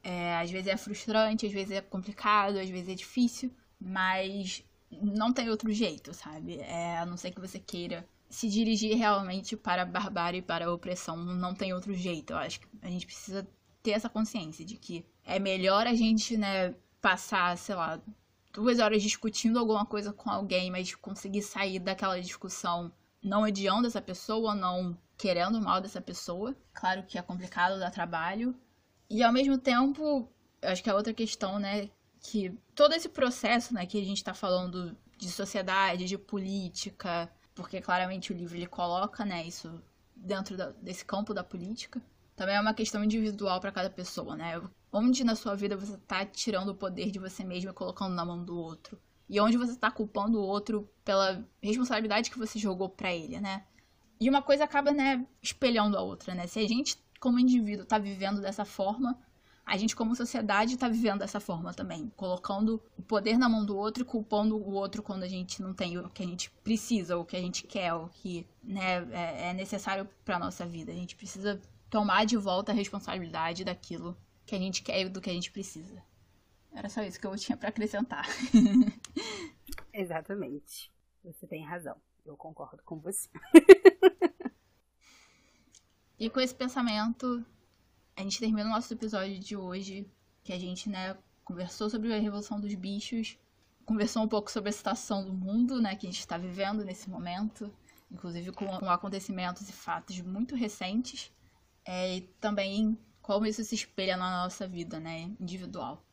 É, 0.03 0.37
às 0.37 0.51
vezes 0.51 0.67
é 0.67 0.77
frustrante, 0.77 1.47
às 1.47 1.53
vezes 1.53 1.73
é 1.73 1.81
complicado, 1.81 2.59
às 2.59 2.69
vezes 2.69 2.89
é 2.89 2.95
difícil, 2.95 3.53
mas 3.81 4.65
não 4.91 5.33
tem 5.33 5.49
outro 5.49 5.73
jeito, 5.73 6.13
sabe? 6.13 6.59
É, 6.59 6.99
a 6.99 7.07
não 7.07 7.17
ser 7.17 7.31
que 7.31 7.41
você 7.41 7.59
queira 7.59 8.07
se 8.29 8.49
dirigir 8.49 8.97
realmente 8.97 9.57
para 9.57 9.83
a 9.83 9.87
barbárie 9.87 10.39
e 10.39 10.43
para 10.43 10.67
a 10.67 10.73
opressão, 10.73 11.17
não 11.17 11.55
tem 11.55 11.73
outro 11.73 11.95
jeito. 11.95 12.33
Eu 12.33 12.39
acho 12.39 12.61
que 12.61 12.67
a 12.81 12.89
gente 12.89 13.07
precisa 13.07 13.47
ter 13.83 13.93
essa 13.93 14.09
consciência 14.09 14.65
de 14.65 14.77
que 14.77 15.05
é 15.25 15.39
melhor 15.39 15.87
a 15.87 15.95
gente, 15.95 16.37
né, 16.37 16.75
passar, 17.01 17.57
sei 17.59 17.75
lá, 17.75 18.01
duas 18.53 18.79
horas 18.79 19.03
discutindo 19.03 19.59
alguma 19.59 19.87
coisa 19.87 20.13
com 20.13 20.31
alguém, 20.31 20.71
mas 20.71 20.95
conseguir 20.95 21.43
sair 21.43 21.79
daquela 21.79 22.21
discussão 22.21 22.93
não 23.23 23.43
odiando 23.43 23.87
essa 23.87 24.03
pessoa, 24.03 24.55
não 24.55 24.99
querendo 25.17 25.61
mal 25.61 25.81
dessa 25.81 26.01
pessoa. 26.01 26.55
Claro 26.73 27.05
que 27.05 27.17
é 27.17 27.23
complicado 27.23 27.79
dar 27.79 27.91
trabalho. 27.91 28.55
E 29.09 29.23
ao 29.23 29.33
mesmo 29.33 29.57
tempo, 29.57 30.29
acho 30.61 30.83
que 30.83 30.91
a 30.91 30.95
outra 30.95 31.15
questão, 31.15 31.59
né, 31.59 31.89
que 32.21 32.51
todo 32.75 32.95
esse 32.95 33.09
processo, 33.09 33.73
né, 33.73 33.87
que 33.87 34.01
a 34.01 34.05
gente 34.05 34.19
está 34.19 34.35
falando 34.35 34.97
de 35.17 35.31
sociedade, 35.31 36.07
de 36.07 36.19
política, 36.19 37.31
porque 37.55 37.81
claramente 37.81 38.33
o 38.33 38.37
livro 38.37 38.57
ele 38.57 38.67
coloca, 38.67 39.25
né, 39.25 39.47
isso 39.47 39.81
dentro 40.17 40.57
da, 40.57 40.71
desse 40.71 41.05
campo 41.05 41.33
da 41.33 41.45
política, 41.45 42.03
também 42.35 42.57
é 42.57 42.61
uma 42.61 42.75
questão 42.75 43.05
individual 43.05 43.61
para 43.61 43.73
cada 43.73 43.91
pessoa, 43.91 44.35
né? 44.37 44.61
Onde 44.93 45.25
na 45.25 45.35
sua 45.35 45.57
vida 45.57 45.75
você 45.75 45.95
está 45.95 46.27
tirando 46.27 46.69
o 46.69 46.75
poder 46.75 47.11
de 47.11 47.19
você 47.19 47.43
mesmo 47.43 47.71
e 47.71 47.73
colocando 47.73 48.15
na 48.15 48.27
mão 48.27 48.45
do 48.45 48.55
outro? 48.55 49.01
E 49.27 49.41
onde 49.41 49.57
você 49.57 49.73
está 49.73 49.91
culpando 49.91 50.39
o 50.39 50.43
outro 50.43 50.87
pela 51.03 51.43
responsabilidade 51.63 52.31
que 52.31 52.39
você 52.39 52.59
jogou 52.59 52.91
para 52.91 53.11
ele, 53.11 53.41
né? 53.41 53.65
E 54.21 54.29
uma 54.29 54.43
coisa 54.43 54.65
acaba, 54.65 54.93
né, 54.93 55.27
espelhando 55.43 55.97
a 55.97 56.03
outra, 56.03 56.35
né? 56.35 56.47
Se 56.47 56.61
a 56.61 56.69
gente, 56.69 56.99
como 57.19 57.39
indivíduo, 57.39 57.85
está 57.85 57.97
vivendo 57.97 58.43
dessa 58.43 58.67
forma, 58.67 59.19
a 59.65 59.79
gente, 59.79 59.97
como 59.97 60.15
sociedade, 60.15 60.75
está 60.75 60.89
vivendo 60.89 61.21
dessa 61.21 61.41
forma 61.41 61.73
também, 61.73 62.13
colocando 62.15 62.83
o 62.99 63.03
poder 63.03 63.39
na 63.39 63.49
mão 63.49 63.65
do 63.65 63.77
outro 63.77 64.03
e 64.03 64.07
culpando 64.07 64.57
o 64.57 64.73
outro 64.73 65.03
quando 65.03 65.23
a 65.23 65.29
gente 65.29 65.63
não 65.63 65.73
tem 65.73 65.97
o 65.97 66.11
que 66.11 66.23
a 66.23 66.27
gente 66.27 66.51
precisa, 66.63 67.17
o 67.17 67.25
que 67.25 67.37
a 67.37 67.41
gente 67.41 67.67
quer, 67.67 67.95
o 67.95 68.09
que 68.09 68.47
né, 68.63 69.09
é, 69.11 69.51
é 69.51 69.55
necessário 69.55 70.07
para 70.25 70.39
nossa 70.39 70.67
vida. 70.67 70.93
A 70.93 70.95
gente 70.95 71.17
precisa 71.17 71.59
tomar 71.89 72.27
de 72.27 72.37
volta 72.37 72.73
a 72.73 72.75
responsabilidade 72.75 73.65
daquilo 73.65 74.17
que 74.53 74.57
a 74.57 74.59
gente 74.59 74.83
quer 74.83 75.01
e 75.01 75.09
do 75.09 75.19
que 75.19 75.31
a 75.31 75.33
gente 75.33 75.51
precisa. 75.51 76.05
Era 76.75 76.87
só 76.91 77.03
isso 77.03 77.19
que 77.19 77.27
eu 77.27 77.35
tinha 77.39 77.57
para 77.57 77.71
acrescentar. 77.71 78.27
Exatamente. 79.91 80.93
Você 81.25 81.47
tem 81.47 81.65
razão. 81.65 81.97
Eu 82.23 82.37
concordo 82.37 82.83
com 82.83 83.01
você. 83.01 83.31
e 86.19 86.29
com 86.29 86.39
esse 86.39 86.55
pensamento, 86.55 87.43
a 88.15 88.21
gente 88.21 88.39
termina 88.39 88.69
o 88.69 88.73
nosso 88.73 88.93
episódio 88.93 89.39
de 89.39 89.57
hoje, 89.57 90.07
que 90.45 90.53
a 90.53 90.59
gente, 90.59 90.91
né, 90.91 91.17
conversou 91.43 91.89
sobre 91.89 92.13
a 92.13 92.21
Revolução 92.21 92.61
dos 92.61 92.75
Bichos, 92.75 93.39
conversou 93.87 94.23
um 94.23 94.29
pouco 94.29 94.51
sobre 94.51 94.69
a 94.69 94.73
situação 94.73 95.25
do 95.25 95.33
mundo, 95.33 95.81
né, 95.81 95.97
que 95.97 96.07
a 96.07 96.11
gente 96.11 96.21
está 96.21 96.37
vivendo 96.37 96.85
nesse 96.85 97.09
momento, 97.09 97.75
inclusive 98.11 98.53
com, 98.53 98.67
acontecimentos 98.91 99.67
e 99.71 99.73
fatos 99.73 100.21
muito 100.21 100.55
recentes, 100.55 101.33
é, 101.87 102.17
e 102.17 102.21
também 102.39 102.99
como 103.23 103.47
isso 103.47 103.65
se 103.65 103.75
espelha 103.75 104.17
na 104.17 104.43
nossa 104.43 104.67
vida, 104.67 105.01
né, 105.01 105.31
individual. 105.41 106.05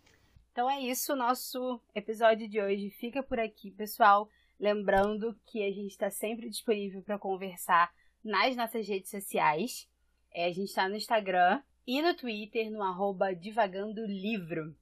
Então 0.52 0.70
é 0.70 0.80
isso, 0.80 1.16
nosso 1.16 1.82
episódio 1.94 2.48
de 2.48 2.62
hoje 2.62 2.90
fica 2.92 3.22
por 3.22 3.40
aqui, 3.40 3.72
pessoal. 3.72 4.30
Lembrando 4.60 5.38
que 5.46 5.64
a 5.64 5.72
gente 5.72 5.92
está 5.92 6.10
sempre 6.10 6.50
disponível 6.50 7.02
para 7.02 7.18
conversar 7.18 7.92
nas 8.24 8.56
nossas 8.56 8.88
redes 8.88 9.10
sociais. 9.10 9.88
É, 10.32 10.46
a 10.46 10.52
gente 10.52 10.70
está 10.70 10.88
no 10.88 10.96
Instagram, 10.96 11.62
e 11.92 12.04
no 12.04 12.14
Twitter 12.14 12.70
no 12.70 12.84
arroba 12.84 13.34
Divagando 13.34 14.06
Livro. 14.06 14.76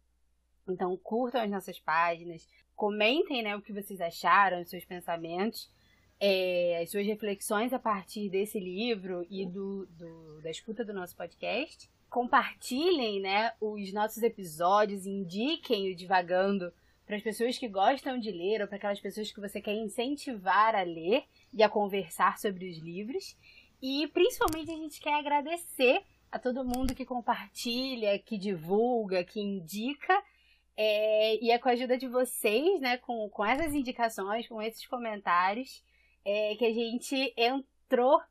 Então 0.68 0.98
curtam 0.98 1.40
as 1.40 1.50
nossas 1.50 1.80
páginas, 1.80 2.46
comentem 2.76 3.42
né, 3.42 3.56
o 3.56 3.62
que 3.62 3.72
vocês 3.72 4.02
acharam, 4.02 4.62
os 4.62 4.70
seus 4.70 4.84
pensamentos, 4.84 5.72
é, 6.20 6.82
as 6.84 6.92
suas 6.92 7.06
reflexões 7.06 7.72
a 7.72 7.80
partir 7.80 8.30
desse 8.30 8.60
livro 8.60 9.26
e 9.30 9.46
do, 9.46 9.86
do, 9.86 10.42
da 10.42 10.52
escuta 10.52 10.84
do 10.84 10.94
nosso 10.94 11.16
podcast. 11.16 11.90
Compartilhem 12.10 13.20
né, 13.22 13.54
os 13.60 13.92
nossos 13.94 14.24
episódios, 14.24 15.06
indiquem 15.06 15.92
o 15.92 15.96
Divagando 15.96 16.74
para 17.06 17.16
as 17.16 17.24
pessoas 17.24 17.58
que 17.58 17.68
gostam 17.68 18.20
de 18.20 18.32
ler 18.32 18.62
ou 18.62 18.68
para 18.68 18.78
aquelas 18.78 19.00
pessoas 19.00 19.32
que 19.32 19.40
você 19.40 19.62
quer 19.62 19.74
incentivar 19.74 20.76
a 20.76 20.84
ler 20.84 21.24
e 21.54 21.64
a 21.64 21.70
conversar 21.70 22.38
sobre 22.38 22.70
os 22.70 22.78
livros. 22.78 23.38
E 23.82 24.08
principalmente 24.08 24.72
a 24.72 24.76
gente 24.76 25.00
quer 25.00 25.14
agradecer 25.14 26.02
a 26.32 26.38
todo 26.38 26.66
mundo 26.66 26.94
que 26.94 27.06
compartilha, 27.06 28.20
que 28.20 28.38
divulga, 28.38 29.24
que 29.24 29.40
indica. 29.40 30.22
É, 30.76 31.44
e 31.44 31.50
é 31.50 31.58
com 31.58 31.70
a 31.70 31.72
ajuda 31.72 31.98
de 31.98 32.08
vocês, 32.08 32.80
né, 32.80 32.98
com, 32.98 33.30
com 33.30 33.46
essas 33.46 33.74
indicações, 33.74 34.48
com 34.48 34.62
esses 34.62 34.86
comentários, 34.86 35.84
é, 36.24 36.56
que 36.56 36.66
a 36.66 36.74
gente 36.74 37.34
entrou 37.36 38.22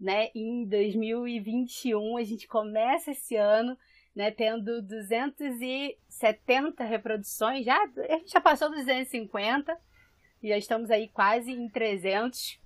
né, 0.00 0.30
em 0.34 0.64
2021. 0.64 2.16
A 2.16 2.24
gente 2.24 2.46
começa 2.46 3.10
esse 3.10 3.36
ano 3.36 3.76
né, 4.14 4.30
tendo 4.30 4.82
270 4.82 6.84
reproduções, 6.84 7.64
já, 7.64 7.76
a 7.76 8.16
gente 8.16 8.32
já 8.32 8.40
passou 8.40 8.68
dos 8.68 8.80
250 8.80 9.76
e 10.42 10.48
já 10.48 10.58
estamos 10.58 10.90
aí 10.90 11.08
quase 11.08 11.52
em 11.52 11.68
300 11.68 12.58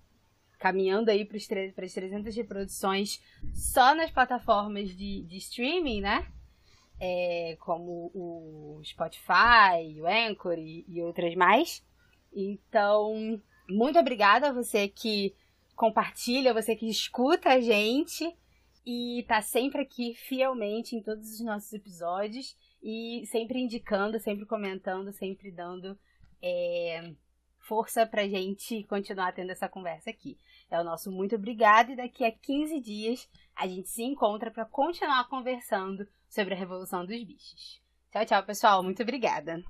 caminhando 0.59 1.11
aí 1.11 1.25
para 1.25 1.37
as 1.37 1.93
300 1.93 2.37
reproduções 2.37 3.21
só 3.53 3.97
nas 3.97 4.13
plataformas 4.13 4.97
de, 4.97 5.25
de 5.25 5.37
streaming, 5.39 6.01
né? 6.01 6.25
É, 7.01 7.57
como 7.59 8.13
o 8.15 8.81
Spotify, 8.85 10.01
o 10.01 10.07
Anchor 10.07 10.57
e, 10.57 10.85
e 10.87 11.03
outras 11.03 11.35
mais. 11.35 11.85
Então, 12.33 13.43
muito 13.69 13.99
obrigada 13.99 14.49
a 14.49 14.53
você 14.53 14.87
que 14.87 15.35
compartilha, 15.83 16.55
você 16.55 16.77
que 16.77 16.89
escuta 16.89 17.49
a 17.49 17.61
gente 17.61 18.33
e 18.87 19.25
tá 19.27 19.43
sempre 19.43 19.83
aqui 19.83 20.15
fielmente 20.15 20.95
em 20.95 21.03
todos 21.03 21.29
os 21.33 21.41
nossos 21.41 21.73
episódios 21.73 22.57
e 22.81 23.25
sempre 23.27 23.59
indicando, 23.59 24.21
sempre 24.21 24.47
comentando, 24.47 25.13
sempre 25.13 25.51
dando 25.51 25.99
é, 26.41 27.13
força 27.59 28.07
pra 28.07 28.29
gente 28.29 28.85
continuar 28.85 29.33
tendo 29.33 29.51
essa 29.51 29.69
conversa 29.69 30.11
aqui. 30.11 30.39
É 30.71 30.81
o 30.81 30.85
nosso 30.85 31.11
muito 31.11 31.35
obrigado 31.35 31.91
e 31.91 31.97
daqui 31.97 32.25
a 32.25 32.31
15 32.31 32.79
dias 32.79 33.29
a 33.57 33.67
gente 33.67 33.89
se 33.89 34.05
encontra 34.05 34.53
para 34.53 34.65
continuar 34.65 35.29
conversando 35.29 36.07
sobre 36.29 36.55
a 36.55 36.57
Revolução 36.57 37.05
dos 37.05 37.25
Bichos. 37.25 37.83
Tchau, 38.13 38.25
tchau, 38.25 38.45
pessoal. 38.45 38.85
Muito 38.85 39.03
obrigada. 39.03 39.61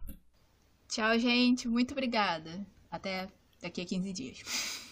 Tchau, 0.89 1.19
gente. 1.19 1.67
Muito 1.67 1.93
obrigada. 1.93 2.67
Até 2.91 3.31
daqui 3.63 3.81
a 3.81 3.87
15 3.87 4.13
dias. 4.13 4.92